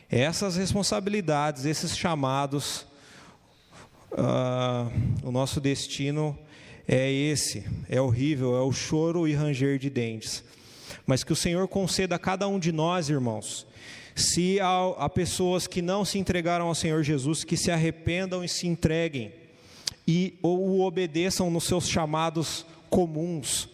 essas 0.09 0.55
responsabilidades, 0.55 1.65
esses 1.65 1.97
chamados, 1.97 2.85
uh, 4.11 4.91
o 5.23 5.31
nosso 5.31 5.59
destino 5.59 6.37
é 6.87 7.11
esse, 7.11 7.65
é 7.89 7.99
horrível, 7.99 8.55
é 8.55 8.61
o 8.61 8.71
choro 8.71 9.27
e 9.27 9.33
ranger 9.33 9.79
de 9.79 9.89
dentes. 9.89 10.43
Mas 11.05 11.23
que 11.23 11.33
o 11.33 11.35
Senhor 11.35 11.67
conceda 11.67 12.15
a 12.15 12.19
cada 12.19 12.47
um 12.47 12.59
de 12.59 12.71
nós, 12.71 13.09
irmãos, 13.09 13.65
se 14.15 14.59
há, 14.59 14.93
há 14.97 15.09
pessoas 15.09 15.67
que 15.67 15.81
não 15.81 16.05
se 16.05 16.19
entregaram 16.19 16.67
ao 16.67 16.75
Senhor 16.75 17.03
Jesus, 17.03 17.43
que 17.43 17.57
se 17.57 17.71
arrependam 17.71 18.43
e 18.43 18.49
se 18.49 18.67
entreguem, 18.67 19.31
e 20.07 20.37
ou 20.41 20.59
o 20.59 20.81
obedeçam 20.81 21.49
nos 21.49 21.63
seus 21.63 21.87
chamados 21.87 22.65
comuns. 22.89 23.69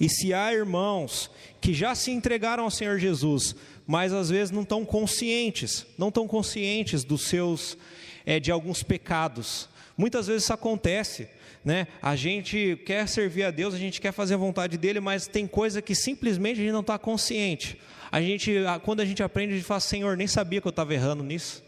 E 0.00 0.08
se 0.08 0.32
há 0.32 0.52
irmãos 0.52 1.30
que 1.60 1.74
já 1.74 1.94
se 1.94 2.10
entregaram 2.10 2.64
ao 2.64 2.70
Senhor 2.70 2.98
Jesus, 2.98 3.54
mas 3.86 4.12
às 4.12 4.30
vezes 4.30 4.50
não 4.50 4.62
estão 4.62 4.84
conscientes, 4.84 5.86
não 5.96 6.08
estão 6.08 6.26
conscientes 6.26 7.04
dos 7.04 7.22
seus 7.22 7.76
é, 8.24 8.38
de 8.38 8.50
alguns 8.50 8.82
pecados. 8.82 9.68
Muitas 9.96 10.26
vezes 10.26 10.44
isso 10.44 10.52
acontece. 10.52 11.28
Né? 11.68 11.86
A 12.00 12.16
gente 12.16 12.80
quer 12.86 13.06
servir 13.06 13.42
a 13.42 13.50
Deus, 13.50 13.74
a 13.74 13.78
gente 13.78 14.00
quer 14.00 14.10
fazer 14.10 14.32
a 14.32 14.36
vontade 14.38 14.78
dele, 14.78 15.00
mas 15.00 15.26
tem 15.26 15.46
coisa 15.46 15.82
que 15.82 15.94
simplesmente 15.94 16.58
a 16.58 16.62
gente 16.62 16.72
não 16.72 16.80
está 16.80 16.98
consciente. 16.98 17.76
A 18.10 18.22
gente, 18.22 18.54
quando 18.84 19.00
a 19.00 19.04
gente 19.04 19.22
aprende, 19.22 19.52
a 19.52 19.56
gente 19.56 19.66
fala, 19.66 19.78
Senhor, 19.78 20.16
nem 20.16 20.26
sabia 20.26 20.62
que 20.62 20.66
eu 20.66 20.70
estava 20.70 20.94
errando 20.94 21.22
nisso, 21.22 21.62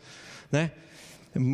né? 0.50 0.72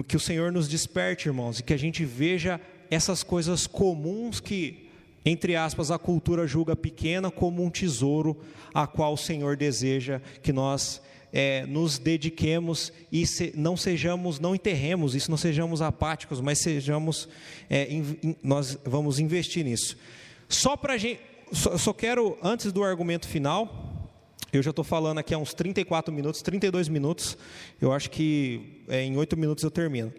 Que 0.07 0.17
o 0.17 0.21
Senhor 0.21 0.53
nos 0.53 0.69
desperte, 0.69 1.27
irmãos, 1.27 1.59
e 1.59 1.65
que 1.65 1.75
a 1.75 1.77
gente 1.77 2.05
veja 2.05 2.61
essas 2.89 3.25
coisas 3.25 3.67
comuns 3.67 4.39
que, 4.39 4.91
entre 5.25 5.57
aspas, 5.57 5.91
a 5.91 5.99
cultura 5.99 6.47
julga 6.47 6.77
pequena 6.77 7.33
como 7.33 7.65
um 7.65 7.69
tesouro 7.69 8.41
a 8.73 8.87
qual 8.87 9.15
o 9.15 9.19
Senhor 9.19 9.57
deseja 9.57 10.21
que 10.41 10.53
nós 10.53 11.03
é, 11.39 11.67
nos 11.67 11.99
dediquemos 11.99 12.91
e 13.13 13.27
se, 13.27 13.53
não 13.55 13.77
sejamos, 13.77 14.41
não 14.41 14.55
enterremos 14.55 15.15
isso, 15.15 15.31
não 15.31 15.37
sejamos 15.37 15.83
apáticos, 15.83 16.41
mas 16.41 16.59
sejamos, 16.61 17.29
é, 17.69 17.93
in, 17.93 18.17
in, 18.23 18.37
nós 18.43 18.79
vamos 18.87 19.19
investir 19.19 19.63
nisso. 19.63 19.99
Só 20.49 20.79
para 20.79 20.97
gente, 20.97 21.21
só, 21.53 21.77
só 21.77 21.93
quero, 21.93 22.39
antes 22.43 22.73
do 22.73 22.83
argumento 22.83 23.29
final, 23.29 24.09
eu 24.51 24.63
já 24.63 24.71
estou 24.71 24.83
falando 24.83 25.19
aqui 25.19 25.35
há 25.35 25.39
uns 25.39 25.53
34 25.53 26.11
minutos, 26.11 26.41
32 26.41 26.89
minutos, 26.89 27.37
eu 27.83 27.93
acho 27.93 28.11
que 28.11 28.83
é, 28.89 29.03
em 29.03 29.15
8 29.15 29.37
minutos 29.37 29.63
eu 29.63 29.71
termino. 29.71 30.11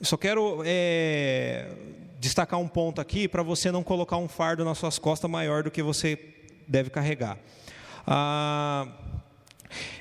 Só 0.00 0.16
quero 0.16 0.60
é, 0.66 1.70
destacar 2.18 2.58
um 2.58 2.66
ponto 2.66 3.00
aqui 3.00 3.28
para 3.28 3.44
você 3.44 3.70
não 3.70 3.84
colocar 3.84 4.16
um 4.16 4.26
fardo 4.26 4.64
nas 4.64 4.76
suas 4.76 4.98
costas 4.98 5.30
maior 5.30 5.62
do 5.62 5.70
que 5.70 5.84
você 5.84 6.18
deve 6.66 6.90
carregar. 6.90 7.38
Ah, 8.04 8.88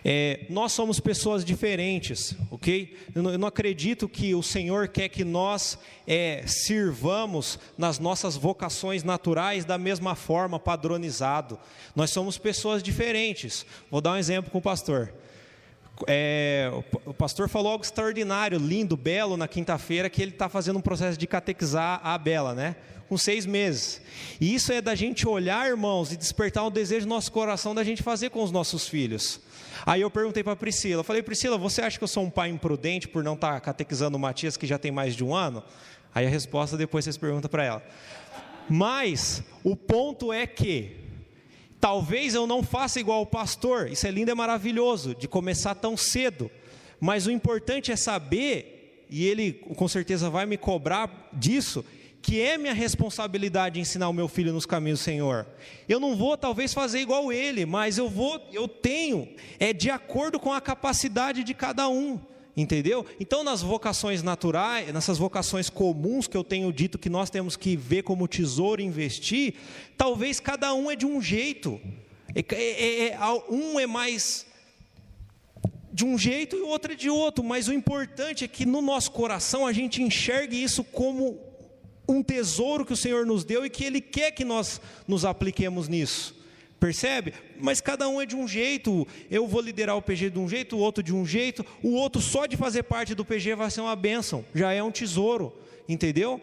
é, 0.04 0.46
nós 0.50 0.72
somos 0.72 1.00
pessoas 1.00 1.46
diferentes, 1.46 2.36
ok? 2.50 2.98
Eu 3.14 3.24
não, 3.38 3.48
acredito 3.48 4.10
que 4.10 4.34
o 4.34 4.44
Senhor 4.44 4.88
quer 4.88 5.10
que 5.10 5.24
nós 5.24 5.78
é, 6.08 6.44
sirvamos 6.48 7.60
nas 7.78 8.00
nossas 8.00 8.36
vocações 8.36 9.04
naturais 9.04 9.66
da 9.66 9.78
mesma 9.78 10.16
forma, 10.16 10.60
padronizado. 10.60 11.60
Nós 11.96 12.12
somos 12.12 12.38
pessoas 12.38 12.82
diferentes. 12.82 13.66
Vou 13.90 14.02
dar 14.02 14.14
um 14.14 14.18
exemplo 14.18 14.52
com 14.52 14.58
o 14.58 14.62
pastor. 14.62 15.14
É, 16.08 16.72
o 17.06 17.14
pastor 17.14 17.48
falou 17.50 17.72
algo 17.72 17.84
extraordinário, 17.84 18.58
lindo, 18.58 18.98
belo 18.98 19.38
na 19.38 19.48
quinta-feira, 19.48 20.10
que 20.10 20.22
ele 20.22 20.32
está 20.32 20.50
fazendo 20.50 20.78
um 20.78 20.82
processo 20.82 21.18
de 21.18 21.28
catequizar 21.28 22.00
a 22.04 22.18
Bela, 22.18 22.54
né? 22.56 22.76
Com 23.08 23.18
seis 23.18 23.46
meses. 23.46 24.02
E 24.40 24.54
isso 24.56 24.72
é 24.72 24.82
da 24.82 24.96
gente 24.96 25.28
olhar, 25.28 25.68
irmãos, 25.68 26.12
e 26.12 26.18
despertar 26.18 26.66
um 26.66 26.72
desejo 26.72 27.06
no 27.06 27.16
nosso 27.16 27.32
coração 27.32 27.76
da 27.76 27.84
gente 27.84 28.02
fazer 28.02 28.30
com 28.30 28.42
os 28.42 28.52
nossos 28.52 28.88
filhos. 28.88 29.40
Aí 29.86 30.02
eu 30.02 30.12
perguntei 30.12 30.44
para 30.44 30.56
Priscila, 30.56 31.04
falei, 31.04 31.24
Priscila, 31.24 31.58
você 31.58 31.82
acha 31.82 31.98
que 31.98 32.04
eu 32.04 32.08
sou 32.08 32.24
um 32.24 32.30
pai 32.30 32.50
imprudente 32.50 33.08
por 33.08 33.24
não 33.24 33.34
estar 33.34 33.54
tá 33.54 33.60
catequizando 33.60 34.18
o 34.18 34.20
Matias, 34.20 34.58
que 34.58 34.68
já 34.68 34.78
tem 34.78 34.92
mais 34.92 35.16
de 35.16 35.24
um 35.24 35.34
ano? 35.34 35.64
Aí 36.14 36.26
a 36.26 36.30
resposta 36.30 36.78
depois 36.78 37.06
vocês 37.06 37.18
perguntam 37.18 37.50
para 37.50 37.64
ela. 37.64 37.84
Mas 38.70 39.44
o 39.64 39.76
ponto 39.76 40.32
é 40.32 40.46
que 40.46 40.98
talvez 41.80 42.36
eu 42.36 42.46
não 42.46 42.62
faça 42.62 43.00
igual 43.00 43.22
o 43.22 43.26
pastor, 43.26 43.92
isso 43.92 44.06
é 44.06 44.12
lindo 44.12 44.30
e 44.30 44.36
maravilhoso, 44.36 45.16
de 45.16 45.28
começar 45.28 45.74
tão 45.76 45.98
cedo. 45.98 46.52
Mas 47.00 47.26
o 47.26 47.32
importante 47.32 47.92
é 47.92 47.96
saber, 47.96 49.06
e 49.10 49.26
ele 49.26 49.54
com 49.54 49.88
certeza 49.88 50.30
vai 50.30 50.46
me 50.46 50.58
cobrar 50.58 51.30
disso, 51.34 51.84
que 52.22 52.40
é 52.40 52.58
minha 52.58 52.74
responsabilidade 52.74 53.80
ensinar 53.80 54.08
o 54.08 54.14
meu 54.14 54.28
filho 54.28 54.54
nos 54.54 54.66
caminhos 54.66 55.00
do 55.00 55.04
Senhor. 55.04 55.48
Eu 55.90 56.00
não 56.00 56.16
vou 56.16 56.38
talvez 56.38 56.74
fazer 56.74 57.00
igual 57.00 57.34
ele, 57.34 57.66
mas 57.66 57.98
eu 57.98 58.08
vou, 58.08 58.40
eu 58.54 58.68
tenho, 58.68 59.28
é 59.60 59.74
de 59.74 59.90
acordo 59.90 60.40
com 60.40 60.54
a 60.54 60.62
capacidade 60.62 61.44
de 61.44 61.54
cada 61.54 61.90
um. 61.90 62.20
Entendeu? 62.56 63.06
Então, 63.18 63.46
nas 63.46 63.62
vocações 63.62 64.22
naturais, 64.22 64.94
nessas 64.94 65.18
vocações 65.18 65.70
comuns 65.70 66.28
que 66.28 66.36
eu 66.36 66.44
tenho 66.44 66.72
dito 66.72 67.00
que 67.00 67.10
nós 67.10 67.30
temos 67.30 67.56
que 67.56 67.78
ver 67.78 68.04
como 68.04 68.28
tesouro 68.28 68.82
investir, 68.82 69.56
talvez 69.98 70.40
cada 70.40 70.74
um 70.74 70.92
é 70.92 70.96
de 70.96 71.06
um 71.06 71.22
jeito. 71.22 71.80
É, 72.36 72.44
é, 72.54 73.08
é, 73.14 73.20
um 73.50 73.80
é 73.80 73.88
mais 73.88 74.46
de 75.94 76.06
um 76.06 76.18
jeito 76.18 76.56
e 76.56 76.62
o 76.62 76.68
outro 76.68 76.92
é 76.92 76.96
de 76.96 77.10
outro, 77.10 77.44
mas 77.44 77.68
o 77.68 77.74
importante 77.74 78.44
é 78.44 78.48
que 78.48 78.66
no 78.66 78.82
nosso 78.82 79.12
coração 79.12 79.66
a 79.66 79.74
gente 79.74 80.02
enxergue 80.02 80.62
isso 80.62 80.84
como 80.84 81.51
um 82.08 82.22
tesouro 82.22 82.86
que 82.86 82.94
o 82.94 82.98
Senhor 82.98 83.26
nos 83.26 83.44
deu 83.44 83.66
e 83.66 83.70
que 83.70 83.84
Ele 83.84 84.02
quer 84.02 84.32
que 84.32 84.44
nós 84.44 84.82
nos 85.08 85.26
apliquemos 85.26 85.88
nisso. 85.88 86.42
Percebe? 86.82 87.36
Mas 87.60 87.80
cada 87.80 88.10
um 88.10 88.20
é 88.20 88.26
de 88.26 88.36
um 88.36 88.48
jeito. 88.48 89.08
Eu 89.30 89.48
vou 89.48 89.62
liderar 89.62 89.96
o 89.96 90.02
PG 90.02 90.32
de 90.32 90.40
um 90.40 90.50
jeito, 90.50 90.76
o 90.76 90.80
outro 90.80 91.04
de 91.04 91.14
um 91.14 91.24
jeito. 91.24 91.64
O 91.84 91.92
outro, 91.92 92.20
só 92.20 92.48
de 92.48 92.58
fazer 92.58 92.82
parte 92.82 93.14
do 93.14 93.24
PG, 93.24 93.54
vai 93.54 93.70
ser 93.70 93.82
uma 93.82 93.96
bênção. 93.96 94.44
Já 94.52 94.74
é 94.74 94.82
um 94.82 94.90
tesouro. 94.90 95.54
Entendeu? 95.88 96.42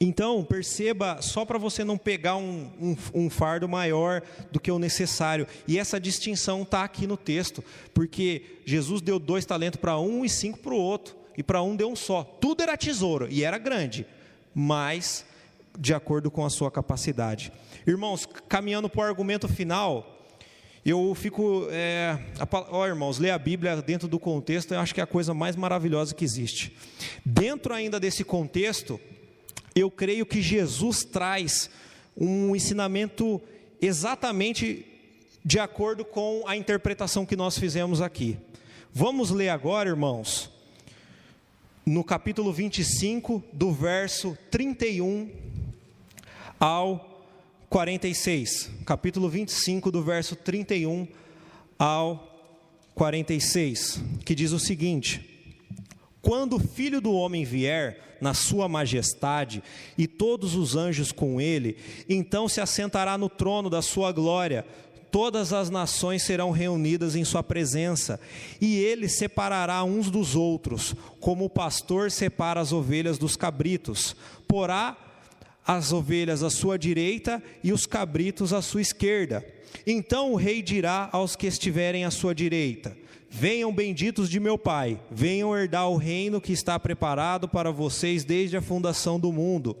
Então, 0.00 0.42
perceba, 0.42 1.20
só 1.20 1.44
para 1.44 1.58
você 1.58 1.84
não 1.84 1.98
pegar 1.98 2.36
um, 2.36 2.70
um, 2.80 2.96
um, 3.12 3.28
fardo 3.28 3.68
maior 3.68 4.22
do 4.50 4.58
que 4.58 4.70
o 4.70 4.78
necessário. 4.78 5.46
E 5.68 5.78
essa 5.78 6.00
distinção 6.00 6.62
está 6.62 6.82
aqui 6.82 7.06
no 7.06 7.18
texto. 7.18 7.62
Porque 7.92 8.60
Jesus 8.64 9.02
deu 9.02 9.18
dois 9.18 9.44
talentos 9.44 9.78
para 9.78 10.00
um 10.00 10.24
e 10.24 10.28
cinco 10.30 10.58
para 10.60 10.72
o 10.72 10.78
outro. 10.78 11.14
E 11.36 11.42
para 11.42 11.62
um 11.62 11.76
deu 11.76 11.90
um 11.90 11.96
só. 11.96 12.24
Tudo 12.24 12.62
era 12.62 12.78
tesouro 12.78 13.28
e 13.30 13.44
era 13.44 13.58
grande 13.58 14.06
mas 14.54 15.24
de 15.78 15.94
acordo 15.94 16.30
com 16.30 16.44
a 16.44 16.50
sua 16.50 16.70
capacidade. 16.70 17.52
Irmãos, 17.86 18.26
caminhando 18.48 18.88
para 18.88 19.00
o 19.00 19.04
argumento 19.04 19.48
final, 19.48 20.20
eu 20.84 21.14
fico. 21.14 21.68
É, 21.70 22.18
a, 22.38 22.48
ó, 22.70 22.86
irmãos, 22.86 23.18
ler 23.18 23.30
a 23.30 23.38
Bíblia 23.38 23.80
dentro 23.82 24.08
do 24.08 24.18
contexto, 24.18 24.72
eu 24.72 24.80
acho 24.80 24.94
que 24.94 25.00
é 25.00 25.04
a 25.04 25.06
coisa 25.06 25.34
mais 25.34 25.56
maravilhosa 25.56 26.14
que 26.14 26.24
existe. 26.24 26.76
Dentro 27.24 27.74
ainda 27.74 28.00
desse 28.00 28.24
contexto, 28.24 29.00
eu 29.74 29.90
creio 29.90 30.24
que 30.24 30.40
Jesus 30.40 31.04
traz 31.04 31.70
um 32.16 32.54
ensinamento 32.56 33.40
exatamente 33.80 34.86
de 35.44 35.58
acordo 35.58 36.04
com 36.04 36.42
a 36.46 36.56
interpretação 36.56 37.24
que 37.24 37.36
nós 37.36 37.58
fizemos 37.58 38.00
aqui. 38.00 38.38
Vamos 38.92 39.30
ler 39.30 39.50
agora, 39.50 39.88
irmãos, 39.88 40.50
no 41.84 42.04
capítulo 42.04 42.52
25, 42.52 43.42
do 43.52 43.72
verso 43.72 44.36
31 44.50 45.30
ao 46.58 47.24
46. 47.68 48.70
Capítulo 48.84 49.28
25, 49.28 49.90
do 49.90 50.02
verso 50.02 50.36
31 50.36 51.08
ao 51.78 52.30
46, 52.94 54.02
que 54.24 54.34
diz 54.34 54.52
o 54.52 54.58
seguinte: 54.58 55.52
Quando 56.20 56.56
o 56.56 56.60
filho 56.60 57.00
do 57.00 57.12
homem 57.12 57.44
vier 57.44 58.18
na 58.20 58.34
sua 58.34 58.68
majestade 58.68 59.62
e 59.96 60.06
todos 60.06 60.54
os 60.54 60.76
anjos 60.76 61.10
com 61.10 61.40
ele, 61.40 61.78
então 62.08 62.48
se 62.48 62.60
assentará 62.60 63.16
no 63.16 63.30
trono 63.30 63.70
da 63.70 63.80
sua 63.80 64.12
glória 64.12 64.66
todas 65.10 65.52
as 65.52 65.70
nações 65.70 66.22
serão 66.22 66.50
reunidas 66.50 67.14
em 67.16 67.24
sua 67.24 67.42
presença, 67.42 68.20
e 68.60 68.76
ele 68.76 69.08
separará 69.08 69.82
uns 69.84 70.10
dos 70.10 70.36
outros, 70.36 70.94
como 71.20 71.44
o 71.44 71.50
pastor 71.50 72.10
separa 72.10 72.60
as 72.60 72.72
ovelhas 72.72 73.18
dos 73.18 73.36
cabritos. 73.36 74.14
Porá 74.46 74.96
as 75.66 75.92
ovelhas 75.92 76.42
à 76.42 76.50
sua 76.50 76.78
direita 76.78 77.42
e 77.62 77.72
os 77.72 77.86
cabritos 77.86 78.52
à 78.52 78.60
sua 78.60 78.80
esquerda. 78.80 79.44
Então 79.86 80.32
o 80.32 80.36
rei 80.36 80.62
dirá 80.62 81.08
aos 81.12 81.36
que 81.36 81.46
estiverem 81.46 82.04
à 82.04 82.10
sua 82.10 82.34
direita: 82.34 82.96
Venham 83.28 83.72
benditos 83.72 84.28
de 84.28 84.40
meu 84.40 84.58
Pai, 84.58 85.00
venham 85.10 85.56
herdar 85.56 85.88
o 85.88 85.96
reino 85.96 86.40
que 86.40 86.52
está 86.52 86.78
preparado 86.78 87.48
para 87.48 87.70
vocês 87.70 88.24
desde 88.24 88.56
a 88.56 88.62
fundação 88.62 89.20
do 89.20 89.32
mundo. 89.32 89.76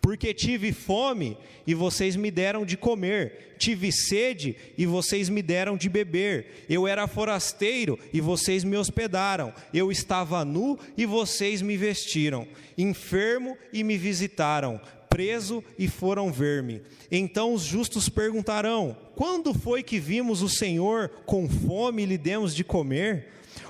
Porque 0.00 0.32
tive 0.32 0.72
fome 0.72 1.36
e 1.66 1.74
vocês 1.74 2.16
me 2.16 2.30
deram 2.30 2.64
de 2.64 2.76
comer, 2.76 3.54
tive 3.58 3.92
sede 3.92 4.56
e 4.76 4.86
vocês 4.86 5.28
me 5.28 5.42
deram 5.42 5.76
de 5.76 5.88
beber, 5.88 6.64
eu 6.70 6.88
era 6.88 7.06
forasteiro 7.06 7.98
e 8.12 8.20
vocês 8.20 8.64
me 8.64 8.76
hospedaram, 8.76 9.52
eu 9.72 9.92
estava 9.92 10.44
nu 10.44 10.78
e 10.96 11.04
vocês 11.04 11.60
me 11.60 11.76
vestiram, 11.76 12.48
enfermo 12.78 13.56
e 13.72 13.84
me 13.84 13.98
visitaram, 13.98 14.80
preso 15.10 15.62
e 15.78 15.86
foram 15.86 16.32
ver-me. 16.32 16.80
Então 17.10 17.52
os 17.52 17.62
justos 17.62 18.08
perguntarão: 18.08 18.96
Quando 19.14 19.52
foi 19.52 19.82
que 19.82 19.98
vimos 19.98 20.40
o 20.40 20.48
Senhor 20.48 21.10
com 21.26 21.48
fome 21.48 22.04
e 22.04 22.06
lhe 22.06 22.16
demos 22.16 22.54
de 22.54 22.64
comer? 22.64 23.26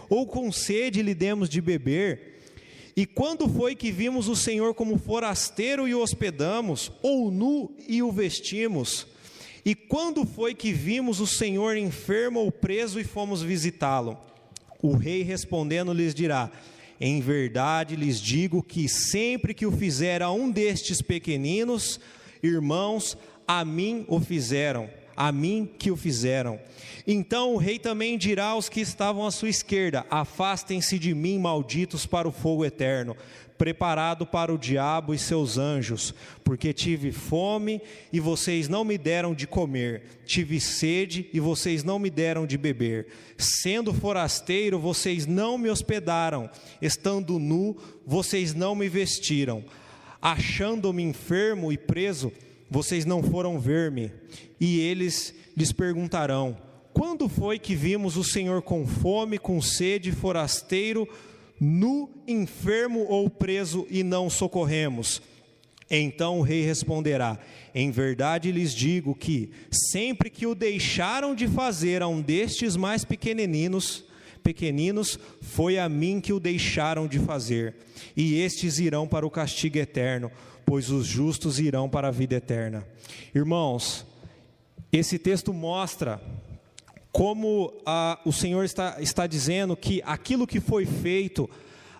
Ou 0.08 0.26
com 0.26 0.52
sede 0.52 1.02
lhe 1.02 1.14
demos 1.14 1.48
de 1.48 1.60
beber? 1.60 2.29
E 3.00 3.06
quando 3.06 3.48
foi 3.48 3.74
que 3.74 3.90
vimos 3.90 4.28
o 4.28 4.36
Senhor 4.36 4.74
como 4.74 4.98
forasteiro 4.98 5.88
e 5.88 5.94
o 5.94 6.02
hospedamos, 6.02 6.92
ou 7.00 7.30
nu 7.30 7.74
e 7.88 8.02
o 8.02 8.12
vestimos? 8.12 9.06
E 9.64 9.74
quando 9.74 10.26
foi 10.26 10.54
que 10.54 10.70
vimos 10.70 11.18
o 11.18 11.26
Senhor 11.26 11.78
enfermo 11.78 12.40
ou 12.40 12.52
preso 12.52 13.00
e 13.00 13.04
fomos 13.04 13.40
visitá-lo? 13.40 14.18
O 14.82 14.94
rei 14.94 15.22
respondendo 15.22 15.94
lhes 15.94 16.14
dirá: 16.14 16.50
Em 17.00 17.22
verdade 17.22 17.96
lhes 17.96 18.20
digo 18.20 18.62
que 18.62 18.86
sempre 18.86 19.54
que 19.54 19.64
o 19.64 19.72
fizer 19.72 20.20
a 20.20 20.30
um 20.30 20.50
destes 20.50 21.00
pequeninos, 21.00 21.98
irmãos, 22.42 23.16
a 23.48 23.64
mim 23.64 24.04
o 24.08 24.20
fizeram 24.20 24.90
a 25.20 25.30
mim 25.30 25.68
que 25.78 25.90
o 25.90 25.96
fizeram. 25.96 26.58
Então 27.06 27.52
o 27.52 27.58
rei 27.58 27.78
também 27.78 28.16
dirá 28.16 28.46
aos 28.46 28.70
que 28.70 28.80
estavam 28.80 29.26
à 29.26 29.30
sua 29.30 29.50
esquerda: 29.50 30.06
Afastem-se 30.10 30.98
de 30.98 31.14
mim, 31.14 31.38
malditos, 31.38 32.06
para 32.06 32.26
o 32.26 32.32
fogo 32.32 32.64
eterno, 32.64 33.14
preparado 33.58 34.24
para 34.24 34.50
o 34.50 34.56
diabo 34.56 35.12
e 35.12 35.18
seus 35.18 35.58
anjos, 35.58 36.14
porque 36.42 36.72
tive 36.72 37.12
fome 37.12 37.82
e 38.10 38.18
vocês 38.18 38.66
não 38.66 38.82
me 38.82 38.96
deram 38.96 39.34
de 39.34 39.46
comer, 39.46 40.04
tive 40.24 40.58
sede 40.58 41.28
e 41.34 41.38
vocês 41.38 41.84
não 41.84 41.98
me 41.98 42.08
deram 42.08 42.46
de 42.46 42.56
beber, 42.56 43.08
sendo 43.36 43.92
forasteiro, 43.92 44.78
vocês 44.78 45.26
não 45.26 45.58
me 45.58 45.68
hospedaram, 45.68 46.48
estando 46.80 47.38
nu, 47.38 47.76
vocês 48.06 48.54
não 48.54 48.74
me 48.74 48.88
vestiram, 48.88 49.62
achando-me 50.22 51.02
enfermo 51.02 51.70
e 51.70 51.76
preso, 51.76 52.32
vocês 52.70 53.04
não 53.04 53.22
foram 53.22 53.58
ver-me. 53.58 54.12
E 54.60 54.78
eles 54.80 55.34
lhes 55.56 55.72
perguntarão: 55.72 56.56
Quando 56.92 57.28
foi 57.28 57.58
que 57.58 57.74
vimos 57.74 58.16
o 58.16 58.22
Senhor 58.22 58.62
com 58.62 58.86
fome, 58.86 59.38
com 59.38 59.60
sede, 59.60 60.12
forasteiro, 60.12 61.08
nu, 61.60 62.08
enfermo 62.28 63.04
ou 63.08 63.28
preso 63.28 63.86
e 63.90 64.04
não 64.04 64.30
socorremos? 64.30 65.20
Então 65.90 66.38
o 66.38 66.42
rei 66.42 66.62
responderá: 66.62 67.38
Em 67.74 67.90
verdade 67.90 68.52
lhes 68.52 68.72
digo 68.72 69.14
que, 69.14 69.50
sempre 69.70 70.30
que 70.30 70.46
o 70.46 70.54
deixaram 70.54 71.34
de 71.34 71.48
fazer 71.48 72.00
a 72.00 72.06
um 72.06 72.22
destes 72.22 72.76
mais 72.76 73.04
pequeninos, 73.04 74.04
pequeninos, 74.42 75.18
foi 75.40 75.78
a 75.78 75.88
mim 75.88 76.20
que 76.20 76.32
o 76.32 76.40
deixaram 76.40 77.06
de 77.06 77.18
fazer, 77.18 77.74
e 78.16 78.40
estes 78.40 78.78
irão 78.78 79.06
para 79.06 79.26
o 79.26 79.30
castigo 79.30 79.78
eterno 79.78 80.30
pois 80.70 80.88
os 80.88 81.04
justos 81.04 81.58
irão 81.58 81.88
para 81.88 82.06
a 82.06 82.12
vida 82.12 82.36
eterna. 82.36 82.86
Irmãos, 83.34 84.06
esse 84.92 85.18
texto 85.18 85.52
mostra 85.52 86.22
como 87.10 87.74
ah, 87.84 88.20
o 88.24 88.32
Senhor 88.32 88.64
está, 88.64 88.96
está 89.00 89.26
dizendo 89.26 89.76
que 89.76 90.00
aquilo 90.06 90.46
que 90.46 90.60
foi 90.60 90.86
feito 90.86 91.50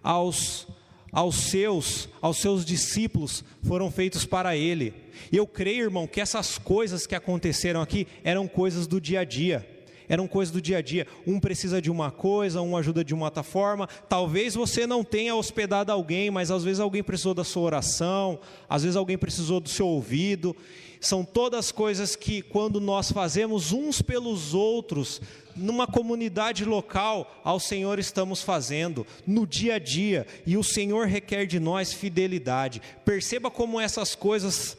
aos, 0.04 0.68
aos 1.10 1.34
seus, 1.50 2.08
aos 2.22 2.38
seus 2.38 2.64
discípulos 2.64 3.42
foram 3.64 3.90
feitos 3.90 4.24
para 4.24 4.56
Ele. 4.56 4.94
E 5.32 5.36
eu 5.36 5.48
creio, 5.48 5.86
irmão, 5.86 6.06
que 6.06 6.20
essas 6.20 6.56
coisas 6.56 7.08
que 7.08 7.16
aconteceram 7.16 7.82
aqui 7.82 8.06
eram 8.22 8.46
coisas 8.46 8.86
do 8.86 9.00
dia 9.00 9.22
a 9.22 9.24
dia 9.24 9.68
eram 10.10 10.26
coisas 10.26 10.52
do 10.52 10.60
dia 10.60 10.78
a 10.78 10.82
dia. 10.82 11.06
Um 11.24 11.38
precisa 11.38 11.80
de 11.80 11.88
uma 11.88 12.10
coisa, 12.10 12.60
um 12.60 12.76
ajuda 12.76 13.04
de 13.04 13.14
uma 13.14 13.26
outra 13.26 13.44
forma. 13.44 13.86
Talvez 14.08 14.56
você 14.56 14.84
não 14.84 15.04
tenha 15.04 15.36
hospedado 15.36 15.92
alguém, 15.92 16.32
mas 16.32 16.50
às 16.50 16.64
vezes 16.64 16.80
alguém 16.80 17.00
precisou 17.00 17.32
da 17.32 17.44
sua 17.44 17.62
oração, 17.62 18.40
às 18.68 18.82
vezes 18.82 18.96
alguém 18.96 19.16
precisou 19.16 19.60
do 19.60 19.68
seu 19.68 19.86
ouvido. 19.86 20.54
São 21.00 21.24
todas 21.24 21.70
coisas 21.70 22.16
que, 22.16 22.42
quando 22.42 22.80
nós 22.80 23.12
fazemos 23.12 23.72
uns 23.72 24.02
pelos 24.02 24.52
outros, 24.52 25.22
numa 25.54 25.86
comunidade 25.86 26.64
local, 26.64 27.40
ao 27.44 27.60
Senhor 27.60 28.00
estamos 28.00 28.42
fazendo, 28.42 29.06
no 29.24 29.46
dia 29.46 29.76
a 29.76 29.78
dia, 29.78 30.26
e 30.44 30.56
o 30.56 30.64
Senhor 30.64 31.06
requer 31.06 31.46
de 31.46 31.60
nós 31.60 31.92
fidelidade. 31.92 32.82
Perceba 33.04 33.48
como 33.48 33.80
essas 33.80 34.16
coisas 34.16 34.76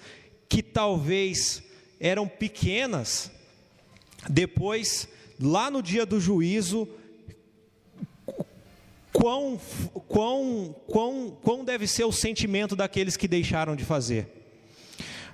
que 0.49 0.61
talvez 0.61 1.63
eram 2.01 2.27
pequenas, 2.27 3.31
depois 4.29 5.07
lá 5.41 5.71
no 5.71 5.81
dia 5.81 6.05
do 6.05 6.19
juízo, 6.19 6.87
quão, 9.11 9.59
quão, 10.07 10.75
quão, 10.87 11.37
quão 11.41 11.65
deve 11.65 11.87
ser 11.87 12.03
o 12.05 12.11
sentimento 12.11 12.75
daqueles 12.75 13.17
que 13.17 13.27
deixaram 13.27 13.75
de 13.75 13.83
fazer. 13.83 14.27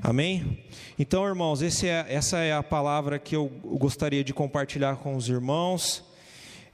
Amém? 0.01 0.63
Então, 0.97 1.27
irmãos, 1.27 1.61
é, 1.61 2.05
essa 2.07 2.39
é 2.39 2.53
a 2.53 2.63
palavra 2.63 3.19
que 3.19 3.35
eu 3.35 3.47
gostaria 3.63 4.23
de 4.23 4.33
compartilhar 4.33 4.97
com 4.97 5.15
os 5.15 5.27
irmãos. 5.27 6.03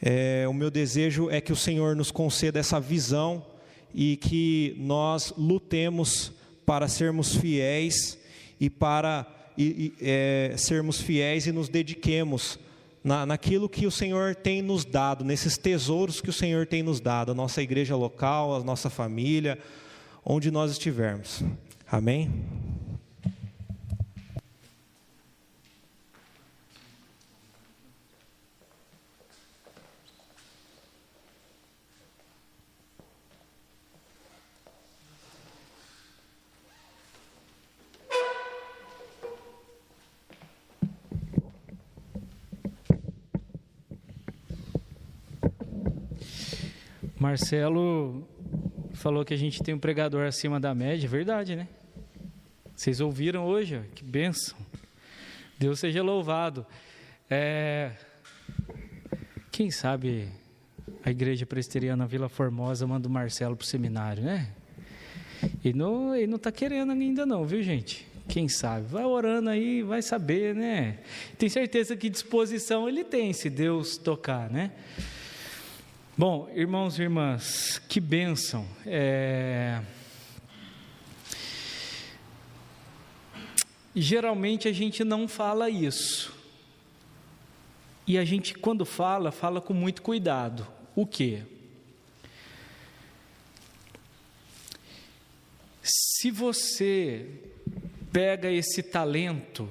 É, 0.01 0.45
o 0.47 0.53
meu 0.53 0.69
desejo 0.69 1.29
é 1.29 1.39
que 1.39 1.53
o 1.53 1.55
Senhor 1.55 1.95
nos 1.95 2.11
conceda 2.11 2.59
essa 2.59 2.79
visão 2.79 3.45
e 3.93 4.17
que 4.17 4.75
nós 4.77 5.33
lutemos 5.37 6.31
para 6.65 6.87
sermos 6.87 7.35
fiéis 7.35 8.17
e 8.59 8.69
para 8.69 9.25
e, 9.57 9.63
e, 9.63 9.93
é, 10.01 10.55
sermos 10.57 10.99
fiéis 10.99 11.45
e 11.45 11.51
nos 11.51 11.69
dediquemos 11.69 12.59
na, 13.03 13.25
naquilo 13.25 13.67
que 13.67 13.85
o 13.85 13.91
Senhor 13.91 14.35
tem 14.35 14.61
nos 14.61 14.85
dado, 14.85 15.25
nesses 15.25 15.57
tesouros 15.57 16.21
que 16.21 16.29
o 16.29 16.33
Senhor 16.33 16.65
tem 16.65 16.81
nos 16.81 16.99
dado, 16.99 17.31
a 17.31 17.35
nossa 17.35 17.61
igreja 17.61 17.95
local, 17.95 18.55
a 18.55 18.63
nossa 18.63 18.89
família, 18.89 19.59
onde 20.23 20.49
nós 20.49 20.71
estivermos. 20.71 21.43
Amém? 21.91 22.31
Marcelo 47.23 48.27
falou 48.95 49.23
que 49.23 49.33
a 49.33 49.37
gente 49.37 49.63
tem 49.63 49.73
um 49.73 49.79
pregador 49.79 50.25
acima 50.25 50.59
da 50.59 50.75
média, 50.75 51.07
verdade, 51.07 51.55
né? 51.55 51.69
Vocês 52.75 52.99
ouviram 52.99 53.45
hoje, 53.45 53.79
que 53.95 54.03
benção. 54.03 54.57
Deus 55.57 55.79
seja 55.79 56.03
louvado. 56.03 56.65
É... 57.29 57.91
Quem 59.53 59.71
sabe 59.71 60.27
a 61.01 61.11
igreja 61.11 61.45
presbiteriana 61.45 62.05
Vila 62.05 62.27
Formosa 62.27 62.85
manda 62.85 63.07
o 63.07 63.11
Marcelo 63.11 63.55
para 63.55 63.63
o 63.63 63.67
seminário, 63.67 64.21
né? 64.21 64.49
E 65.63 65.71
não, 65.71 66.13
ele 66.13 66.27
não 66.27 66.35
está 66.35 66.51
querendo 66.51 66.91
ainda 66.91 67.25
não, 67.25 67.45
viu 67.45 67.63
gente? 67.63 68.05
Quem 68.27 68.49
sabe? 68.49 68.85
Vai 68.87 69.05
orando 69.05 69.49
aí, 69.49 69.81
vai 69.81 70.01
saber, 70.01 70.53
né? 70.53 70.99
Tem 71.37 71.47
certeza 71.47 71.95
que 71.95 72.09
disposição 72.09 72.89
ele 72.89 73.05
tem, 73.05 73.31
se 73.31 73.49
Deus 73.49 73.95
tocar, 73.95 74.49
né? 74.49 74.71
Bom, 76.15 76.47
irmãos 76.53 76.99
e 76.99 77.01
irmãs, 77.01 77.81
que 77.89 77.99
bênção. 77.99 78.67
É... 78.85 79.81
Geralmente 83.95 84.67
a 84.67 84.71
gente 84.71 85.03
não 85.03 85.27
fala 85.27 85.71
isso. 85.71 86.31
E 88.05 88.15
a 88.19 88.23
gente, 88.23 88.53
quando 88.53 88.85
fala, 88.85 89.31
fala 89.31 89.59
com 89.59 89.73
muito 89.73 90.03
cuidado. 90.03 90.67
O 90.95 91.07
quê? 91.07 91.41
Se 95.81 96.29
você 96.29 97.27
pega 98.11 98.51
esse 98.51 98.83
talento, 98.83 99.67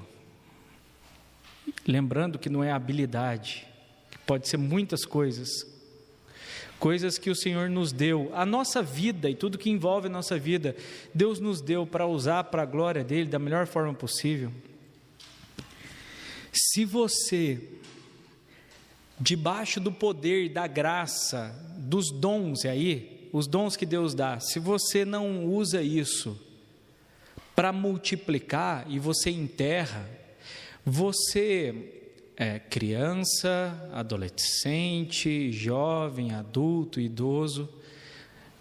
lembrando 1.86 2.36
que 2.36 2.50
não 2.50 2.64
é 2.64 2.72
habilidade, 2.72 3.64
pode 4.26 4.48
ser 4.48 4.56
muitas 4.56 5.04
coisas, 5.04 5.71
coisas 6.82 7.16
que 7.16 7.30
o 7.30 7.34
Senhor 7.36 7.70
nos 7.70 7.92
deu, 7.92 8.28
a 8.34 8.44
nossa 8.44 8.82
vida 8.82 9.30
e 9.30 9.36
tudo 9.36 9.56
que 9.56 9.70
envolve 9.70 10.08
a 10.08 10.10
nossa 10.10 10.36
vida, 10.36 10.74
Deus 11.14 11.38
nos 11.38 11.60
deu 11.60 11.86
para 11.86 12.08
usar 12.08 12.42
para 12.42 12.62
a 12.62 12.66
glória 12.66 13.04
dele 13.04 13.30
da 13.30 13.38
melhor 13.38 13.68
forma 13.68 13.94
possível. 13.94 14.52
Se 16.52 16.84
você, 16.84 17.60
debaixo 19.20 19.78
do 19.78 19.92
poder, 19.92 20.48
da 20.48 20.66
graça, 20.66 21.54
dos 21.78 22.10
dons, 22.10 22.64
aí, 22.64 23.28
os 23.32 23.46
dons 23.46 23.76
que 23.76 23.86
Deus 23.86 24.12
dá, 24.12 24.40
se 24.40 24.58
você 24.58 25.04
não 25.04 25.46
usa 25.46 25.80
isso 25.80 26.36
para 27.54 27.72
multiplicar 27.72 28.86
e 28.88 28.98
você 28.98 29.30
enterra, 29.30 30.10
você 30.84 32.01
é 32.36 32.58
criança, 32.58 33.88
adolescente, 33.92 35.52
jovem, 35.52 36.32
adulto, 36.32 37.00
idoso, 37.00 37.68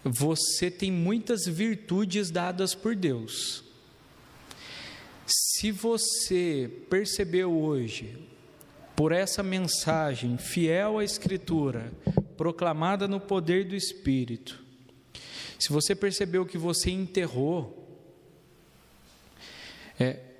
você 0.04 0.70
tem 0.70 0.92
muitas 0.92 1.46
virtudes 1.46 2.32
dadas 2.32 2.74
por 2.74 2.96
Deus. 2.96 3.64
Se 5.26 5.72
você 5.72 6.70
percebeu 6.90 7.52
hoje, 7.52 8.18
por 8.96 9.12
essa 9.12 9.42
mensagem 9.42 10.38
fiel 10.38 11.00
à 11.00 11.04
Escritura, 11.04 11.92
proclamada 12.36 13.08
no 13.08 13.20
poder 13.20 13.66
do 13.66 13.76
Espírito, 13.76 14.62
se 15.60 15.72
você 15.72 15.96
percebeu 15.96 16.46
que 16.46 16.58
você 16.58 16.90
enterrou, 16.90 17.78
é, 20.00 20.31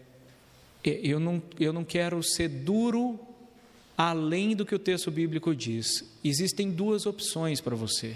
eu, 0.84 1.20
não, 1.20 1.42
eu 1.60 1.72
não 1.72 1.84
quero 1.84 2.22
ser 2.24 2.48
duro 2.48 3.20
além 3.98 4.56
do 4.56 4.66
que 4.66 4.74
o 4.74 4.80
texto 4.80 5.12
bíblico 5.12 5.56
diz. 5.56 6.04
Existem 6.24 6.72
duas 6.72 7.06
opções 7.06 7.62
para 7.62 7.76
você. 7.76 8.16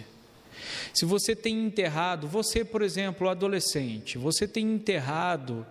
Se 0.94 1.06
você 1.06 1.36
tem 1.36 1.66
enterrado, 1.66 2.28
você, 2.28 2.64
por 2.64 2.82
exemplo, 2.82 3.30
adolescente, 3.30 4.18
você 4.18 4.48
tem 4.48 4.74
enterrado 4.74 5.66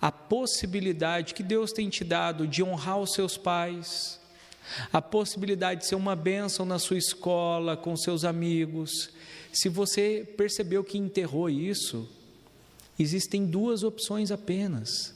a 0.00 0.10
possibilidade 0.10 1.34
que 1.34 1.42
Deus 1.42 1.72
tem 1.72 1.88
te 1.88 2.02
dado 2.02 2.46
de 2.46 2.62
honrar 2.62 2.98
os 2.98 3.12
seus 3.12 3.36
pais, 3.36 4.18
a 4.92 5.02
possibilidade 5.02 5.80
de 5.80 5.86
ser 5.86 5.96
uma 5.96 6.16
bênção 6.16 6.64
na 6.64 6.78
sua 6.78 6.96
escola, 6.96 7.76
com 7.76 7.96
seus 7.96 8.24
amigos, 8.24 9.10
se 9.52 9.68
você 9.68 10.26
percebeu 10.36 10.82
que 10.82 10.96
enterrou 10.96 11.50
isso, 11.50 12.08
existem 12.98 13.44
duas 13.44 13.82
opções 13.82 14.30
apenas. 14.30 15.14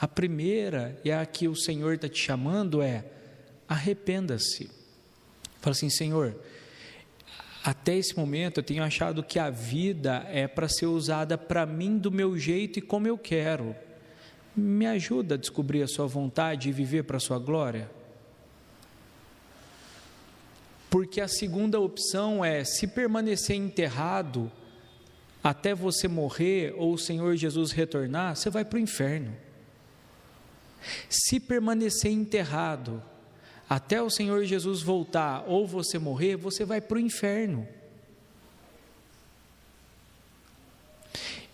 A 0.00 0.08
primeira, 0.08 1.00
e 1.04 1.12
a 1.12 1.24
que 1.24 1.48
o 1.48 1.54
Senhor 1.54 1.94
está 1.94 2.08
te 2.08 2.18
chamando, 2.18 2.82
é 2.82 3.04
arrependa-se. 3.68 4.70
Fala 5.60 5.72
assim, 5.72 5.88
Senhor, 5.88 6.36
até 7.64 7.96
esse 7.96 8.14
momento 8.16 8.58
eu 8.60 8.64
tenho 8.64 8.82
achado 8.82 9.22
que 9.22 9.38
a 9.38 9.48
vida 9.48 10.26
é 10.28 10.46
para 10.46 10.68
ser 10.68 10.86
usada 10.86 11.38
para 11.38 11.64
mim 11.64 11.96
do 11.96 12.10
meu 12.10 12.38
jeito 12.38 12.78
e 12.78 12.82
como 12.82 13.08
eu 13.08 13.16
quero. 13.16 13.74
Me 14.54 14.86
ajuda 14.86 15.34
a 15.34 15.38
descobrir 15.38 15.82
a 15.82 15.88
Sua 15.88 16.06
vontade 16.06 16.68
e 16.68 16.72
viver 16.72 17.04
para 17.04 17.16
a 17.16 17.20
Sua 17.20 17.38
glória? 17.38 17.90
Porque 20.90 21.20
a 21.20 21.26
segunda 21.26 21.80
opção 21.80 22.44
é: 22.44 22.62
se 22.62 22.86
permanecer 22.86 23.56
enterrado 23.56 24.52
até 25.42 25.74
você 25.74 26.06
morrer 26.06 26.74
ou 26.76 26.92
o 26.92 26.98
Senhor 26.98 27.34
Jesus 27.34 27.72
retornar, 27.72 28.36
você 28.36 28.50
vai 28.50 28.64
para 28.64 28.76
o 28.76 28.80
inferno. 28.80 29.34
Se 31.08 31.40
permanecer 31.40 32.10
enterrado 32.10 33.02
até 33.68 34.02
o 34.02 34.10
Senhor 34.10 34.44
Jesus 34.44 34.82
voltar 34.82 35.44
ou 35.46 35.66
você 35.66 35.98
morrer, 35.98 36.36
você 36.36 36.64
vai 36.64 36.80
para 36.80 36.96
o 36.96 37.00
inferno. 37.00 37.66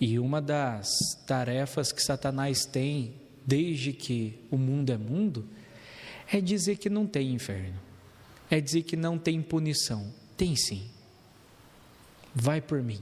E 0.00 0.18
uma 0.18 0.40
das 0.40 0.88
tarefas 1.26 1.92
que 1.92 2.02
Satanás 2.02 2.64
tem 2.64 3.14
desde 3.46 3.92
que 3.92 4.38
o 4.50 4.56
mundo 4.56 4.90
é 4.90 4.96
mundo 4.96 5.46
é 6.32 6.40
dizer 6.40 6.76
que 6.76 6.88
não 6.88 7.06
tem 7.06 7.32
inferno 7.32 7.90
é 8.50 8.60
dizer 8.60 8.82
que 8.82 8.96
não 8.96 9.16
tem 9.16 9.40
punição. 9.40 10.12
Tem 10.36 10.56
sim. 10.56 10.90
Vai 12.34 12.60
por 12.60 12.82
mim. 12.82 13.00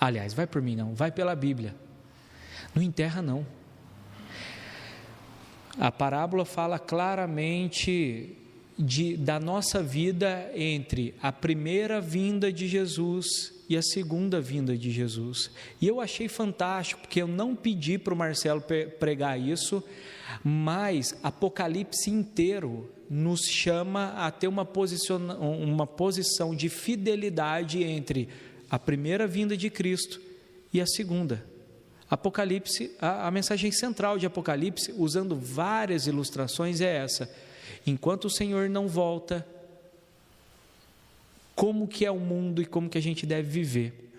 Aliás, 0.00 0.32
vai 0.32 0.46
por 0.46 0.62
mim 0.62 0.76
não, 0.76 0.94
vai 0.94 1.10
pela 1.10 1.34
Bíblia. 1.34 1.74
Não 2.74 2.82
enterra 2.82 3.20
não. 3.20 3.44
A 5.78 5.90
parábola 5.90 6.44
fala 6.44 6.78
claramente 6.78 8.36
de, 8.78 9.16
da 9.16 9.38
nossa 9.38 9.82
vida 9.82 10.50
entre 10.54 11.14
a 11.22 11.30
primeira 11.32 12.00
vinda 12.00 12.52
de 12.52 12.66
Jesus 12.66 13.54
e 13.68 13.76
a 13.76 13.82
segunda 13.82 14.40
vinda 14.40 14.76
de 14.76 14.90
Jesus. 14.90 15.50
E 15.80 15.86
eu 15.86 16.00
achei 16.00 16.28
fantástico, 16.28 17.00
porque 17.00 17.22
eu 17.22 17.26
não 17.26 17.54
pedi 17.54 17.96
para 17.98 18.12
o 18.12 18.16
Marcelo 18.16 18.62
pregar 18.98 19.40
isso, 19.40 19.82
mas 20.44 21.14
Apocalipse 21.22 22.10
inteiro 22.10 22.90
nos 23.08 23.42
chama 23.42 24.14
a 24.16 24.30
ter 24.30 24.48
uma, 24.48 24.66
uma 25.40 25.86
posição 25.86 26.54
de 26.54 26.68
fidelidade 26.68 27.82
entre 27.82 28.28
a 28.70 28.78
primeira 28.78 29.26
vinda 29.26 29.56
de 29.56 29.70
Cristo 29.70 30.20
e 30.72 30.80
a 30.80 30.86
segunda. 30.86 31.51
Apocalipse, 32.12 32.94
a, 33.00 33.26
a 33.26 33.30
mensagem 33.30 33.72
central 33.72 34.18
de 34.18 34.26
Apocalipse, 34.26 34.92
usando 34.98 35.34
várias 35.34 36.06
ilustrações, 36.06 36.82
é 36.82 36.96
essa: 36.96 37.34
enquanto 37.86 38.26
o 38.26 38.30
Senhor 38.30 38.68
não 38.68 38.86
volta, 38.86 39.46
como 41.54 41.88
que 41.88 42.04
é 42.04 42.10
o 42.10 42.20
mundo 42.20 42.60
e 42.60 42.66
como 42.66 42.90
que 42.90 42.98
a 42.98 43.00
gente 43.00 43.24
deve 43.24 43.48
viver. 43.48 44.12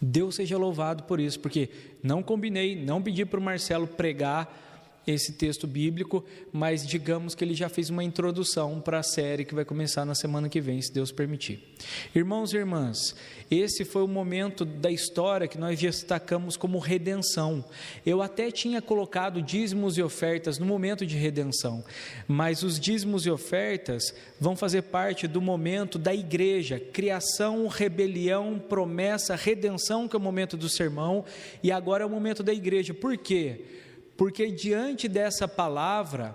Deus 0.00 0.36
seja 0.36 0.56
louvado 0.56 1.02
por 1.02 1.20
isso, 1.20 1.38
porque 1.38 1.68
não 2.02 2.22
combinei, 2.22 2.82
não 2.82 3.02
pedi 3.02 3.26
para 3.26 3.38
o 3.38 3.42
Marcelo 3.42 3.86
pregar 3.86 4.67
esse 5.10 5.32
texto 5.32 5.66
bíblico, 5.66 6.24
mas 6.52 6.86
digamos 6.86 7.34
que 7.34 7.44
ele 7.44 7.54
já 7.54 7.68
fez 7.68 7.90
uma 7.90 8.04
introdução 8.04 8.80
para 8.80 8.98
a 8.98 9.02
série 9.02 9.44
que 9.44 9.54
vai 9.54 9.64
começar 9.64 10.04
na 10.04 10.14
semana 10.14 10.48
que 10.48 10.60
vem, 10.60 10.80
se 10.80 10.92
Deus 10.92 11.12
permitir. 11.12 11.60
Irmãos 12.14 12.52
e 12.52 12.56
irmãs, 12.56 13.14
esse 13.50 13.84
foi 13.84 14.02
o 14.02 14.08
momento 14.08 14.64
da 14.64 14.90
história 14.90 15.48
que 15.48 15.58
nós 15.58 15.78
destacamos 15.78 16.56
como 16.56 16.78
redenção. 16.78 17.64
Eu 18.04 18.20
até 18.20 18.50
tinha 18.50 18.82
colocado 18.82 19.40
dízimos 19.42 19.96
e 19.96 20.02
ofertas 20.02 20.58
no 20.58 20.66
momento 20.66 21.06
de 21.06 21.16
redenção, 21.16 21.84
mas 22.26 22.62
os 22.62 22.78
dízimos 22.78 23.24
e 23.26 23.30
ofertas 23.30 24.14
vão 24.40 24.56
fazer 24.56 24.82
parte 24.82 25.26
do 25.26 25.40
momento 25.40 25.98
da 25.98 26.14
igreja, 26.14 26.78
criação, 26.78 27.66
rebelião, 27.68 28.58
promessa, 28.58 29.34
redenção, 29.34 30.06
que 30.06 30.16
é 30.16 30.18
o 30.18 30.22
momento 30.22 30.56
do 30.56 30.68
sermão, 30.68 31.24
e 31.62 31.72
agora 31.72 32.04
é 32.04 32.06
o 32.06 32.10
momento 32.10 32.42
da 32.42 32.52
igreja. 32.52 32.92
Por 32.92 33.16
quê? 33.16 33.64
Porque 34.18 34.50
diante 34.50 35.06
dessa 35.08 35.46
palavra, 35.46 36.34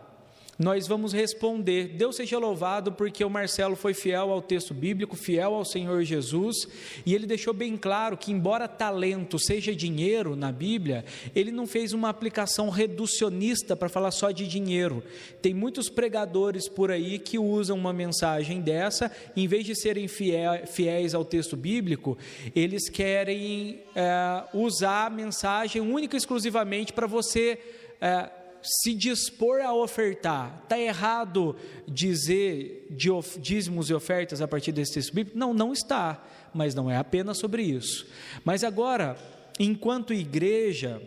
nós 0.64 0.88
vamos 0.88 1.11
responder. 1.11 1.89
Deus 1.89 2.16
seja 2.16 2.39
louvado, 2.39 2.93
porque 2.93 3.24
o 3.24 3.30
Marcelo 3.30 3.76
foi 3.76 3.93
fiel 3.93 4.32
ao 4.32 4.41
texto 4.41 4.74
bíblico, 4.74 5.16
fiel 5.16 5.53
ao 5.53 5.66
Senhor 5.66 6.01
Jesus, 6.03 6.68
e 7.05 7.14
ele 7.14 7.28
deixou 7.28 7.53
bem 7.53 7.76
claro 7.76 8.16
que, 8.16 8.32
embora 8.32 8.66
talento 8.66 9.38
seja 9.38 9.76
dinheiro 9.76 10.38
na 10.38 10.53
Bíblia, 10.53 11.03
ele 11.36 11.51
não 11.51 11.68
fez 11.68 11.91
uma 11.91 12.07
aplicação 12.07 12.70
reducionista 12.70 13.76
para 13.76 13.89
falar 13.89 14.11
só 14.11 14.32
de 14.32 14.47
dinheiro. 14.47 15.03
Tem 15.41 15.53
muitos 15.53 15.89
pregadores 15.89 16.70
por 16.70 16.91
aí 16.91 17.20
que 17.20 17.38
usam 17.38 17.78
uma 17.78 17.91
mensagem 17.91 18.61
dessa, 18.61 19.11
em 19.36 19.47
vez 19.47 19.66
de 19.66 19.76
serem 19.76 20.07
fiéis 20.07 21.14
ao 21.14 21.26
texto 21.26 21.57
bíblico, 21.57 22.18
eles 22.55 22.88
querem 22.88 23.82
é, 23.93 24.43
usar 24.53 25.07
a 25.07 25.09
mensagem 25.09 25.82
única 25.82 26.16
e 26.16 26.18
exclusivamente 26.18 26.93
para 26.93 27.05
você. 27.05 27.59
É, 27.99 28.43
se 28.64 28.93
dispor 28.93 29.61
a 29.61 29.74
ofertar, 29.74 30.61
está 30.64 30.80
errado 30.80 31.55
dizer 31.88 32.88
de 32.89 33.09
dízimos 33.39 33.89
e 33.89 33.93
ofertas 33.93 34.41
a 34.41 34.47
partir 34.47 34.72
desse 34.72 34.93
texto 34.93 35.14
bíblico? 35.14 35.38
Não, 35.38 35.53
não 35.53 35.74
está, 35.74 36.24
mas 36.53 36.74
não 36.74 36.89
é 36.89 36.97
apenas 36.97 37.38
sobre 37.38 37.64
isso. 37.64 38.07
Mas 38.45 38.64
agora, 38.64 39.18
enquanto 39.59 40.14
igreja, 40.14 41.01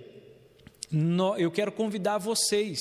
eu 1.39 1.51
quero 1.51 1.73
convidar 1.73 2.19
vocês 2.19 2.81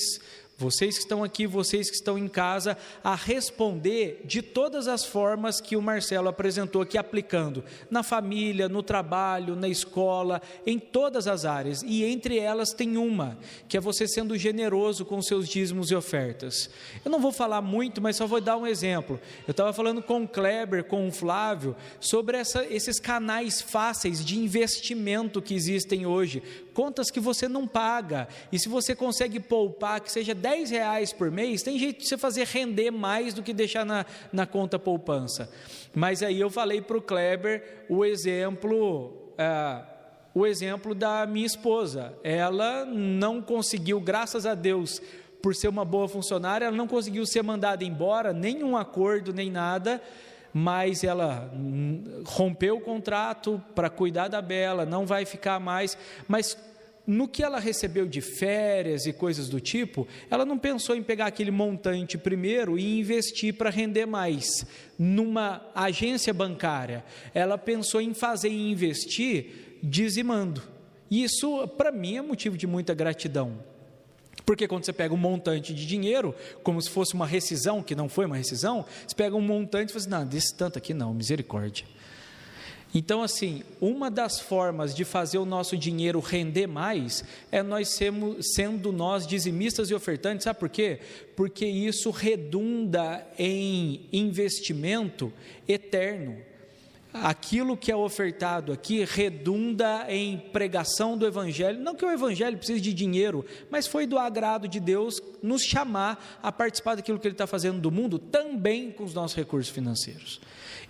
vocês 0.58 0.96
que 0.96 1.02
estão 1.02 1.22
aqui, 1.22 1.46
vocês 1.46 1.90
que 1.90 1.96
estão 1.96 2.16
em 2.16 2.28
casa, 2.28 2.78
a 3.04 3.14
responder 3.14 4.22
de 4.24 4.40
todas 4.40 4.88
as 4.88 5.04
formas 5.04 5.60
que 5.60 5.76
o 5.76 5.82
Marcelo 5.82 6.28
apresentou 6.28 6.80
aqui, 6.80 6.96
aplicando 6.96 7.62
na 7.90 8.02
família, 8.02 8.66
no 8.66 8.82
trabalho, 8.82 9.54
na 9.54 9.68
escola, 9.68 10.40
em 10.66 10.78
todas 10.78 11.26
as 11.26 11.44
áreas. 11.44 11.82
E 11.82 12.04
entre 12.04 12.38
elas 12.38 12.72
tem 12.72 12.96
uma, 12.96 13.36
que 13.68 13.76
é 13.76 13.80
você 13.80 14.08
sendo 14.08 14.36
generoso 14.38 15.04
com 15.04 15.20
seus 15.20 15.46
dízimos 15.46 15.90
e 15.90 15.94
ofertas. 15.94 16.70
Eu 17.04 17.10
não 17.10 17.20
vou 17.20 17.32
falar 17.32 17.60
muito, 17.60 18.00
mas 18.00 18.16
só 18.16 18.26
vou 18.26 18.40
dar 18.40 18.56
um 18.56 18.66
exemplo. 18.66 19.20
Eu 19.46 19.50
estava 19.50 19.74
falando 19.74 20.02
com 20.02 20.22
o 20.22 20.28
Kleber, 20.28 20.84
com 20.84 21.06
o 21.06 21.12
Flávio, 21.12 21.76
sobre 22.00 22.38
essa, 22.38 22.64
esses 22.64 22.98
canais 22.98 23.60
fáceis 23.60 24.24
de 24.24 24.38
investimento 24.38 25.42
que 25.42 25.54
existem 25.54 26.06
hoje, 26.06 26.42
contas 26.72 27.10
que 27.10 27.20
você 27.20 27.46
não 27.46 27.66
paga. 27.66 28.26
E 28.50 28.58
se 28.58 28.70
você 28.70 28.94
consegue 28.94 29.38
poupar, 29.38 30.00
que 30.00 30.10
seja 30.10 30.34
10 30.46 30.70
reais 30.70 31.12
por 31.12 31.28
mês, 31.28 31.60
tem 31.60 31.76
jeito 31.76 31.98
de 31.98 32.08
você 32.08 32.16
fazer 32.16 32.46
render 32.46 32.92
mais 32.92 33.34
do 33.34 33.42
que 33.42 33.52
deixar 33.52 33.84
na, 33.84 34.06
na 34.32 34.46
conta 34.46 34.78
poupança. 34.78 35.50
Mas 35.92 36.22
aí 36.22 36.38
eu 36.38 36.48
falei 36.48 36.80
para 36.80 36.96
o 36.96 37.02
Kleber 37.02 37.84
o 37.88 38.04
exemplo. 38.04 39.32
Ah, 39.36 39.84
o 40.32 40.46
exemplo 40.46 40.94
da 40.94 41.26
minha 41.26 41.46
esposa. 41.46 42.14
Ela 42.22 42.84
não 42.84 43.42
conseguiu, 43.42 43.98
graças 43.98 44.46
a 44.46 44.54
Deus, 44.54 45.02
por 45.42 45.52
ser 45.52 45.66
uma 45.66 45.84
boa 45.84 46.06
funcionária, 46.06 46.66
ela 46.66 46.76
não 46.76 46.86
conseguiu 46.86 47.26
ser 47.26 47.42
mandada 47.42 47.82
embora, 47.82 48.32
nenhum 48.32 48.76
acordo, 48.76 49.32
nem 49.32 49.50
nada, 49.50 50.00
mas 50.52 51.02
ela 51.02 51.50
rompeu 52.24 52.76
o 52.76 52.80
contrato 52.80 53.60
para 53.74 53.90
cuidar 53.90 54.28
da 54.28 54.40
Bela, 54.40 54.84
não 54.84 55.06
vai 55.06 55.24
ficar 55.24 55.58
mais, 55.58 55.96
mas 56.28 56.56
no 57.06 57.28
que 57.28 57.42
ela 57.42 57.60
recebeu 57.60 58.06
de 58.06 58.20
férias 58.20 59.06
e 59.06 59.12
coisas 59.12 59.48
do 59.48 59.60
tipo, 59.60 60.08
ela 60.30 60.44
não 60.44 60.58
pensou 60.58 60.96
em 60.96 61.02
pegar 61.02 61.26
aquele 61.26 61.50
montante 61.50 62.18
primeiro 62.18 62.78
e 62.78 62.98
investir 62.98 63.54
para 63.54 63.70
render 63.70 64.06
mais 64.06 64.66
numa 64.98 65.64
agência 65.74 66.34
bancária. 66.34 67.04
Ela 67.32 67.56
pensou 67.56 68.00
em 68.00 68.12
fazer 68.12 68.48
e 68.48 68.70
investir 68.70 69.78
dizimando. 69.82 70.62
E 71.10 71.22
isso, 71.22 71.68
para 71.68 71.92
mim, 71.92 72.16
é 72.16 72.22
motivo 72.22 72.56
de 72.56 72.66
muita 72.66 72.92
gratidão. 72.92 73.58
Porque 74.44 74.68
quando 74.68 74.84
você 74.84 74.92
pega 74.92 75.14
um 75.14 75.18
montante 75.18 75.72
de 75.74 75.86
dinheiro, 75.86 76.34
como 76.62 76.80
se 76.80 76.90
fosse 76.90 77.14
uma 77.14 77.26
rescisão, 77.26 77.82
que 77.82 77.94
não 77.94 78.08
foi 78.08 78.26
uma 78.26 78.36
rescisão, 78.36 78.84
você 79.06 79.14
pega 79.14 79.34
um 79.34 79.40
montante 79.40 79.90
e 79.90 79.92
fala 79.92 80.00
assim, 80.00 80.10
não, 80.10 80.26
desse 80.26 80.54
tanto 80.54 80.78
aqui 80.78 80.94
não, 80.94 81.14
misericórdia. 81.14 81.84
Então, 82.98 83.22
assim, 83.22 83.62
uma 83.78 84.10
das 84.10 84.40
formas 84.40 84.94
de 84.94 85.04
fazer 85.04 85.36
o 85.36 85.44
nosso 85.44 85.76
dinheiro 85.76 86.18
render 86.18 86.66
mais 86.66 87.22
é 87.52 87.62
nós 87.62 87.90
sermos, 87.90 88.54
sendo 88.54 88.90
nós 88.90 89.26
dizimistas 89.26 89.90
e 89.90 89.94
ofertantes, 89.94 90.44
sabe 90.44 90.58
por 90.58 90.70
quê? 90.70 91.00
Porque 91.36 91.66
isso 91.66 92.08
redunda 92.08 93.22
em 93.38 94.08
investimento 94.10 95.30
eterno. 95.68 96.38
Aquilo 97.12 97.76
que 97.76 97.92
é 97.92 97.96
ofertado 97.96 98.72
aqui 98.72 99.04
redunda 99.04 100.06
em 100.08 100.38
pregação 100.38 101.18
do 101.18 101.26
Evangelho. 101.26 101.78
Não 101.78 101.94
que 101.94 102.04
o 102.04 102.10
Evangelho 102.10 102.56
precise 102.56 102.80
de 102.80 102.94
dinheiro, 102.94 103.44
mas 103.70 103.86
foi 103.86 104.06
do 104.06 104.18
agrado 104.18 104.66
de 104.66 104.80
Deus 104.80 105.20
nos 105.42 105.60
chamar 105.60 106.38
a 106.42 106.50
participar 106.50 106.94
daquilo 106.94 107.18
que 107.18 107.28
Ele 107.28 107.34
está 107.34 107.46
fazendo 107.46 107.78
do 107.78 107.90
mundo, 107.90 108.18
também 108.18 108.90
com 108.90 109.04
os 109.04 109.12
nossos 109.12 109.36
recursos 109.36 109.68
financeiros. 109.70 110.40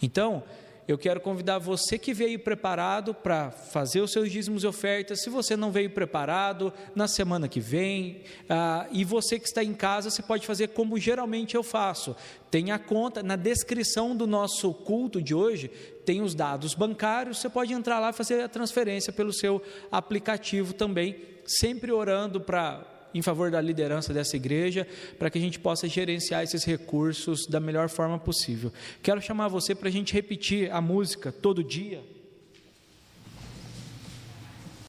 Então, 0.00 0.44
eu 0.88 0.96
quero 0.96 1.20
convidar 1.20 1.58
você 1.58 1.98
que 1.98 2.14
veio 2.14 2.38
preparado 2.38 3.12
para 3.12 3.50
fazer 3.50 4.00
os 4.00 4.12
seus 4.12 4.30
dízimos 4.30 4.62
e 4.62 4.66
ofertas. 4.68 5.20
Se 5.20 5.28
você 5.28 5.56
não 5.56 5.72
veio 5.72 5.90
preparado, 5.90 6.72
na 6.94 7.08
semana 7.08 7.48
que 7.48 7.58
vem. 7.58 8.22
Ah, 8.48 8.86
e 8.92 9.04
você 9.04 9.38
que 9.38 9.46
está 9.46 9.64
em 9.64 9.74
casa, 9.74 10.10
você 10.10 10.22
pode 10.22 10.46
fazer 10.46 10.68
como 10.68 10.96
geralmente 10.96 11.56
eu 11.56 11.64
faço. 11.64 12.14
Tem 12.52 12.70
a 12.70 12.78
conta, 12.78 13.20
na 13.20 13.34
descrição 13.34 14.14
do 14.14 14.28
nosso 14.28 14.72
culto 14.72 15.20
de 15.20 15.34
hoje, 15.34 15.68
tem 16.04 16.22
os 16.22 16.36
dados 16.36 16.72
bancários. 16.72 17.38
Você 17.38 17.48
pode 17.48 17.72
entrar 17.72 17.98
lá 17.98 18.10
e 18.10 18.12
fazer 18.12 18.40
a 18.40 18.48
transferência 18.48 19.12
pelo 19.12 19.32
seu 19.32 19.60
aplicativo 19.90 20.72
também. 20.72 21.16
Sempre 21.44 21.90
orando 21.90 22.40
para 22.40 22.95
em 23.16 23.22
favor 23.22 23.50
da 23.50 23.60
liderança 23.60 24.12
dessa 24.12 24.36
igreja, 24.36 24.86
para 25.18 25.30
que 25.30 25.38
a 25.38 25.40
gente 25.40 25.58
possa 25.58 25.88
gerenciar 25.88 26.42
esses 26.42 26.64
recursos 26.64 27.46
da 27.46 27.60
melhor 27.60 27.88
forma 27.88 28.18
possível. 28.18 28.72
Quero 29.02 29.20
chamar 29.20 29.48
você 29.48 29.74
para 29.74 29.88
a 29.88 29.92
gente 29.92 30.12
repetir 30.12 30.70
a 30.72 30.80
música 30.80 31.32
todo 31.32 31.64
dia. 31.64 32.15